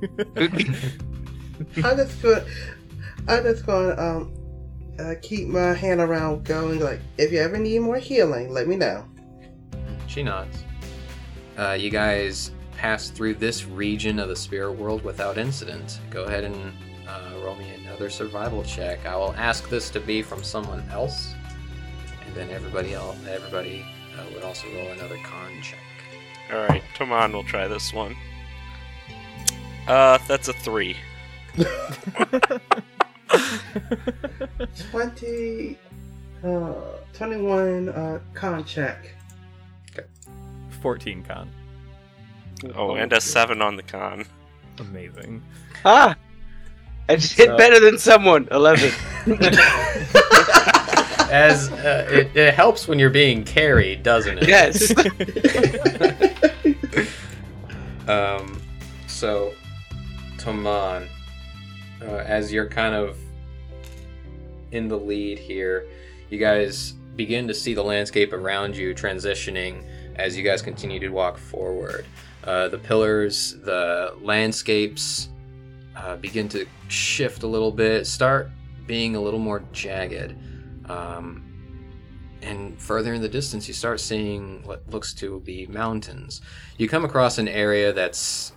[1.83, 2.45] I just go.
[3.27, 4.33] I just gonna um
[4.99, 8.75] uh, keep my hand around going like if you ever need more healing, let me
[8.75, 9.05] know.
[10.07, 10.63] She nods.
[11.57, 15.99] Uh, you guys pass through this region of the spirit world without incident.
[16.09, 16.55] Go ahead and
[17.05, 19.05] uh, roll me another survival check.
[19.05, 21.33] I will ask this to be from someone else,
[22.25, 23.85] and then everybody else, everybody
[24.17, 25.79] uh, would also roll another con check.
[26.49, 28.15] Alright, Toman will try this one.
[29.85, 30.95] Uh, that's a 3.
[34.89, 35.77] Twenty.
[36.41, 36.73] Uh,
[37.11, 39.09] 21 uh, con check.
[39.91, 40.07] Okay.
[40.81, 41.49] 14 con.
[42.75, 44.25] Oh, and a 7 on the con.
[44.79, 45.43] Amazing.
[45.85, 46.15] Ah!
[47.07, 48.47] I just hit So- better than someone.
[48.51, 48.91] Eleven.
[51.31, 54.47] As uh, it, it helps when you're being carried, doesn't it?
[54.47, 54.91] yes.
[58.07, 58.59] Um,
[59.05, 59.53] so,
[60.37, 61.07] Toman,
[62.01, 63.15] uh, as you're kind of
[64.71, 65.87] in the lead here,
[66.31, 69.83] you guys begin to see the landscape around you transitioning
[70.15, 72.03] as you guys continue to walk forward.
[72.49, 75.29] Uh, the pillars, the landscapes
[75.95, 78.49] uh, begin to shift a little bit, start
[78.87, 80.35] being a little more jagged.
[80.89, 81.45] Um,
[82.41, 86.41] and further in the distance, you start seeing what looks to be mountains
[86.79, 88.51] you come across an area that's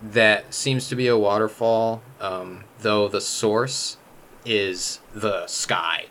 [0.00, 3.98] that seems to be a waterfall um, though the source
[4.46, 6.06] is the sky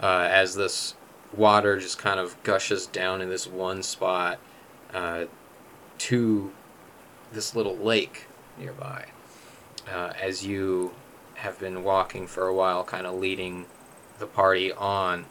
[0.00, 0.94] uh, as this
[1.36, 4.38] water just kind of gushes down in this one spot
[4.94, 5.24] uh,
[5.98, 6.52] to
[7.32, 8.26] this little lake
[8.58, 9.06] nearby
[9.92, 10.92] uh, as you
[11.34, 13.66] have been walking for a while kind of leading
[14.18, 15.24] the party on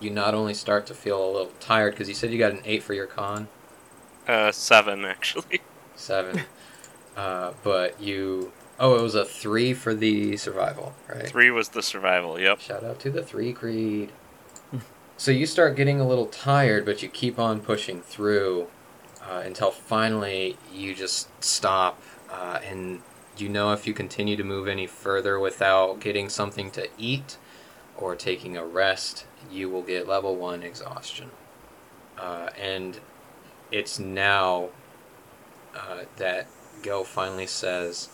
[0.00, 2.62] you not only start to feel a little tired because you said you got an
[2.64, 3.48] 8 for your con
[4.26, 5.60] Uh, 7, actually.
[5.96, 6.42] Seven.
[7.16, 8.52] uh, but you.
[8.80, 11.28] Oh, it was a three for the survival, right?
[11.28, 12.58] 3 was the survival, yep.
[12.60, 14.10] Shout out to the three creed.
[15.16, 18.66] so you start getting a little tired, but you keep on pushing through
[19.28, 22.00] uh, until finally you just stop.
[22.30, 23.00] Uh, and
[23.36, 27.36] you know if you continue to move any further without getting something to eat
[27.96, 31.30] or taking a rest, you will get level one exhaustion.
[32.18, 33.00] Uh, and
[33.70, 34.68] it's now
[35.74, 36.46] uh, that
[36.82, 38.08] Go finally says,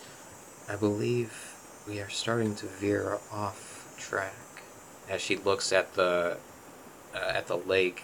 [0.68, 1.55] I believe
[1.89, 4.35] we are starting to veer off track.
[5.09, 6.36] As she looks at the
[7.14, 8.02] uh, at the lake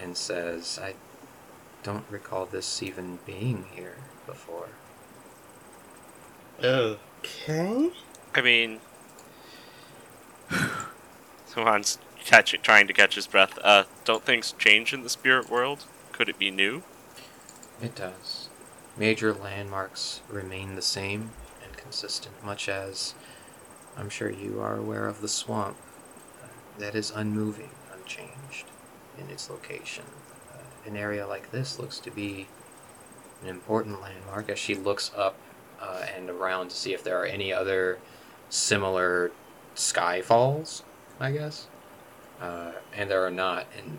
[0.00, 0.94] and says, I
[1.82, 3.96] don't recall this even being here
[4.26, 4.68] before.
[6.62, 7.90] Okay.
[8.34, 8.80] I mean,
[11.50, 13.58] Toman's catching, trying to catch his breath.
[13.62, 15.84] Uh, don't things change in the spirit world?
[16.12, 16.82] Could it be new?
[17.80, 18.48] It does.
[18.96, 21.30] Major landmarks remain the same
[21.64, 23.14] and consistent, much as
[23.96, 25.76] I'm sure you are aware of the swamp.
[26.78, 28.66] That is unmoving, unchanged
[29.18, 30.04] in its location.
[30.88, 32.48] An area like this looks to be
[33.42, 35.36] an important landmark as she looks up
[35.82, 37.98] uh, and around to see if there are any other
[38.48, 39.30] similar
[39.76, 40.82] skyfalls,
[41.20, 41.66] I guess.
[42.40, 43.66] Uh, and there are not.
[43.76, 43.98] And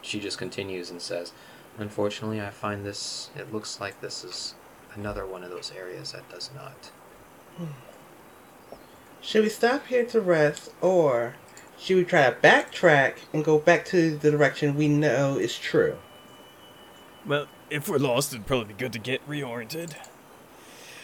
[0.00, 1.32] she just continues and says,
[1.78, 4.54] Unfortunately, I find this, it looks like this is
[4.94, 6.90] another one of those areas that does not.
[9.20, 11.36] Should we stop here to rest, or
[11.82, 15.96] should we try to backtrack and go back to the direction we know is true?
[17.26, 19.94] Well, if we're lost, it'd probably be good to get reoriented.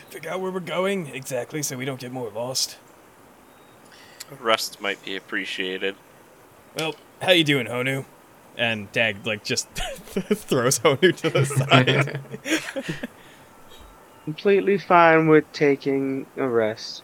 [0.08, 2.78] Figure out where we're going exactly so we don't get more lost.
[4.38, 5.96] Rest might be appreciated.
[6.76, 8.04] Well, how you doing, Honu?
[8.56, 11.44] And Dag like just throws Honu to the
[12.64, 13.00] side.
[14.24, 17.02] Completely fine with taking a rest.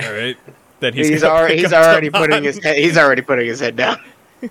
[0.00, 0.36] All right.
[0.80, 2.12] Then he's, He's, gonna already he's already Toman.
[2.12, 3.98] putting his head, he's already putting his head down.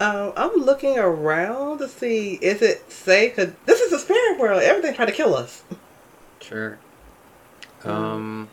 [0.00, 3.36] Um, I'm looking around to see is it safe?
[3.36, 4.62] Cause this is a spirit world.
[4.62, 5.62] Everything trying to kill us.
[6.40, 6.78] Sure.
[7.84, 8.48] Um.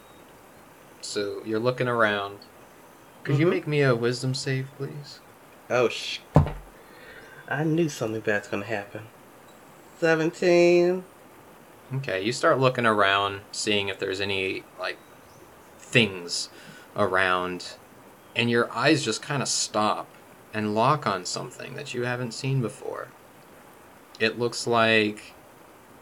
[1.01, 2.39] So you're looking around.
[3.23, 3.49] Could you Mhm.
[3.49, 5.19] make me a wisdom save, please?
[5.69, 6.19] Oh sh!
[7.47, 9.07] I knew something bad's gonna happen.
[9.99, 11.03] Seventeen.
[11.95, 14.97] Okay, you start looking around, seeing if there's any like
[15.89, 16.49] things
[16.95, 17.75] around,
[18.35, 20.07] and your eyes just kind of stop
[20.53, 23.09] and lock on something that you haven't seen before.
[24.19, 25.33] It looks like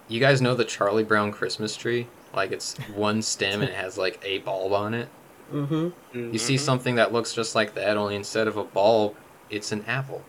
[0.07, 2.07] you guys know the Charlie Brown Christmas tree.
[2.33, 5.09] Like it's one stem and it has like a bulb on it.
[5.51, 6.33] Mm-hmm.
[6.33, 9.15] You see something that looks just like that, only instead of a bulb,
[9.49, 10.23] it's an apple.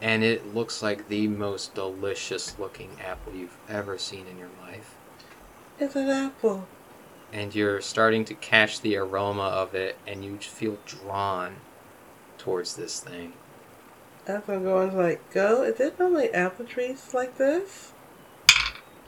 [0.00, 4.96] And it looks like the most delicious looking apple you've ever seen in your life.
[5.78, 6.66] It's an apple.
[7.36, 11.56] And you're starting to catch the aroma of it, and you feel drawn
[12.38, 13.34] towards this thing.
[14.26, 15.62] As I'm going like, go.
[15.62, 17.92] Is there normally apple trees like this?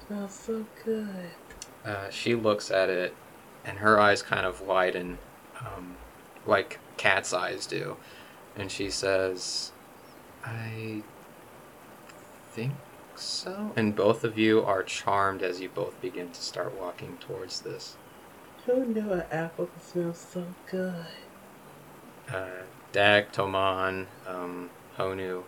[0.07, 1.31] Smells so good.
[1.87, 3.17] Uh, she looks at it,
[3.65, 5.17] and her eyes kind of widen,
[5.61, 5.97] um,
[6.47, 7.97] like cat's eyes do.
[8.55, 9.73] And she says,
[10.45, 11.03] I
[12.51, 12.75] think
[13.17, 13.73] so.
[13.75, 17.97] And both of you are charmed as you both begin to start walking towards this.
[18.69, 21.07] Who knew an apple could smell so good?
[22.31, 22.49] uh,
[22.93, 24.69] Dag, Toman, um,
[24.99, 25.45] Honu,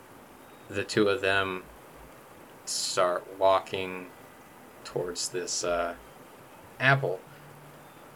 [0.70, 1.64] the two of them
[2.64, 4.06] start walking
[4.84, 5.96] towards this uh,
[6.78, 7.20] apple.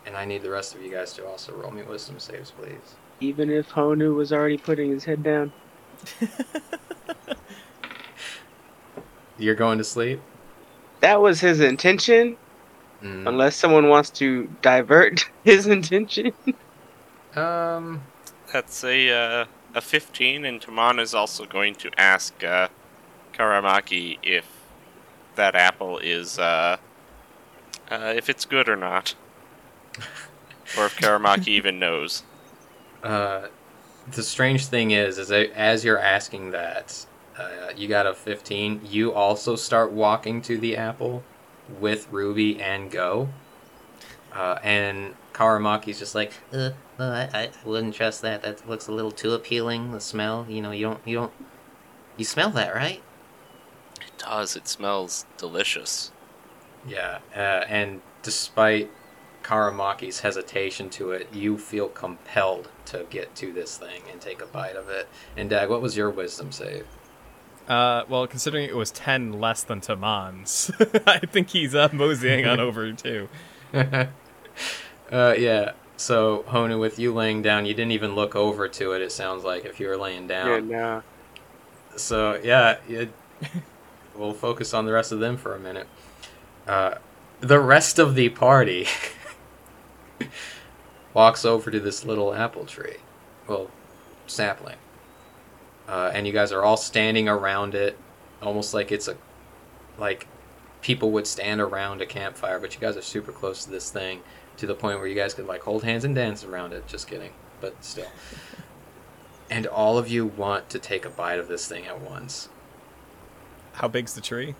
[0.06, 2.94] And I need the rest of you guys to also roll me wisdom saves, please.
[3.20, 5.52] Even if Honu was already putting his head down.
[9.38, 10.22] You're going to sleep?
[11.00, 12.38] That was his intention,
[13.04, 13.28] Mm.
[13.28, 16.32] unless someone wants to divert his intention.
[17.36, 18.00] Um,
[18.50, 19.44] That's a uh,
[19.74, 22.68] a 15, and Toman is also going to ask uh,
[23.34, 24.46] Karamaki if
[25.34, 26.78] that apple is uh,
[27.90, 29.14] uh, if it's good or not,
[30.78, 32.22] or if Karamaki even knows.
[33.02, 33.48] uh,
[34.12, 37.04] the strange thing is, is that as you're asking that,
[37.38, 38.80] uh, you got a 15.
[38.84, 41.22] You also start walking to the apple
[41.80, 43.28] with Ruby and Go.
[44.32, 48.42] Uh, and Karamaki's just like, Uh, no, I, I wouldn't trust that.
[48.42, 49.92] That looks a little too appealing.
[49.92, 51.32] The smell, you know, you don't, you don't,
[52.16, 53.00] you smell that, right?
[54.00, 54.56] It does.
[54.56, 56.10] It smells delicious.
[56.86, 57.18] yeah.
[57.34, 58.90] Uh, and despite
[59.44, 64.46] Karamaki's hesitation to it, you feel compelled to get to this thing and take a
[64.46, 65.08] bite of it.
[65.36, 66.86] And Dag, what was your wisdom save?
[67.68, 70.70] Uh, well, considering it was ten less than Toman's,
[71.06, 73.28] I think he's uh, moseying on over too.
[73.72, 75.72] uh, yeah.
[75.96, 79.02] So Honu, with you laying down, you didn't even look over to it.
[79.02, 80.68] It sounds like if you were laying Yeah, down.
[80.68, 81.02] nah.
[81.96, 83.10] So yeah, it,
[84.16, 85.86] we'll focus on the rest of them for a minute.
[86.66, 86.96] Uh,
[87.40, 88.86] the rest of the party
[91.14, 92.96] walks over to this little apple tree,
[93.46, 93.70] well,
[94.26, 94.76] sapling,
[95.88, 97.98] uh, and you guys are all standing around it,
[98.42, 99.16] almost like it's a
[99.98, 100.26] like
[100.82, 104.20] people would stand around a campfire, but you guys are super close to this thing
[104.56, 106.86] to the point where you guys could like hold hands and dance around it.
[106.86, 108.06] Just kidding, but still.
[109.50, 112.48] And all of you want to take a bite of this thing at once.
[113.74, 114.54] How big's the tree?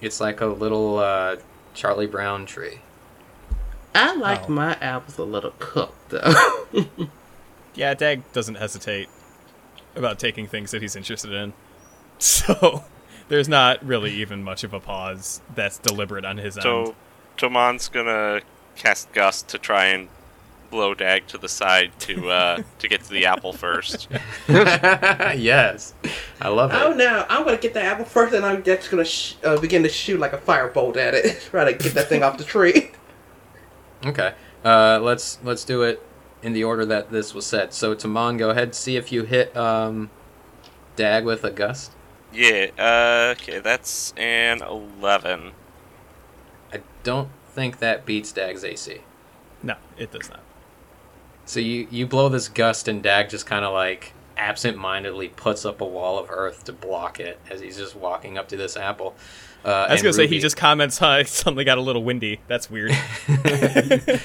[0.00, 1.36] It's like a little uh,
[1.74, 2.80] Charlie Brown tree.
[3.94, 4.52] I like Oh.
[4.52, 6.34] my apples a little cooked though.
[7.74, 9.08] Yeah, Dag doesn't hesitate
[9.94, 11.52] about taking things that he's interested in.
[12.20, 12.82] So
[13.28, 16.64] there's not really even much of a pause that's deliberate on his end.
[16.64, 16.96] So,
[17.36, 18.40] Toman's gonna
[18.74, 20.08] cast Gust to try and
[20.70, 24.08] blow Dag to the side to uh, to get to the apple first.
[24.48, 25.94] yes,
[26.40, 26.76] I love it.
[26.76, 27.24] Oh no!
[27.28, 30.18] I'm gonna get the apple first, and I'm just gonna sh- uh, begin to shoot
[30.18, 32.90] like a firebolt at it, try to get that thing off the tree.
[34.04, 34.34] Okay,
[34.64, 36.02] uh, let's let's do it
[36.42, 37.74] in the order that this was set.
[37.74, 40.10] So, Toman, go ahead, see if you hit um,
[40.96, 41.92] Dag with a gust.
[42.32, 42.68] Yeah.
[42.78, 45.52] Uh, okay, that's an eleven.
[46.72, 49.00] I don't think that beats Dag's AC.
[49.62, 50.40] No, it does not.
[51.44, 55.80] So you you blow this gust, and Dag just kind of like absent-mindedly puts up
[55.80, 59.16] a wall of earth to block it as he's just walking up to this apple.
[59.64, 62.70] Uh, I was gonna say he just comments, "Huh, something got a little windy." That's
[62.70, 62.90] weird.
[63.28, 63.36] no,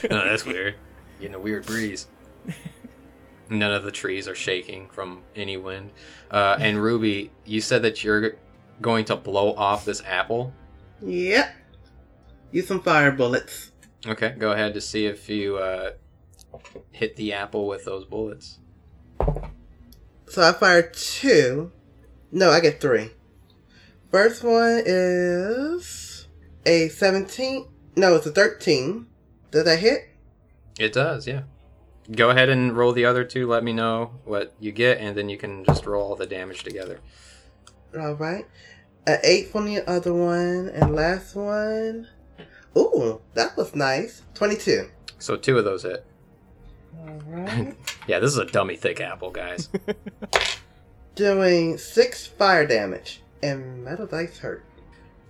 [0.10, 0.76] that's weird.
[1.24, 2.08] Getting a weird breeze.
[3.50, 5.92] None of the trees are shaking from any wind.
[6.30, 8.36] Uh, and Ruby, you said that you're
[8.82, 10.54] going to blow off this apple.
[11.02, 11.56] yep.
[12.52, 13.72] Use some fire bullets.
[14.06, 15.92] Okay, go ahead to see if you uh,
[16.92, 18.60] hit the apple with those bullets.
[20.28, 21.72] So I fired two.
[22.34, 23.12] No, I get three.
[24.12, 26.28] First one is
[26.66, 27.66] a 17.
[27.96, 29.08] No, it's a 13.
[29.52, 30.13] Does that hit?
[30.80, 31.44] It does, yeah.
[32.12, 33.48] Go ahead and roll the other two.
[33.48, 36.64] Let me know what you get, and then you can just roll all the damage
[36.64, 37.00] together.
[37.98, 38.46] All right.
[39.06, 40.70] An 8 from the other one.
[40.70, 42.08] And last one.
[42.78, 44.24] Ooh, that was nice.
[44.34, 44.90] 22.
[45.20, 46.06] So two of those hit.
[47.00, 47.76] All right.
[48.06, 49.70] Yeah, this is a dummy thick apple, guys.
[51.16, 53.22] Doing 6 fire damage.
[53.42, 54.66] And metal dice hurt.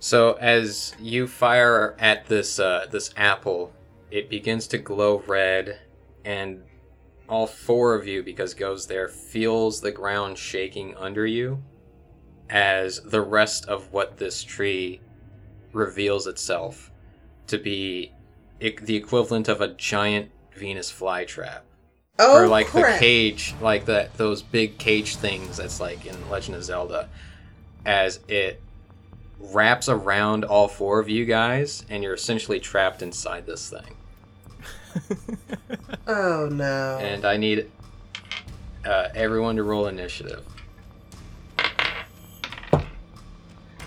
[0.00, 3.72] So as you fire at this uh, this apple,
[4.14, 5.76] it begins to glow red,
[6.24, 6.62] and
[7.28, 11.60] all four of you, because goes there, feels the ground shaking under you,
[12.48, 15.00] as the rest of what this tree
[15.72, 16.92] reveals itself
[17.48, 18.12] to be
[18.60, 21.62] the equivalent of a giant Venus flytrap,
[22.20, 22.92] Oh, or like crap.
[22.92, 27.08] the cage, like that those big cage things that's like in Legend of Zelda,
[27.84, 28.62] as it
[29.40, 33.96] wraps around all four of you guys, and you're essentially trapped inside this thing.
[36.06, 36.98] Oh, no.
[37.00, 37.70] And I need
[38.84, 40.44] uh, everyone to roll initiative.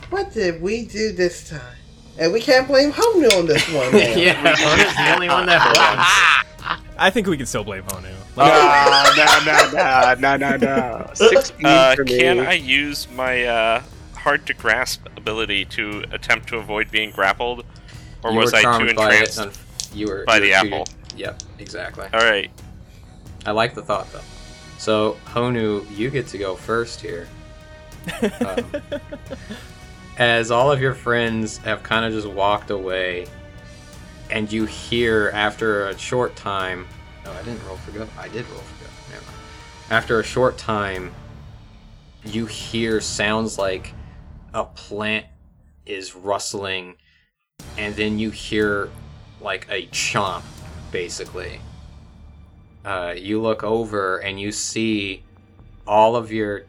[0.09, 1.61] What did we do this time?
[2.17, 3.91] And we can't blame Honu on this one.
[3.91, 4.17] man.
[4.17, 5.63] yeah, Honu's the only one that
[6.65, 6.83] won.
[6.97, 8.11] I think we can still blame Honu.
[8.35, 11.11] No, no, no, no, no, no.
[11.13, 12.17] Sixteen Uh, for me.
[12.19, 13.83] can I use my uh,
[14.15, 17.63] hard to grasp ability to attempt to avoid being grappled,
[18.23, 19.39] or You was I too charmed it, entranced?
[19.39, 19.51] un-
[19.93, 20.87] You were by you the were too- apple.
[21.17, 22.07] Yep, exactly.
[22.13, 22.51] All right.
[23.45, 24.21] I like the thought though.
[24.77, 27.27] So Honu, you get to go first here.
[28.45, 28.71] Um,
[30.17, 33.27] as all of your friends have kind of just walked away,
[34.31, 36.87] and you hear after a short time.
[37.25, 38.07] Oh, I didn't roll for go.
[38.17, 38.89] I did roll for go.
[39.11, 39.37] Never mind.
[39.89, 41.13] After a short time,
[42.25, 43.93] you hear sounds like
[44.53, 45.25] a plant
[45.85, 46.95] is rustling,
[47.77, 48.89] and then you hear
[49.39, 50.43] like a chomp,
[50.91, 51.59] basically.
[52.85, 55.23] Uh, you look over and you see
[55.85, 56.63] all of your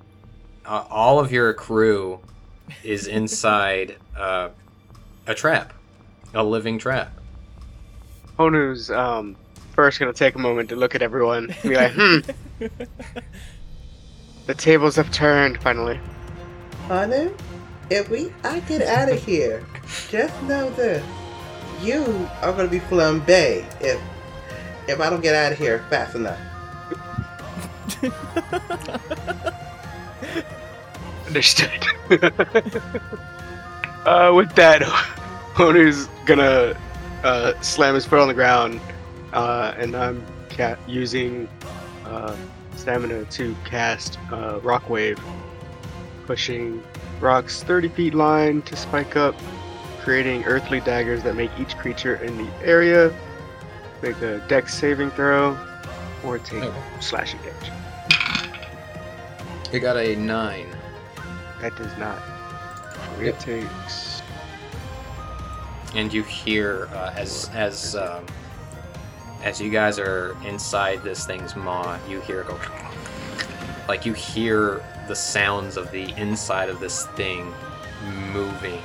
[0.66, 2.20] uh, all of your crew
[2.82, 4.48] is inside uh,
[5.26, 5.72] a trap,
[6.34, 7.12] a living trap.
[8.38, 9.36] Honu's um,
[9.72, 12.18] first gonna take a moment to look at everyone and be like, hmm.
[14.46, 16.00] the tables have turned finally.
[16.86, 17.32] Honu,
[17.90, 19.64] if we I get out of here,
[20.10, 21.04] just know this.
[21.80, 24.00] You are gonna be flambe if
[24.88, 26.38] if I don't get out of here fast enough.
[31.26, 31.70] Understood.
[34.06, 34.82] uh, with that,
[35.54, 36.76] Honu's gonna
[37.22, 38.80] uh, slam his foot on the ground,
[39.32, 41.48] uh, and I'm ca- using
[42.06, 42.34] uh,
[42.76, 45.20] stamina to cast uh, Rock Wave,
[46.26, 46.82] pushing
[47.20, 49.34] rocks 30 feet line to spike up,
[50.08, 53.14] creating earthly daggers that make each creature in the area
[54.00, 55.54] make a dex saving throw
[56.24, 56.78] or take Okay.
[56.98, 57.70] slashing damage.
[59.70, 60.66] You got a nine.
[61.60, 62.22] That does not.
[63.20, 64.22] It takes.
[65.94, 68.24] and you hear uh, as as um,
[69.42, 72.58] as you guys are inside this thing's maw, you hear it go
[73.86, 77.52] like you hear the sounds of the inside of this thing
[78.32, 78.80] moving,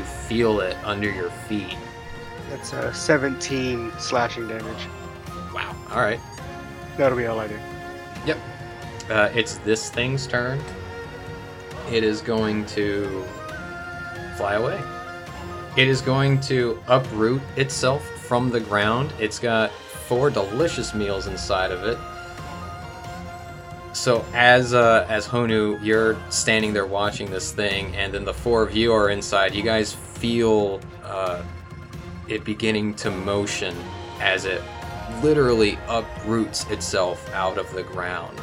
[0.00, 1.76] you feel it under your feet.
[2.48, 4.86] That's uh, 17 slashing damage.
[5.54, 5.76] Wow!
[5.90, 6.20] All right,
[6.96, 7.58] That'll be all I do.
[8.26, 8.38] Yep.
[9.10, 10.60] Uh, it's this thing's turn.
[11.90, 13.24] It is going to
[14.36, 14.80] fly away.
[15.76, 19.12] It is going to uproot itself from the ground.
[19.18, 21.98] It's got four delicious meals inside of it.
[23.92, 28.62] So as uh, as Honu, you're standing there watching this thing, and then the four
[28.62, 29.54] of you are inside.
[29.54, 31.42] You guys feel uh,
[32.28, 33.76] it beginning to motion
[34.20, 34.62] as it
[35.22, 38.40] literally uproots itself out of the ground.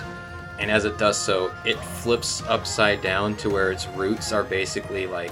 [0.59, 5.07] And as it does so, it flips upside down to where its roots are basically
[5.07, 5.31] like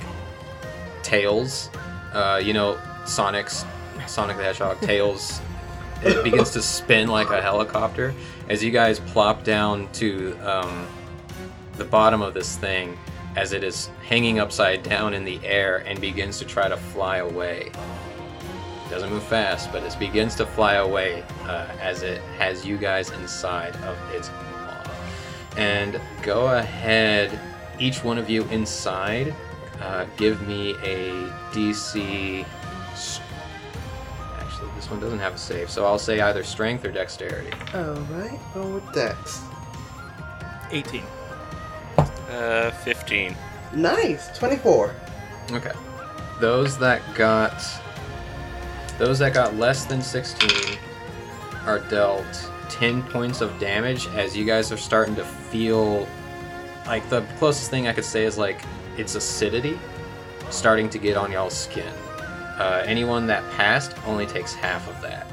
[1.04, 1.70] tails.
[2.14, 3.66] Uh, you know, Sonic's
[4.08, 5.42] Sonic the Hedgehog tails.
[6.04, 8.14] It begins to spin like a helicopter
[8.50, 10.88] as you guys plop down to um,
[11.78, 12.98] the bottom of this thing
[13.36, 17.18] as it is hanging upside down in the air and begins to try to fly
[17.18, 17.72] away.
[18.86, 22.78] It doesn't move fast, but it begins to fly away uh, as it has you
[22.78, 24.84] guys inside of its maw.
[25.58, 27.38] And go ahead,
[27.80, 29.36] each one of you inside,
[29.82, 31.10] uh, give me a
[31.52, 32.46] DC.
[34.86, 37.52] S- Actually, this one doesn't have a save, so I'll say either strength or dexterity.
[37.74, 39.41] Alright, go with Dex.
[40.72, 41.03] 18.
[42.30, 43.36] Uh, 15.
[43.74, 44.36] Nice!
[44.38, 44.94] 24.
[45.52, 45.72] Okay.
[46.40, 47.53] Those that got
[48.98, 50.78] those that got less than 16
[51.66, 52.24] are dealt
[52.70, 56.07] 10 points of damage as you guys are starting to feel
[56.86, 58.62] like the closest thing I could say is like
[58.98, 59.78] its acidity
[60.49, 61.91] starting to get on y'all's skin.
[62.57, 65.27] Uh, anyone that passed only takes half of that.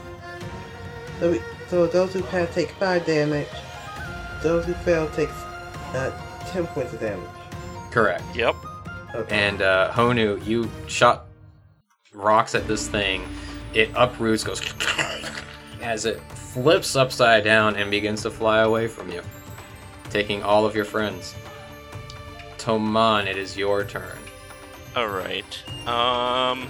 [1.20, 3.48] So, we, so those who pass take 5 damage.
[4.42, 5.28] Those who fail take
[5.94, 6.10] uh,
[6.46, 7.28] 10 points of damage.
[7.90, 8.24] Correct.
[8.34, 8.56] Yep.
[9.14, 9.36] Okay.
[9.36, 11.26] And uh, Honu, you shot
[12.12, 13.22] rocks at this thing.
[13.74, 14.60] It uproots, goes
[15.82, 19.22] as it flips upside down and begins to fly away from you,
[20.10, 21.34] taking all of your friends.
[22.58, 24.18] Toman, it is your turn.
[24.96, 25.88] All right.
[25.88, 26.68] Um.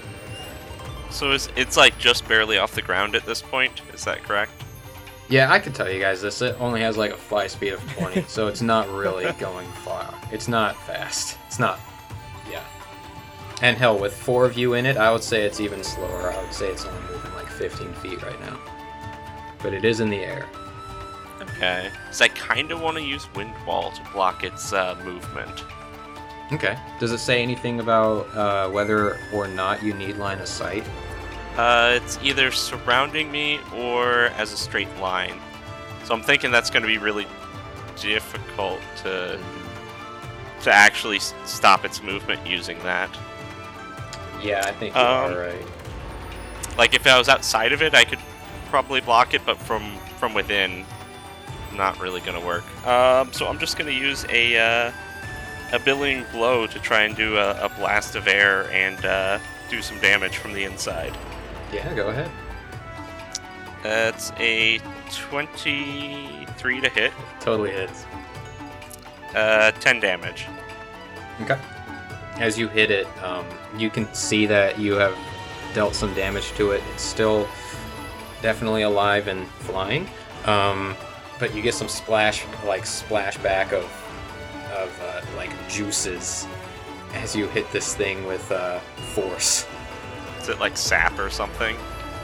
[1.13, 3.83] So it's it's like just barely off the ground at this point.
[3.93, 4.53] Is that correct?
[5.29, 6.43] Yeah, I could tell you guys this.
[6.43, 10.13] It only has like a fly speed of 20, so it's not really going far.
[10.31, 11.39] It's not fast.
[11.47, 11.79] It's not.
[12.51, 12.65] Yeah.
[13.63, 16.33] And hell, with four of you in it, I would say it's even slower.
[16.33, 18.59] I would say it's only moving like 15 feet right now.
[19.63, 20.49] But it is in the air.
[21.41, 21.91] Okay.
[22.11, 25.65] So I kind of want to use wind wall to block its uh, movement.
[26.53, 26.79] Okay.
[26.99, 30.85] Does it say anything about uh, whether or not you need line of sight?
[31.57, 35.41] Uh, it's either surrounding me or as a straight line.
[36.05, 37.27] So I'm thinking that's going to be really
[37.97, 39.39] difficult to
[40.63, 43.11] to actually stop its movement using that.
[44.43, 45.67] Yeah, I think you Um, are right.
[46.79, 48.21] Like if I was outside of it, I could
[48.71, 50.85] probably block it, but from from within,
[51.75, 52.65] not really going to work.
[52.87, 54.93] Um, so I'm just going to use a uh,
[55.73, 59.39] a billowing blow to try and do a, a blast of air and uh,
[59.71, 61.17] do some damage from the inside.
[61.73, 62.31] Yeah, go ahead.
[63.83, 64.79] That's a
[65.11, 68.05] 23 to hit, Totally hits.
[69.35, 70.47] uh, 10 damage.
[71.41, 71.59] Okay.
[72.37, 73.47] As you hit it, um,
[73.77, 75.17] you can see that you have
[75.75, 76.83] dealt some damage to it.
[76.93, 77.49] It's still
[78.43, 80.07] definitely alive and flying,
[80.45, 80.95] um,
[81.39, 83.85] but you get some splash, like splashback of
[84.83, 86.47] of uh, like juices
[87.15, 88.79] as you hit this thing with uh,
[89.15, 89.67] force.
[90.41, 91.77] Is it like sap or something?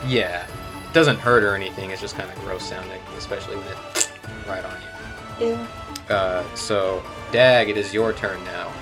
[0.06, 1.90] Yeah, it doesn't hurt or anything.
[1.90, 4.10] It's just kind of gross sounding, especially when it
[4.46, 4.80] right on
[5.40, 5.48] you.
[5.50, 5.66] Yeah.
[6.14, 7.02] Uh, so,
[7.32, 8.72] Dag, it is your turn now.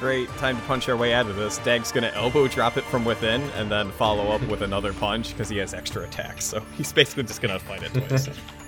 [0.00, 1.58] Great, time to punch our way out of this.
[1.58, 5.48] Dag's gonna elbow drop it from within and then follow up with another punch because
[5.48, 6.46] he has extra attacks.
[6.46, 8.28] So he's basically just gonna fight it twice.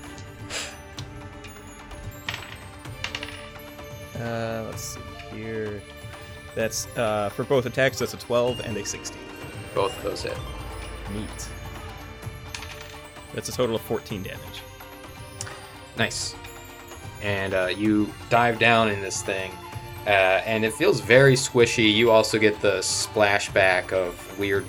[4.22, 5.00] uh, let's see
[5.34, 5.82] here.
[6.54, 7.98] That's uh, for both attacks.
[7.98, 9.18] That's a 12 and a 16.
[9.74, 10.38] Both of those hit.
[11.12, 11.48] Neat.
[13.34, 14.62] That's a total of 14 damage.
[15.96, 16.34] Nice.
[17.22, 19.52] And uh, you dive down in this thing,
[20.06, 21.92] uh, and it feels very squishy.
[21.92, 24.66] You also get the splashback of weird,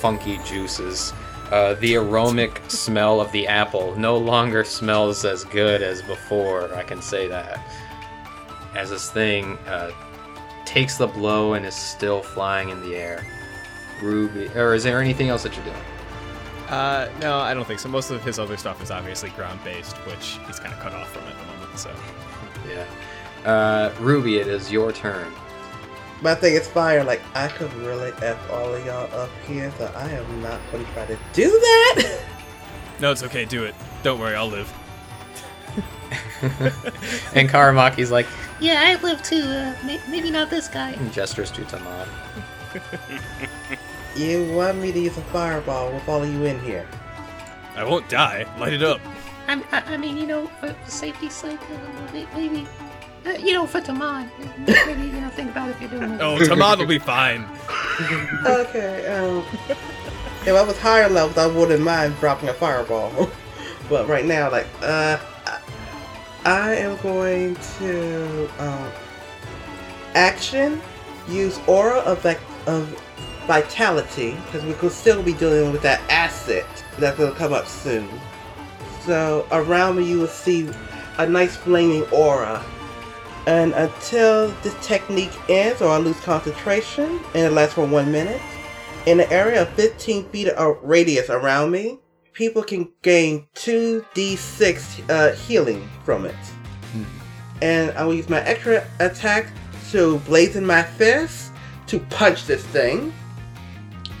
[0.00, 1.12] funky juices.
[1.50, 6.82] Uh, the aromatic smell of the apple no longer smells as good as before, I
[6.82, 7.60] can say that.
[8.74, 9.92] As this thing uh,
[10.64, 13.24] takes the blow and is still flying in the air.
[14.02, 15.76] Ruby, or is there anything else that you're doing?
[16.68, 17.88] Uh, no, I don't think so.
[17.88, 21.12] Most of his other stuff is obviously ground based, which he's kind of cut off
[21.12, 21.78] from at the moment.
[21.78, 21.90] So
[22.68, 22.86] Yeah.
[23.48, 25.30] Uh, Ruby, it is your turn.
[26.22, 27.04] My thing is fire.
[27.04, 30.84] Like I could really f all of y'all up here, so I am not going
[30.84, 32.20] to try to do that.
[33.00, 33.44] no, it's okay.
[33.44, 33.74] Do it.
[34.02, 34.72] Don't worry, I'll live.
[37.34, 38.26] and Karamaki's like,
[38.60, 39.42] Yeah, I live too.
[39.42, 40.90] Uh, may- maybe not this guy.
[40.90, 42.08] and gestures to Toman.
[44.14, 46.86] You want me to use a fireball with all of you in here?
[47.76, 48.44] I won't die.
[48.58, 49.00] Light it up.
[49.48, 52.68] I, I, I mean, you know, for, for safety's sake, uh, may- maybe,
[53.24, 54.28] uh, you know, for Toman,
[54.66, 56.20] maybe, you know, think about if you're doing it.
[56.20, 57.46] Oh, Toman will be fine.
[58.44, 59.44] Okay, um,
[60.44, 63.30] if I was higher levels, I wouldn't mind dropping a fireball.
[63.88, 65.16] but right now, like, uh,
[66.44, 68.90] I- am going to, um,
[70.14, 70.80] action,
[71.28, 72.24] use aura of,
[72.66, 73.02] of
[73.46, 76.66] vitality, because we could still be dealing with that asset
[76.98, 78.08] that's going to come up soon.
[79.06, 80.68] So, around me, you will see
[81.18, 82.62] a nice flaming aura.
[83.46, 88.40] And until this technique ends or I lose concentration, and it lasts for one minute,
[89.06, 91.98] in an area of 15 feet of radius around me,
[92.32, 96.36] people can gain 2d6 uh, healing from it.
[97.60, 99.46] And I will use my extra attack
[99.92, 101.52] to blazon my fist
[101.86, 103.12] to punch this thing.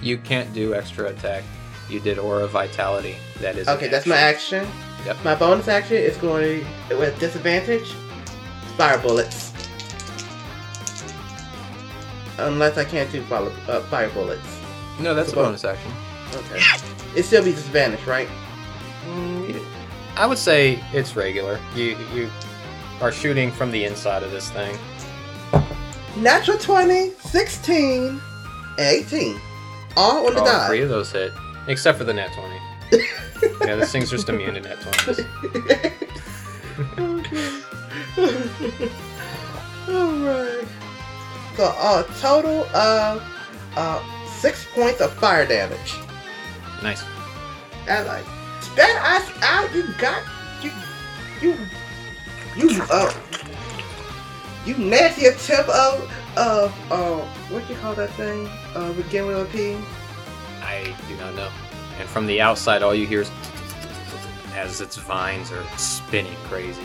[0.00, 1.42] You can't do extra attack.
[1.88, 3.16] You did aura vitality.
[3.40, 4.66] That is Okay, that's my action.
[5.06, 5.24] Yep.
[5.24, 7.92] My bonus action is going with disadvantage.
[8.76, 9.52] Fire bullets.
[12.38, 14.60] Unless I can't do fire, uh, fire bullets.
[15.00, 15.90] No, that's a bonus action.
[16.32, 16.60] Okay.
[17.16, 18.28] It still be disadvantage, right?
[19.06, 19.62] Mm,
[20.16, 21.58] I would say it's regular.
[21.74, 22.30] You you
[23.00, 24.76] are shooting from the inside of this thing.
[26.16, 28.20] Natural 20, 16,
[28.78, 29.40] 18.
[29.96, 30.66] All on the All die.
[30.68, 31.32] three of those hit,
[31.66, 32.58] except for the nat twenty.
[33.66, 35.26] yeah, this thing's just immune to nat twenties.
[39.88, 40.68] Alright.
[41.56, 43.22] So, a total of
[43.76, 45.94] uh, six points of fire damage.
[46.82, 47.04] Nice.
[47.88, 48.24] I like.
[48.60, 50.22] Spit us out, you got.
[50.62, 50.72] You.
[51.40, 51.56] You.
[52.56, 53.12] You, uh.
[54.64, 56.10] You nasty tip of.
[56.36, 56.92] Of.
[56.92, 57.20] Uh.
[57.50, 58.48] What you call that thing?
[58.74, 59.76] Uh, begin with a P?
[60.60, 61.50] I do not know.
[61.98, 63.30] And from the outside, all you hear is
[64.54, 66.82] as its vines are spinning crazy,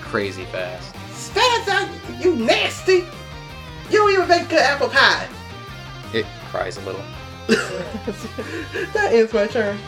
[0.00, 0.94] crazy fast.
[1.36, 3.04] Us out, you nasty!
[3.90, 5.28] You don't even make good apple pie!
[6.14, 7.02] It cries a little.
[8.92, 9.78] that ends my turn.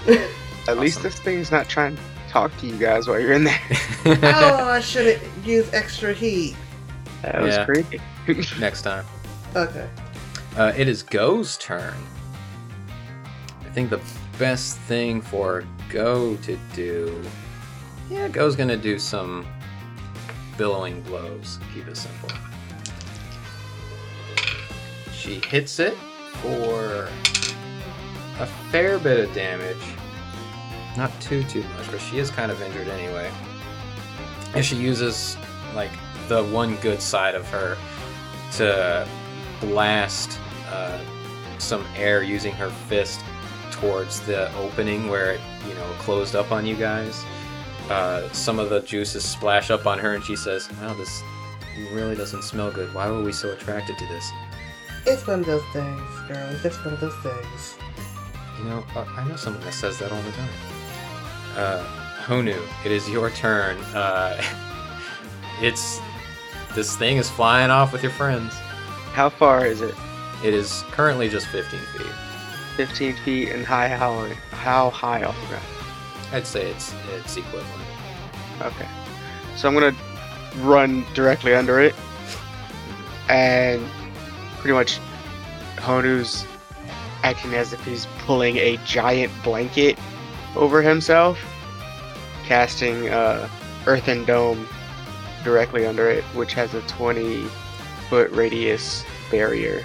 [0.68, 3.60] At least this thing's not trying to talk to you guys while you're in there.
[4.06, 6.56] oh, I should have used extra heat.
[7.22, 7.64] That was Yeah.
[7.64, 8.00] creepy.
[8.58, 9.04] Next time.
[9.54, 9.88] Okay.
[10.56, 11.94] Uh, it is Go's turn.
[13.64, 14.00] I think the
[14.38, 17.22] best thing for Go to do.
[18.10, 19.46] Yeah, Go's gonna do some
[20.56, 21.58] billowing blows.
[21.74, 22.30] Keep it simple.
[25.12, 25.94] She hits it
[26.40, 27.08] for
[28.38, 29.82] a fair bit of damage.
[30.96, 33.30] Not too too much, but she is kind of injured anyway.
[34.54, 35.36] And she uses
[35.74, 35.90] like
[36.28, 37.76] the one good side of her
[38.52, 39.08] to
[39.60, 40.38] blast
[40.70, 40.98] uh,
[41.58, 43.20] some air using her fist
[43.70, 47.24] towards the opening where it, you know, closed up on you guys.
[47.88, 51.22] Uh, some of the juices splash up on her, and she says, "Wow, this
[51.92, 52.92] really doesn't smell good.
[52.94, 54.30] Why were we so attracted to this?"
[55.04, 56.56] It's one of those things, girl.
[56.64, 57.76] It's one of those things.
[58.62, 60.50] You know, uh, I know someone that says that all the time.
[61.56, 61.84] Uh,
[62.22, 63.76] Honu, it is your turn.
[63.92, 64.40] Uh,
[65.60, 66.00] it's
[66.74, 68.54] this thing is flying off with your friends.
[69.12, 69.94] How far is it?
[70.44, 72.06] It is currently just 15 feet.
[72.76, 75.64] 15 feet and high how how high off the ground?
[76.32, 77.68] I'd say it's it's equivalent.
[78.60, 78.88] Okay.
[79.56, 79.94] So I'm gonna
[80.58, 81.94] run directly under it,
[83.28, 83.84] and
[84.58, 85.00] pretty much
[85.76, 86.46] Honu's
[87.22, 89.98] acting as if he's pulling a giant blanket
[90.56, 91.38] over himself,
[92.44, 93.48] casting uh,
[93.86, 94.68] Earthen Dome
[95.44, 97.44] directly under it, which has a 20
[98.08, 99.82] foot radius barrier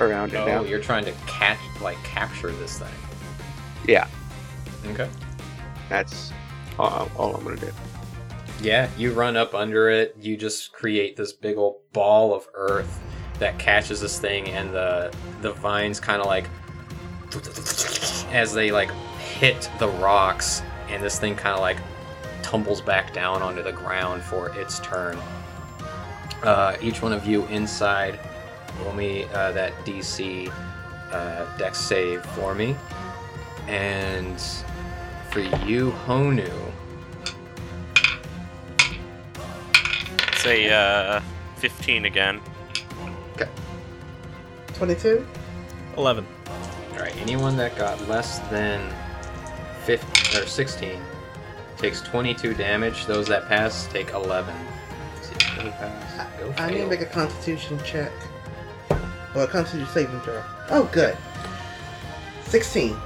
[0.00, 0.62] around it Oh, now.
[0.64, 2.88] you're trying to catch, like, capture this thing.
[3.86, 4.08] Yeah.
[4.88, 5.08] Okay.
[5.88, 6.32] That's
[6.78, 7.70] all, all I'm gonna do.
[8.60, 10.16] Yeah, you run up under it.
[10.20, 13.00] You just create this big old ball of earth
[13.38, 16.48] that catches this thing, and the the vines kind of like
[18.32, 21.78] as they like hit the rocks, and this thing kind of like
[22.42, 25.18] tumbles back down onto the ground for its turn.
[26.42, 28.18] Uh, each one of you inside,
[28.82, 30.52] roll me uh, that DC
[31.10, 32.76] uh, dex save for me,
[33.66, 34.40] and
[35.30, 36.72] for you, Honu.
[40.36, 41.20] Say uh,
[41.56, 42.40] 15 again.
[44.74, 45.26] 22?
[45.96, 46.26] 11.
[46.92, 48.92] All right, anyone that got less than
[49.84, 51.00] 15 or 16
[51.76, 53.06] takes 22 damage.
[53.06, 54.54] Those that pass take 11.
[55.14, 56.88] Let's see, go pass, go I need to fail.
[56.88, 58.12] make a constitution check.
[59.34, 60.42] Or a constitution saving throw.
[60.70, 61.16] Oh, good.
[62.44, 62.96] 16.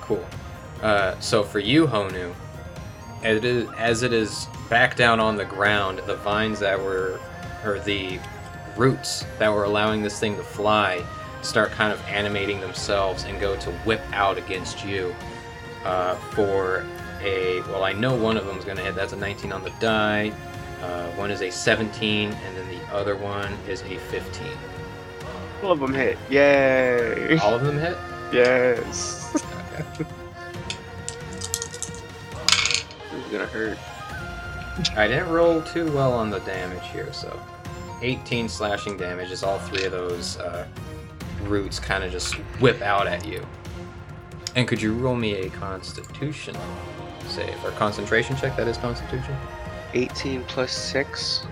[0.00, 0.24] Cool.
[0.82, 2.32] Uh, so for you, Honu,
[3.22, 7.20] as it is, as it is back down on the ground, the vines that were,
[7.64, 8.18] or the
[8.76, 11.04] roots that were allowing this thing to fly,
[11.42, 15.14] start kind of animating themselves and go to whip out against you.
[15.84, 16.86] Uh, for
[17.20, 18.94] a well, I know one of them is going to hit.
[18.94, 20.32] That's a 19 on the die.
[20.80, 24.46] Uh, one is a 17, and then the other one is a 15.
[25.62, 26.18] All of them hit.
[26.28, 27.38] Yay!
[27.38, 27.96] All of them hit.
[28.32, 29.34] Yes.
[29.74, 30.04] Okay.
[33.12, 33.78] This is gonna hurt.
[34.96, 37.40] I didn't roll too well on the damage here, so
[38.02, 40.66] 18 slashing damage as all three of those uh,
[41.44, 43.46] roots kind of just whip out at you.
[44.54, 46.56] And could you roll me a Constitution
[47.26, 48.56] save or concentration check?
[48.56, 49.36] That is Constitution.
[49.94, 51.46] 18 plus 6.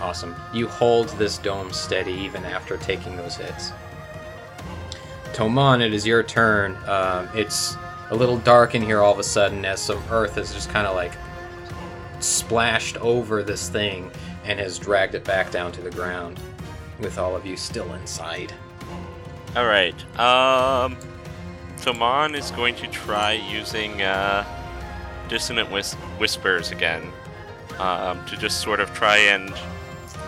[0.00, 0.34] Awesome.
[0.52, 3.72] You hold this dome steady even after taking those hits.
[5.32, 6.76] Toman, it is your turn.
[6.86, 7.76] Um, it's
[8.10, 10.86] a little dark in here all of a sudden as some earth is just kind
[10.86, 11.12] of like
[12.20, 14.10] splashed over this thing
[14.44, 16.40] and has dragged it back down to the ground,
[17.00, 18.52] with all of you still inside.
[19.56, 19.94] All right.
[20.18, 20.96] Um,
[21.78, 24.44] Toman is going to try using uh,
[25.28, 27.02] dissonant whis- whispers again
[27.78, 29.52] um, to just sort of try and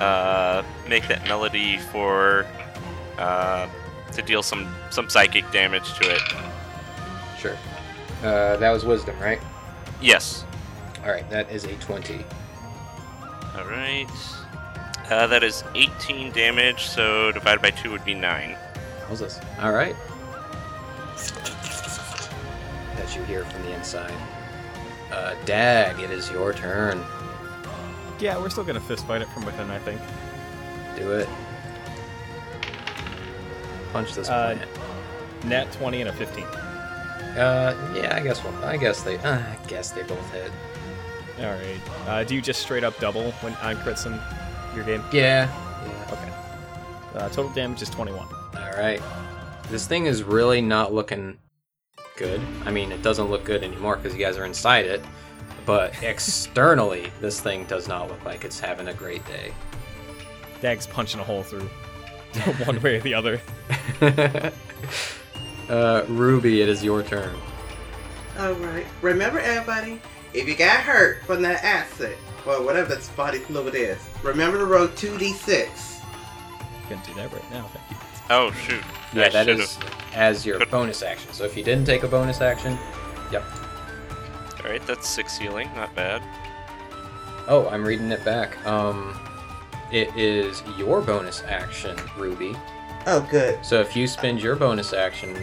[0.01, 2.47] uh, make that melody for
[3.19, 3.69] uh,
[4.13, 6.23] to deal some some psychic damage to it.
[7.39, 7.57] Sure.
[8.23, 9.41] Uh, that was wisdom, right?
[10.01, 10.45] Yes.
[11.05, 12.25] All right, that is a 20.
[13.57, 14.07] All right.
[15.11, 18.57] Uh, that is 18 damage, so divided by two would be nine.
[19.09, 19.41] How's this?
[19.61, 19.97] All right.
[22.97, 24.15] That you hear from the inside.
[25.11, 27.03] Uh, Dag, it is your turn.
[28.21, 30.01] Yeah, we're still gonna fist fight it from within, I think.
[30.97, 31.29] Do it.
[33.93, 34.71] Punch this Uh, plant.
[35.45, 36.45] Nat 20 and a 15.
[36.45, 38.43] Uh, yeah, I guess.
[38.45, 39.19] Well, I guess they.
[39.19, 40.53] Uh, I guess they both hit.
[41.43, 41.81] All right.
[42.07, 44.21] Uh, do you just straight up double when on crits in
[44.77, 45.03] your game?
[45.13, 45.49] Yeah.
[45.85, 46.13] Yeah.
[46.13, 47.19] Okay.
[47.19, 48.21] Uh, total damage is 21.
[48.21, 49.03] All right.
[49.69, 51.39] This thing is really not looking
[52.17, 52.41] good.
[52.65, 55.03] I mean, it doesn't look good anymore because you guys are inside it.
[55.67, 59.53] But externally, this thing does not look like it's having a great day.
[60.61, 61.69] Dag's punching a hole through
[62.67, 63.41] one way or the other.
[65.69, 67.35] uh, Ruby, it is your turn.
[68.39, 68.87] Alright.
[69.03, 70.01] Remember, everybody,
[70.35, 74.67] if you got hurt from that acid, or whatever that body fluid is, remember to
[74.67, 76.01] roll 2d6.
[76.89, 77.63] Can do that right now.
[77.73, 77.97] Thank you.
[78.31, 78.83] Oh shoot!
[79.13, 79.79] Yeah, I that should've- is
[80.15, 80.71] as your Good.
[80.71, 81.33] bonus action.
[81.33, 82.79] So if you didn't take a bonus action,
[83.31, 83.45] yep.
[84.65, 84.85] All right.
[84.87, 85.69] That's six healing.
[85.75, 86.23] Not bad.
[87.49, 88.65] Oh, I'm reading it back.
[88.67, 89.19] Um,
[89.91, 92.55] it is your bonus action, Ruby.
[93.07, 93.65] Oh, good.
[93.65, 95.37] So if you spend your bonus action,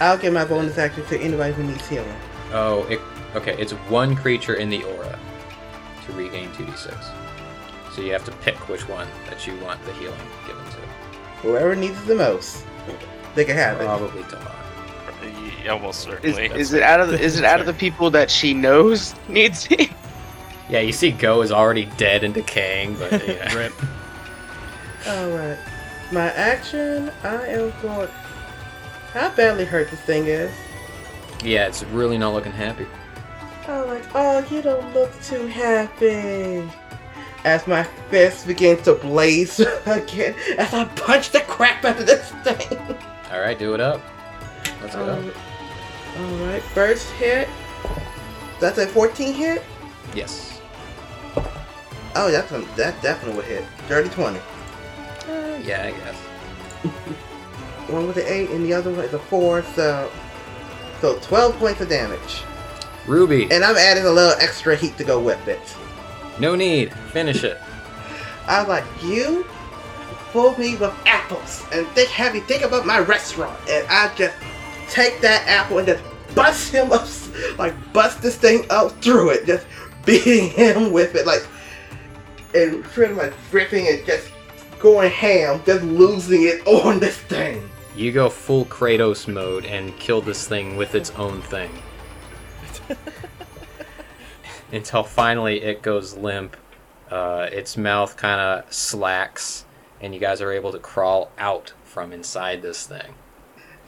[0.00, 2.14] I'll give my bonus action to anybody who needs healing.
[2.52, 3.00] oh, it,
[3.34, 5.18] okay, it's one creature in the aura
[6.06, 6.94] to regain 2d6.
[7.94, 10.76] So you have to pick which one that you want the healing given to.
[11.42, 12.64] Whoever needs it the most,
[13.34, 13.84] they can have it.
[13.84, 14.54] Probably Toman.
[15.22, 16.60] Y- Almost Is, certainly.
[16.60, 19.66] is it out of the, is it out of the people that she knows needs
[19.70, 19.90] it?
[20.70, 23.52] Yeah, you see, Go is already dead and decaying, but yeah.
[23.54, 23.72] Rip.
[25.06, 25.58] Alright.
[26.12, 28.08] My action, I am going.
[29.12, 30.50] How badly hurt this thing is.
[31.42, 32.86] yeah, it's really not looking happy.
[33.70, 36.66] Oh, like, oh, you don't look too happy.
[37.44, 42.30] As my fist begins to blaze again, as I punch the crap out of this
[42.44, 42.78] thing.
[43.30, 44.00] All right, do it up.
[44.80, 45.12] Let's go.
[45.12, 45.32] Um,
[46.18, 47.46] Alright, first hit.
[48.58, 49.62] That's a 14 hit?
[50.14, 50.60] yes.
[52.16, 53.64] Oh, that's a, that definitely would hit.
[53.86, 54.38] Dirty 20.
[54.38, 54.42] Uh,
[55.62, 56.16] yeah, I guess.
[57.90, 60.10] One with the 8 and the other one is a 4, so.
[61.00, 62.42] So 12 points of damage.
[63.08, 65.60] Ruby, And I'm adding a little extra heat to go with it.
[66.38, 66.92] no need.
[67.12, 67.58] Finish it.
[68.46, 69.44] I was like, you
[70.32, 74.36] fool me with apples and think have you think about my restaurant and I just
[74.90, 76.02] take that apple and just
[76.34, 77.08] bust him up
[77.58, 79.66] like bust this thing up through it, just
[80.04, 81.46] beating him with it like
[82.54, 84.30] and pretty much ripping and just
[84.78, 87.68] going ham, just losing it on this thing.
[87.96, 91.70] You go full Kratos mode and kill this thing with its own thing.
[94.72, 96.56] Until finally it goes limp,
[97.10, 99.64] uh, its mouth kind of slacks,
[100.00, 103.14] and you guys are able to crawl out from inside this thing.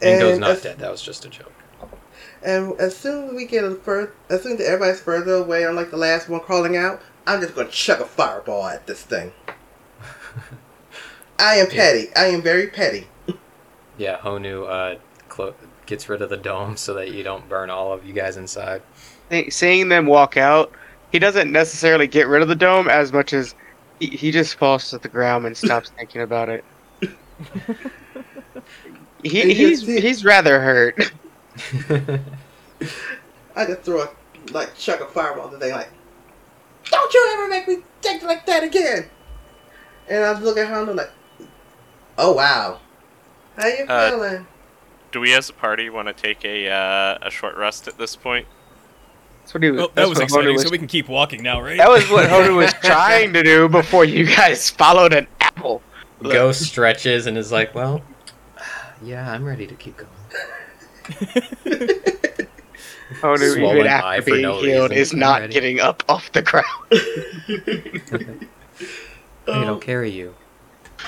[0.01, 0.79] And, goes not as, dead.
[0.79, 1.53] That was just a joke.
[2.43, 5.75] and as soon as we get a fur, as soon as everybody's further away, I'm
[5.75, 7.01] like the last one crawling out.
[7.27, 9.31] I'm just gonna chuck a fireball at this thing.
[11.39, 12.07] I am petty.
[12.15, 13.07] I am very petty.
[13.97, 14.99] Yeah, Honu uh,
[15.29, 15.53] clo-
[15.85, 18.81] gets rid of the dome so that you don't burn all of you guys inside.
[19.31, 20.71] Think- Seeing them walk out,
[21.11, 23.55] he doesn't necessarily get rid of the dome as much as
[23.99, 26.63] he, he just falls to the ground and stops thinking about it.
[29.23, 31.13] He, he's see- he's rather hurt.
[33.55, 34.09] I just throw a
[34.51, 35.89] like chuck a fireball at the thing like,
[36.89, 39.07] don't you ever make me think like that again.
[40.09, 41.11] And I was looking at her and I'm like,
[42.17, 42.79] oh wow,
[43.57, 44.47] how you Uh, feeling?
[45.11, 48.15] Do we as a party want to take a uh, a short rest at this
[48.15, 48.47] point?
[49.41, 49.79] That's what he was.
[49.79, 50.53] Well, that was what exciting.
[50.53, 51.77] was- So we can keep walking now, right?
[51.77, 55.81] that was what Honu was trying to do before you guys followed an apple.
[56.23, 58.01] Ghost stretches and is like, well,
[59.03, 60.09] yeah, I'm ready to keep going.
[63.21, 65.01] Honu, Swollen even eye after for being no healed, reason.
[65.01, 66.65] is not getting up off the ground.
[69.47, 70.35] Hey, don't carry you.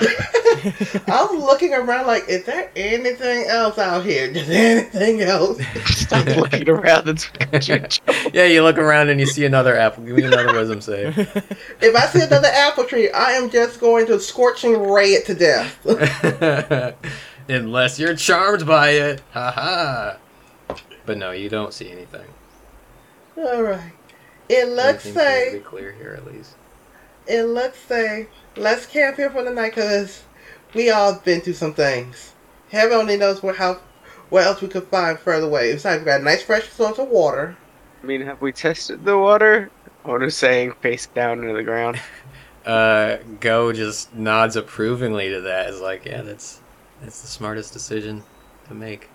[0.00, 4.26] I was looking around like, is there anything else out here?
[4.30, 5.60] Is there anything else?
[5.84, 7.06] Stop looking around.
[7.06, 10.04] That's what you Yeah, you look around and you see another apple.
[10.04, 11.16] Give me another wisdom save.
[11.18, 15.34] If I see another apple tree, I am just going to scorching ray it to
[15.34, 15.78] death.
[17.48, 19.22] Unless you're charmed by it.
[19.32, 20.16] Haha.
[21.06, 22.26] But no, you don't see anything.
[23.36, 23.92] All right.
[24.48, 26.54] It looks Everything seems to be like clear here at least.
[27.26, 30.22] it looks like let's camp here for the night because
[30.74, 32.32] we all been through some things.
[32.70, 33.80] Heaven only knows where how
[34.30, 35.72] what else we could find further away.
[35.72, 37.56] Besides, we got a nice fresh source of water.
[38.02, 39.70] I mean, have we tested the water?
[40.04, 42.00] Honu's saying face down into the ground.
[42.66, 45.68] Uh, Go just nods approvingly to that.
[45.68, 46.62] Is like, yeah, that's
[47.02, 48.22] that's the smartest decision
[48.68, 49.10] to make.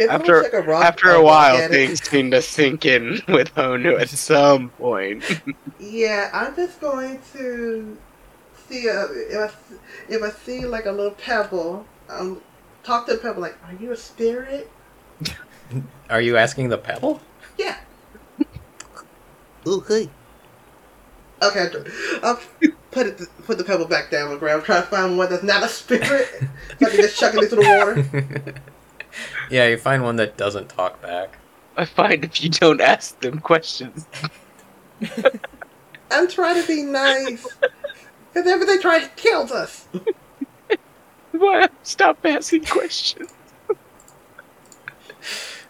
[0.00, 4.00] After- take a rock- After a a while, things seem to sink in with Honu
[4.00, 5.22] at some point.
[5.78, 7.96] Yeah, I'm just going to
[8.72, 11.86] see uh, if I if I see like a little pebble.
[12.08, 12.42] Um,
[12.82, 14.70] talk to the pebble like, are you a spirit?
[16.10, 17.22] Are you asking the pebble?
[17.56, 17.76] Yeah.
[19.66, 20.10] Okay.
[21.42, 21.66] Okay,
[22.22, 22.38] I'll
[22.90, 24.64] put it put the pebble back down on the ground.
[24.64, 26.28] Try to find one that's not a spirit,
[26.78, 28.54] so I can just chuck it into the water.
[29.50, 31.38] yeah, you find one that doesn't talk back.
[31.76, 34.06] I find if you don't ask them questions.
[36.10, 37.44] I'm trying to be nice,
[38.32, 39.86] because everything tries kills us.
[41.32, 43.32] Why stop asking questions?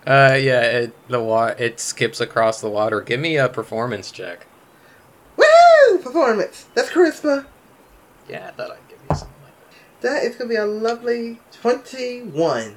[0.07, 3.01] Uh, yeah, it the wa- it skips across the water.
[3.01, 4.47] Give me a performance check.
[5.37, 5.99] Woo!
[5.99, 6.67] Performance.
[6.75, 7.47] That's charisma.
[8.29, 10.09] Yeah, I thought I'd give you something like that.
[10.09, 12.77] That is gonna be a lovely twenty-one.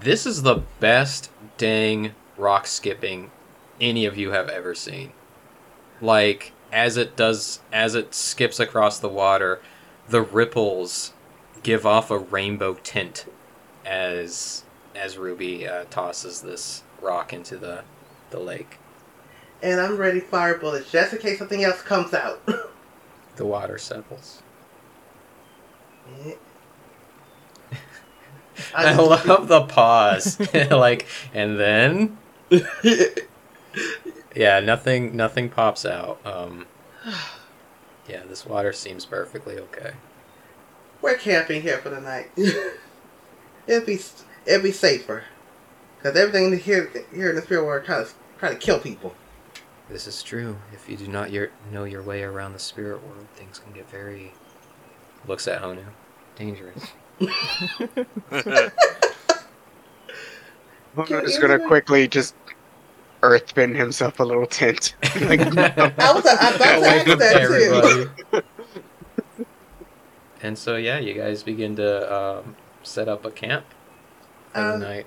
[0.00, 3.30] This is the best dang rock skipping
[3.80, 5.12] any of you have ever seen.
[6.02, 9.62] Like as it does as it skips across the water,
[10.10, 11.14] the ripples
[11.62, 13.24] give off a rainbow tint
[13.86, 14.62] as
[14.94, 17.82] as Ruby uh, tosses this rock into the
[18.28, 18.78] the lake.
[19.62, 22.46] And I'm ready fire bullets just in case something else comes out.
[23.36, 24.42] The water settles.
[28.74, 30.40] I love the pause.
[30.70, 32.16] like and then
[34.36, 36.20] yeah, nothing nothing pops out.
[36.24, 36.66] Um
[38.08, 39.92] Yeah, this water seems perfectly okay.
[41.02, 42.30] We're camping here for the night.
[43.66, 43.98] it'd be
[44.46, 45.24] it'd be safer,
[46.02, 49.14] cause everything here here in the spirit world trying to try to kill people.
[49.88, 50.58] This is true.
[50.72, 53.88] If you do not your, know your way around the spirit world, things can get
[53.88, 54.32] very
[55.28, 55.84] looks at Honu.
[56.34, 56.92] Dangerous.
[60.96, 62.34] Honu's gonna quickly just
[63.26, 64.94] earthbend himself a little tent.
[65.22, 68.42] like, I was about to Away ask that too.
[70.42, 73.64] and so yeah, you guys begin to um, set up a camp
[74.52, 75.06] for the Um, night.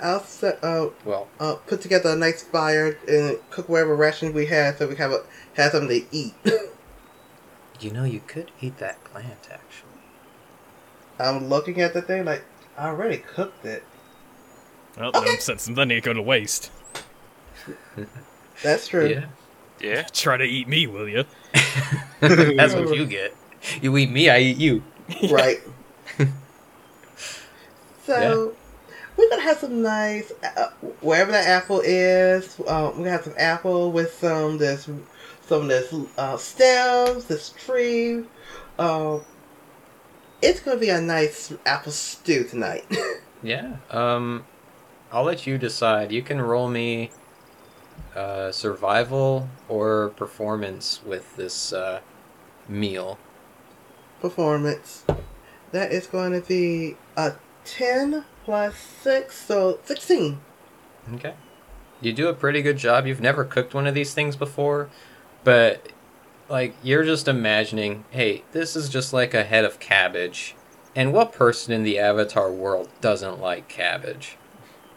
[0.00, 4.46] I'll set, uh, Well, uh, put together a nice fire and cook whatever rations we
[4.46, 5.22] have so we have a,
[5.54, 6.34] have something to eat.
[7.80, 9.90] you know you could eat that plant actually.
[11.18, 12.44] I'm looking at the thing like
[12.76, 13.84] I already cooked it.
[14.98, 16.70] Well, no sense in letting it go to waste.
[18.62, 19.08] That's true.
[19.08, 19.26] Yeah.
[19.80, 20.02] yeah.
[20.12, 21.24] Try to eat me, will you?
[22.20, 23.34] That's what you get.
[23.80, 24.82] You eat me, I eat you.
[25.30, 25.60] Right.
[28.04, 28.54] so
[29.16, 30.70] we're gonna have some nice uh,
[31.00, 32.58] wherever that apple is.
[32.66, 34.88] Um, we're gonna have some apple with some this
[35.46, 38.24] some of this uh, stems, this tree.
[38.78, 39.22] Um,
[40.42, 42.84] it's gonna be a nice apple stew tonight.
[43.42, 43.76] Yeah.
[43.90, 44.44] Um,
[45.12, 46.10] I'll let you decide.
[46.10, 47.10] You can roll me
[48.14, 52.00] uh, survival or performance with this uh,
[52.68, 53.18] meal.
[54.20, 55.04] Performance.
[55.72, 57.34] That is going to be a
[57.64, 60.40] ten plus 6, so 16.
[61.14, 61.34] Okay.
[62.00, 63.06] You do a pretty good job.
[63.06, 64.90] You've never cooked one of these things before,
[65.42, 65.88] but
[66.48, 70.54] like you're just imagining, hey, this is just like a head of cabbage.
[70.94, 74.36] And what person in the Avatar world doesn't like cabbage?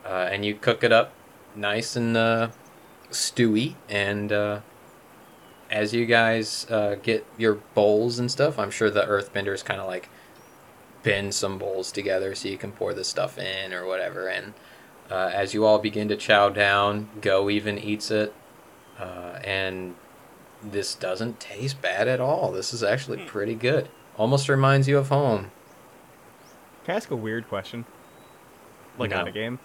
[0.06, 1.14] Uh, and you cook it up
[1.56, 2.50] nice and uh,
[3.12, 3.76] stewy.
[3.90, 4.60] And uh,
[5.72, 9.88] as you guys uh, get your bowls and stuff, I'm sure the Earthbenders kind of
[9.88, 10.10] like
[11.04, 14.28] bend some bowls together so you can pour the stuff in or whatever.
[14.28, 14.54] And
[15.10, 18.34] uh, as you all begin to chow down, Go even eats it.
[19.00, 19.96] Uh, and
[20.64, 22.52] this doesn't taste bad at all.
[22.52, 23.90] This is actually pretty good.
[24.18, 25.52] Almost reminds you of home.
[26.84, 27.86] Can I ask a weird question?
[28.98, 29.20] Like No.
[29.20, 29.60] on a game?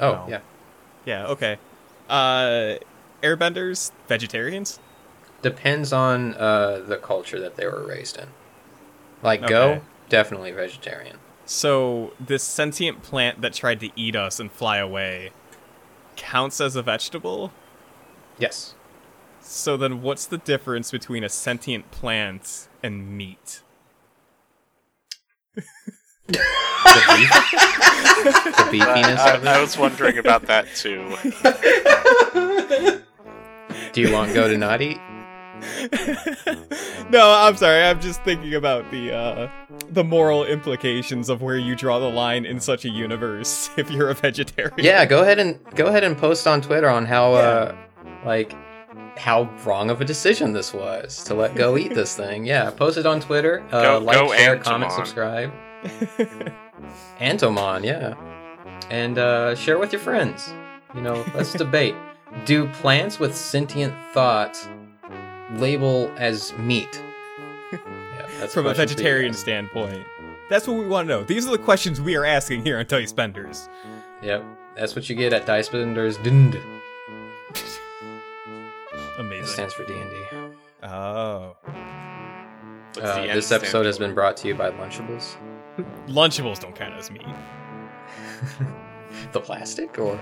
[0.00, 0.26] Oh, No.
[0.28, 0.40] yeah.
[1.06, 1.58] Yeah, okay.
[2.08, 2.76] Uh
[3.22, 4.78] airbenders, vegetarians?
[5.42, 8.28] Depends on uh, the culture that they were raised in.
[9.22, 11.18] Like Go, definitely vegetarian.
[11.46, 15.32] So this sentient plant that tried to eat us and fly away
[16.16, 17.52] counts as a vegetable?
[18.38, 18.74] Yes.
[19.40, 23.62] So then what's the difference between a sentient plant and meat?
[26.26, 26.38] The
[27.16, 27.30] beef,
[28.54, 31.16] the beefiness I, of I was wondering about that too.
[33.92, 34.98] Do you want Go to not eat?
[37.10, 37.82] no, I'm sorry.
[37.84, 39.50] I'm just thinking about the uh
[39.90, 44.10] the moral implications of where you draw the line in such a universe if you're
[44.10, 44.74] a vegetarian.
[44.78, 47.76] Yeah, go ahead and go ahead and post on Twitter on how uh
[48.24, 48.54] like
[49.16, 52.44] how wrong of a decision this was to let Go eat this thing.
[52.44, 53.64] Yeah, post it on Twitter.
[53.70, 54.96] Uh, Go- like, go share, comment, Toman.
[54.96, 55.52] subscribe.
[57.20, 58.14] Antomon, yeah.
[58.90, 60.52] And uh, share with your friends.
[60.94, 61.94] You know, let's debate.
[62.44, 64.56] Do plants with sentient thought
[65.52, 67.02] label as meat?
[67.72, 67.78] Yeah,
[68.38, 70.04] that's From a question for you vegetarian standpoint.
[70.50, 71.24] That's what we want to know.
[71.24, 73.68] These are the questions we are asking here on Dice Benders.
[74.22, 74.44] Yep,
[74.76, 76.18] that's what you get at Dice Benders.
[76.18, 76.54] Dund.
[76.54, 77.80] It
[79.18, 79.46] Amazing.
[79.46, 80.16] stands for D and D.
[80.82, 81.56] Oh.
[83.00, 85.36] Uh, this episode has been brought to you by Lunchables.
[86.08, 87.26] Lunchables don't count as meat.
[89.32, 90.20] the plastic, or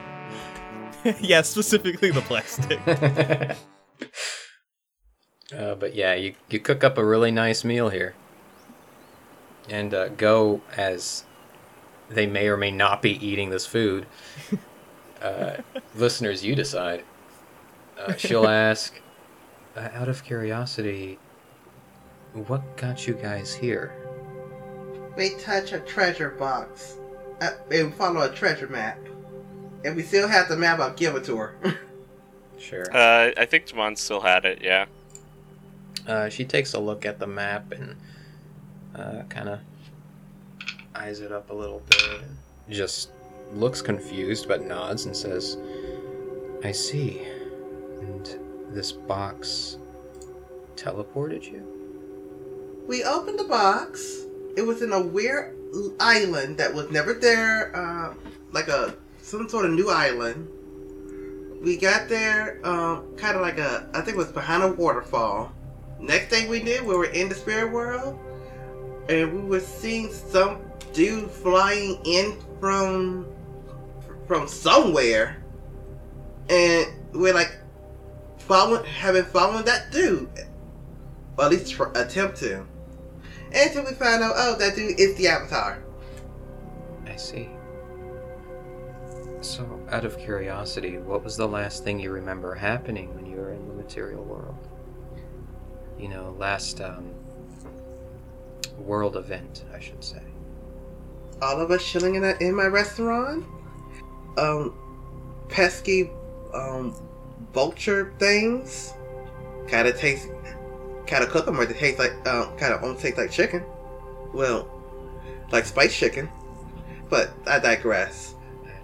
[1.21, 2.81] yeah, specifically the plastic.
[5.57, 8.15] uh, but yeah, you you cook up a really nice meal here,
[9.69, 11.25] and uh, go as
[12.09, 14.07] they may or may not be eating this food.
[15.23, 15.59] Uh,
[15.95, 17.05] listeners, you decide.
[17.97, 19.01] Uh, she'll ask,
[19.77, 21.17] uh, out of curiosity,
[22.33, 24.02] what got you guys here?
[25.17, 26.97] We touch a treasure box.
[27.41, 28.99] Uh, and follow a treasure map.
[29.85, 31.55] If we still have the map, I'll give it to her.
[32.59, 32.85] Sure.
[32.95, 34.61] Uh, I think Damon still had it.
[34.63, 34.87] Yeah.
[36.07, 37.97] Uh, she takes a look at the map and
[38.95, 39.59] uh, kind of
[40.95, 42.21] eyes it up a little bit.
[42.71, 43.11] Just
[43.53, 45.57] looks confused, but nods and says,
[46.63, 47.23] "I see."
[48.01, 48.39] And
[48.71, 49.79] this box
[50.77, 51.67] teleported you.
[52.87, 54.27] we opened the box.
[54.57, 55.57] It was in a weird
[55.99, 58.15] island that was never there, uh,
[58.53, 60.49] like a some sort of new island.
[61.63, 65.53] We got there, um, kind of like a, I think it was behind a waterfall.
[66.01, 68.19] Next thing we did, we were in the spirit world,
[69.09, 70.59] and we were seeing some
[70.93, 73.27] dude flying in from
[74.27, 75.43] from somewhere,
[76.49, 77.57] and we're like
[78.39, 80.29] following, having following that dude,
[81.39, 82.67] or at least tr- attempt to.
[83.55, 85.83] Until we find out, oh, that dude is the Avatar.
[87.07, 87.49] I see.
[89.43, 93.53] So, out of curiosity, what was the last thing you remember happening when you were
[93.53, 94.69] in the material world?
[95.99, 97.13] You know, last um,
[98.79, 100.23] world event, I should say.
[101.43, 103.45] All of us chilling in, a, in my restaurant.
[104.39, 104.75] Um,
[105.49, 106.09] pesky,
[106.55, 106.95] um,
[107.53, 108.95] vulture things.
[109.69, 110.29] Kind of taste,
[111.07, 113.63] kind of cook them, or they taste like, um, kind of almost taste like chicken.
[114.33, 114.69] Well,
[115.51, 116.29] like spiced chicken.
[117.09, 118.35] But I digress.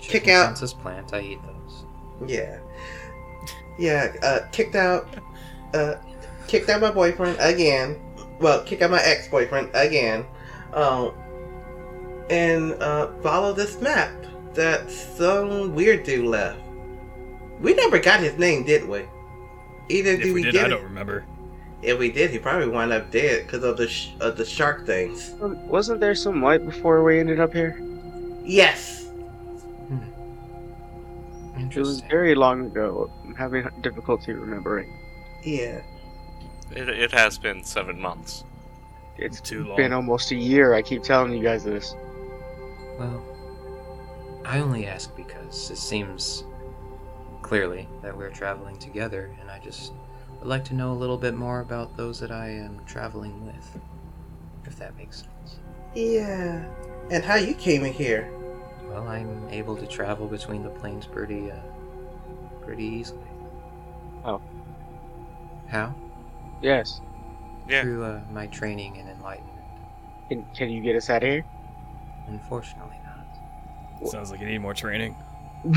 [0.00, 1.84] Chicken Kick out- Census plant, I eat those.
[2.30, 2.58] Yeah.
[3.78, 5.08] Yeah, uh, kicked out,
[5.72, 5.94] uh,
[6.46, 7.96] kicked out my boyfriend again.
[8.40, 10.24] Well, kicked out my ex-boyfriend again.
[10.72, 11.12] Um,
[12.30, 14.12] and, uh, follow this map
[14.54, 16.58] that some weird dude left.
[17.60, 19.04] We never got his name, did we?
[19.88, 20.70] Either if did we we, did, get I it?
[20.70, 21.24] don't remember.
[21.82, 24.84] If we did, he probably wound up dead because of the sh- of the shark
[24.84, 25.34] things.
[25.40, 27.80] Um, Wasn't there some light before we ended up here?
[28.44, 28.96] Yes.
[31.70, 33.10] It was very long ago.
[33.24, 34.92] I'm having difficulty remembering.
[35.42, 35.80] Yeah.
[36.70, 38.44] It, it has been seven months.
[39.16, 39.76] It's Too long.
[39.76, 40.74] been almost a year.
[40.74, 41.94] I keep telling you guys this.
[42.98, 43.22] Well,
[44.44, 46.44] I only ask because it seems
[47.42, 49.92] clearly that we're traveling together, and I just
[50.38, 53.80] would like to know a little bit more about those that I am traveling with,
[54.64, 55.58] if that makes sense.
[55.94, 56.64] Yeah.
[57.10, 58.32] And how you came in here?
[58.88, 61.56] Well, I'm able to travel between the planes pretty, uh,
[62.62, 63.20] pretty easily.
[64.24, 64.40] Oh.
[65.68, 65.94] How?
[66.62, 67.00] Yes.
[67.68, 67.82] Yeah.
[67.82, 69.58] Through uh, my training and enlightenment.
[70.28, 71.44] Can, can you get us out of here?
[72.28, 74.08] Unfortunately not.
[74.10, 75.16] Sounds like you need more training.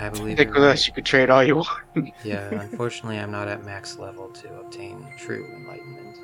[0.00, 0.72] I believe Stick you're with right.
[0.72, 0.86] us.
[0.86, 2.12] You could trade all you want.
[2.24, 6.16] Yeah, unfortunately, I'm not at max level to obtain true enlightenment.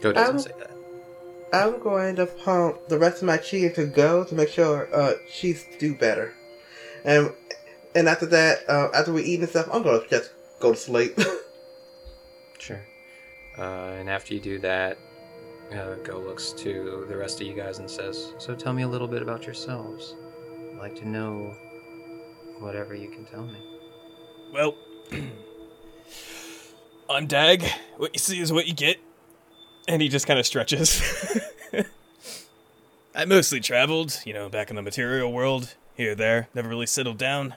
[0.00, 0.70] Go doesn't Um, say that.
[1.52, 5.14] I'm going to pump the rest of my chi into Go to make sure uh,
[5.30, 6.34] she's do better.
[7.04, 7.32] And
[7.94, 11.18] and after that, uh, after we eat and stuff, I'm gonna just go to sleep.
[12.58, 12.80] Sure.
[13.58, 14.98] Uh, and after you do that,
[15.72, 18.88] uh, Go looks to the rest of you guys and says, So tell me a
[18.88, 20.14] little bit about yourselves.
[20.72, 21.54] I'd like to know
[22.60, 23.58] whatever you can tell me.
[24.52, 24.74] Well,
[27.10, 27.64] I'm Dag.
[27.96, 28.98] What you see is what you get.
[29.88, 31.00] And he just kind of stretches.
[33.14, 37.18] I mostly traveled, you know, back in the material world, here there, never really settled
[37.18, 37.54] down.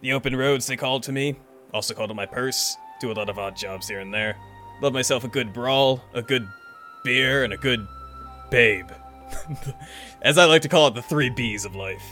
[0.00, 1.36] The open roads, they called to me.
[1.72, 2.76] Also called it my purse.
[3.00, 4.36] Do a lot of odd jobs here and there.
[4.80, 6.48] Love myself a good brawl, a good
[7.04, 7.86] beer, and a good
[8.50, 8.88] babe.
[10.22, 12.02] As I like to call it, the three B's of life.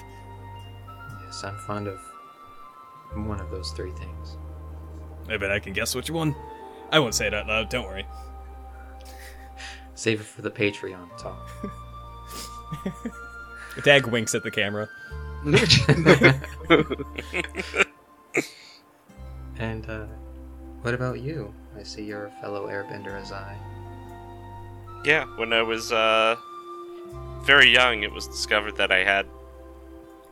[1.24, 2.00] Yes, I'm fond of
[3.14, 4.36] one of those three things.
[5.28, 6.34] I bet I can guess which one.
[6.90, 8.06] I won't say it out loud, don't worry.
[9.94, 11.50] Save it for the Patreon talk.
[13.82, 14.88] Dag winks at the camera.
[19.58, 20.06] And, uh,
[20.82, 21.52] what about you?
[21.78, 23.56] I see you're a fellow airbender as I.
[25.04, 26.36] Yeah, when I was uh,
[27.42, 29.26] very young, it was discovered that I had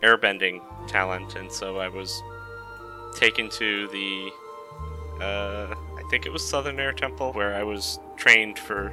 [0.03, 2.23] airbending talent, and so I was
[3.15, 4.31] taken to the,
[5.21, 8.93] uh, I think it was Southern Air Temple, where I was trained for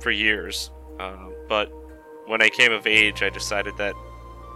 [0.00, 0.70] for years.
[0.98, 1.72] Um, but
[2.26, 3.94] when I came of age, I decided that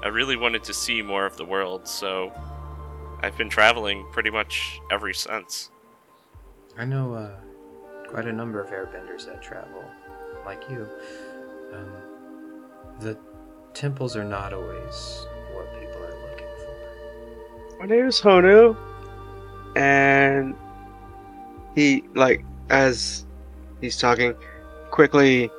[0.02, 2.32] I really wanted to see more of the world, so
[3.22, 5.70] I've been traveling pretty much ever since.
[6.78, 7.36] I know uh,
[8.08, 9.84] quite a number of airbenders that travel,
[10.46, 10.88] like you.
[11.72, 11.92] Um,
[13.00, 13.18] the
[13.74, 15.26] temples are not always
[17.80, 18.76] My name is Honu,
[19.74, 20.54] and
[21.74, 23.24] he like as
[23.80, 24.34] he's talking,
[24.90, 25.50] quickly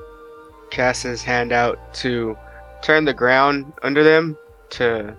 [0.70, 2.38] casts his hand out to
[2.84, 4.38] turn the ground under them
[4.70, 5.18] to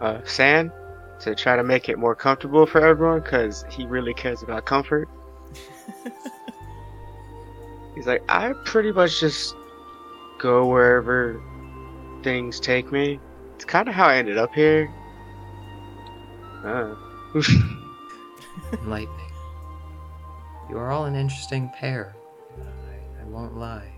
[0.00, 0.72] uh, sand
[1.20, 5.08] to try to make it more comfortable for everyone because he really cares about comfort.
[7.94, 9.54] He's like, I pretty much just
[10.40, 11.40] go wherever
[12.24, 13.20] things take me.
[13.54, 14.92] It's kind of how I ended up here.
[16.64, 16.94] Uh.
[18.72, 19.16] Enlightening.
[20.68, 22.14] You are all an interesting pair.
[22.60, 23.90] I, I won't lie.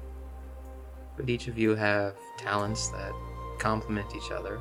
[1.18, 3.12] But each of you have talents that
[3.58, 4.58] complement each other.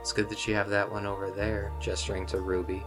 [0.00, 2.80] It's good that you have that one over there, gesturing to Ruby,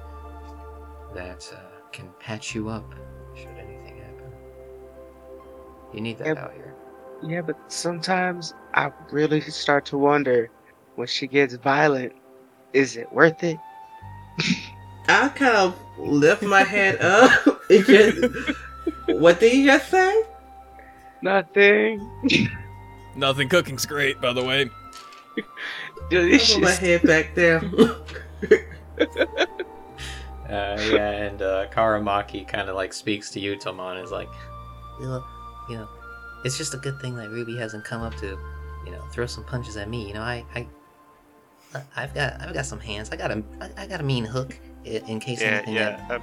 [1.14, 2.96] that uh, can patch you up
[3.36, 4.32] should anything happen.
[5.94, 6.38] You need that Yep.
[6.38, 6.74] out here.
[7.24, 10.50] Yeah, but sometimes I really start to wonder
[10.96, 12.14] when she gets violent,
[12.72, 13.58] is it worth it?
[15.08, 17.62] I kind of lift my head up.
[17.70, 18.36] and just,
[19.08, 20.24] what did you just say?
[21.22, 22.10] Nothing.
[23.16, 24.70] Nothing cooking's great, by the way.
[26.12, 27.74] I put my head back down.
[30.46, 34.30] Uh, yeah, and uh, Karamaki kind of like speaks to you, Toman, is like,
[35.00, 35.26] You know,
[35.68, 35.90] you know,
[36.44, 38.38] it's just a good thing that Ruby hasn't come up to,
[38.86, 40.08] you know, throw some punches at me.
[40.08, 40.68] You know, I, I, I-
[41.96, 43.10] I've got, I've got some hands.
[43.12, 45.74] I got a, I, I got a mean hook in, in case Yeah, anything.
[45.76, 46.06] yeah.
[46.10, 46.22] I'm,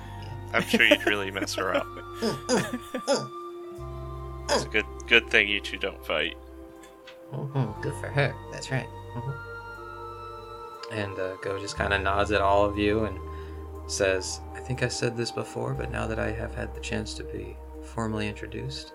[0.55, 1.87] I'm sure you'd really mess her up.
[2.23, 3.31] Mm, mm, mm.
[4.51, 6.37] It's a good good thing you two don't fight.
[7.33, 8.35] Mhm, Good for her.
[8.53, 8.87] That's right.
[9.15, 9.35] Mhm.
[10.93, 13.19] and uh, Go just kind of nods at all of you and
[13.91, 17.15] says, I think I said this before, but now that I have had the chance
[17.15, 18.93] to be formally introduced,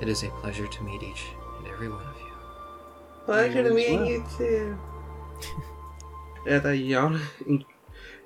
[0.00, 1.24] it is a pleasure to meet each
[1.58, 2.32] and every one of you.
[3.26, 4.06] Pleasure to You meet well.
[4.08, 4.78] you too.
[6.46, 7.64] As I yawn and,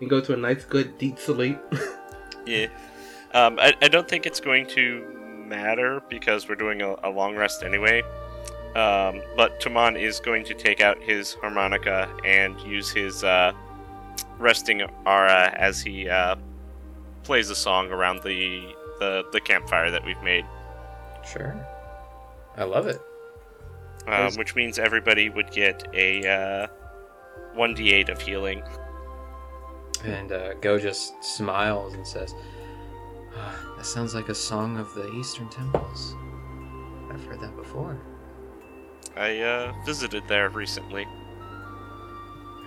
[0.01, 1.59] and go to a nice, good, deep sleep.
[2.47, 2.69] Yeah.
[3.35, 5.05] Um, I, I don't think it's going to
[5.47, 8.01] matter because we're doing a, a long rest anyway.
[8.75, 13.53] Um, but Toman is going to take out his harmonica and use his uh,
[14.39, 16.37] resting aura as he uh,
[17.23, 20.47] plays a song around the, the the campfire that we've made.
[21.31, 21.55] Sure.
[22.57, 23.01] I love it.
[24.07, 26.67] um, which means everybody would get a uh,
[27.59, 28.63] 1d8 of healing.
[30.05, 32.35] And uh, Go just smiles and says,
[33.37, 36.15] "Ah, That sounds like a song of the Eastern Temples.
[37.11, 37.99] I've heard that before.
[39.17, 41.07] I uh, visited there recently.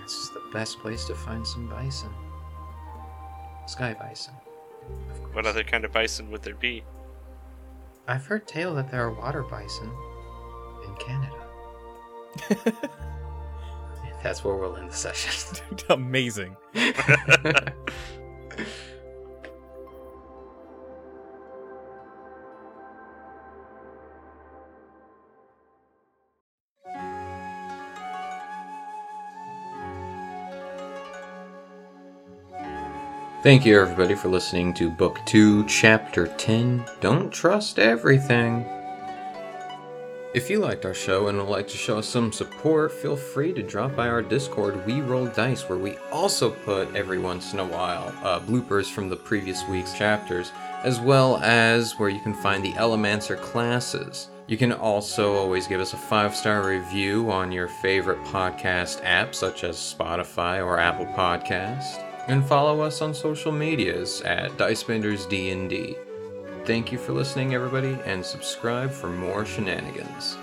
[0.02, 2.10] It's just the best place to find some bison.
[3.66, 4.34] Sky bison.
[5.32, 6.82] What other kind of bison would there be?
[8.06, 9.90] I've heard tale that there are water bison
[10.84, 11.46] in Canada.
[14.22, 15.58] That's where we'll end the session.
[15.90, 16.56] Amazing.
[33.42, 38.64] Thank you, everybody, for listening to Book 2, Chapter 10 Don't Trust Everything.
[40.34, 43.52] If you liked our show and would like to show us some support, feel free
[43.52, 47.58] to drop by our Discord, We Roll Dice, where we also put every once in
[47.58, 50.50] a while uh, bloopers from the previous week's chapters,
[50.84, 54.30] as well as where you can find the Elemancer classes.
[54.46, 59.34] You can also always give us a five star review on your favorite podcast app,
[59.34, 65.94] such as Spotify or Apple Podcast, and follow us on social medias at Dicebenders D&D.
[66.64, 70.36] Thank you for listening, everybody, and subscribe for more shenanigans.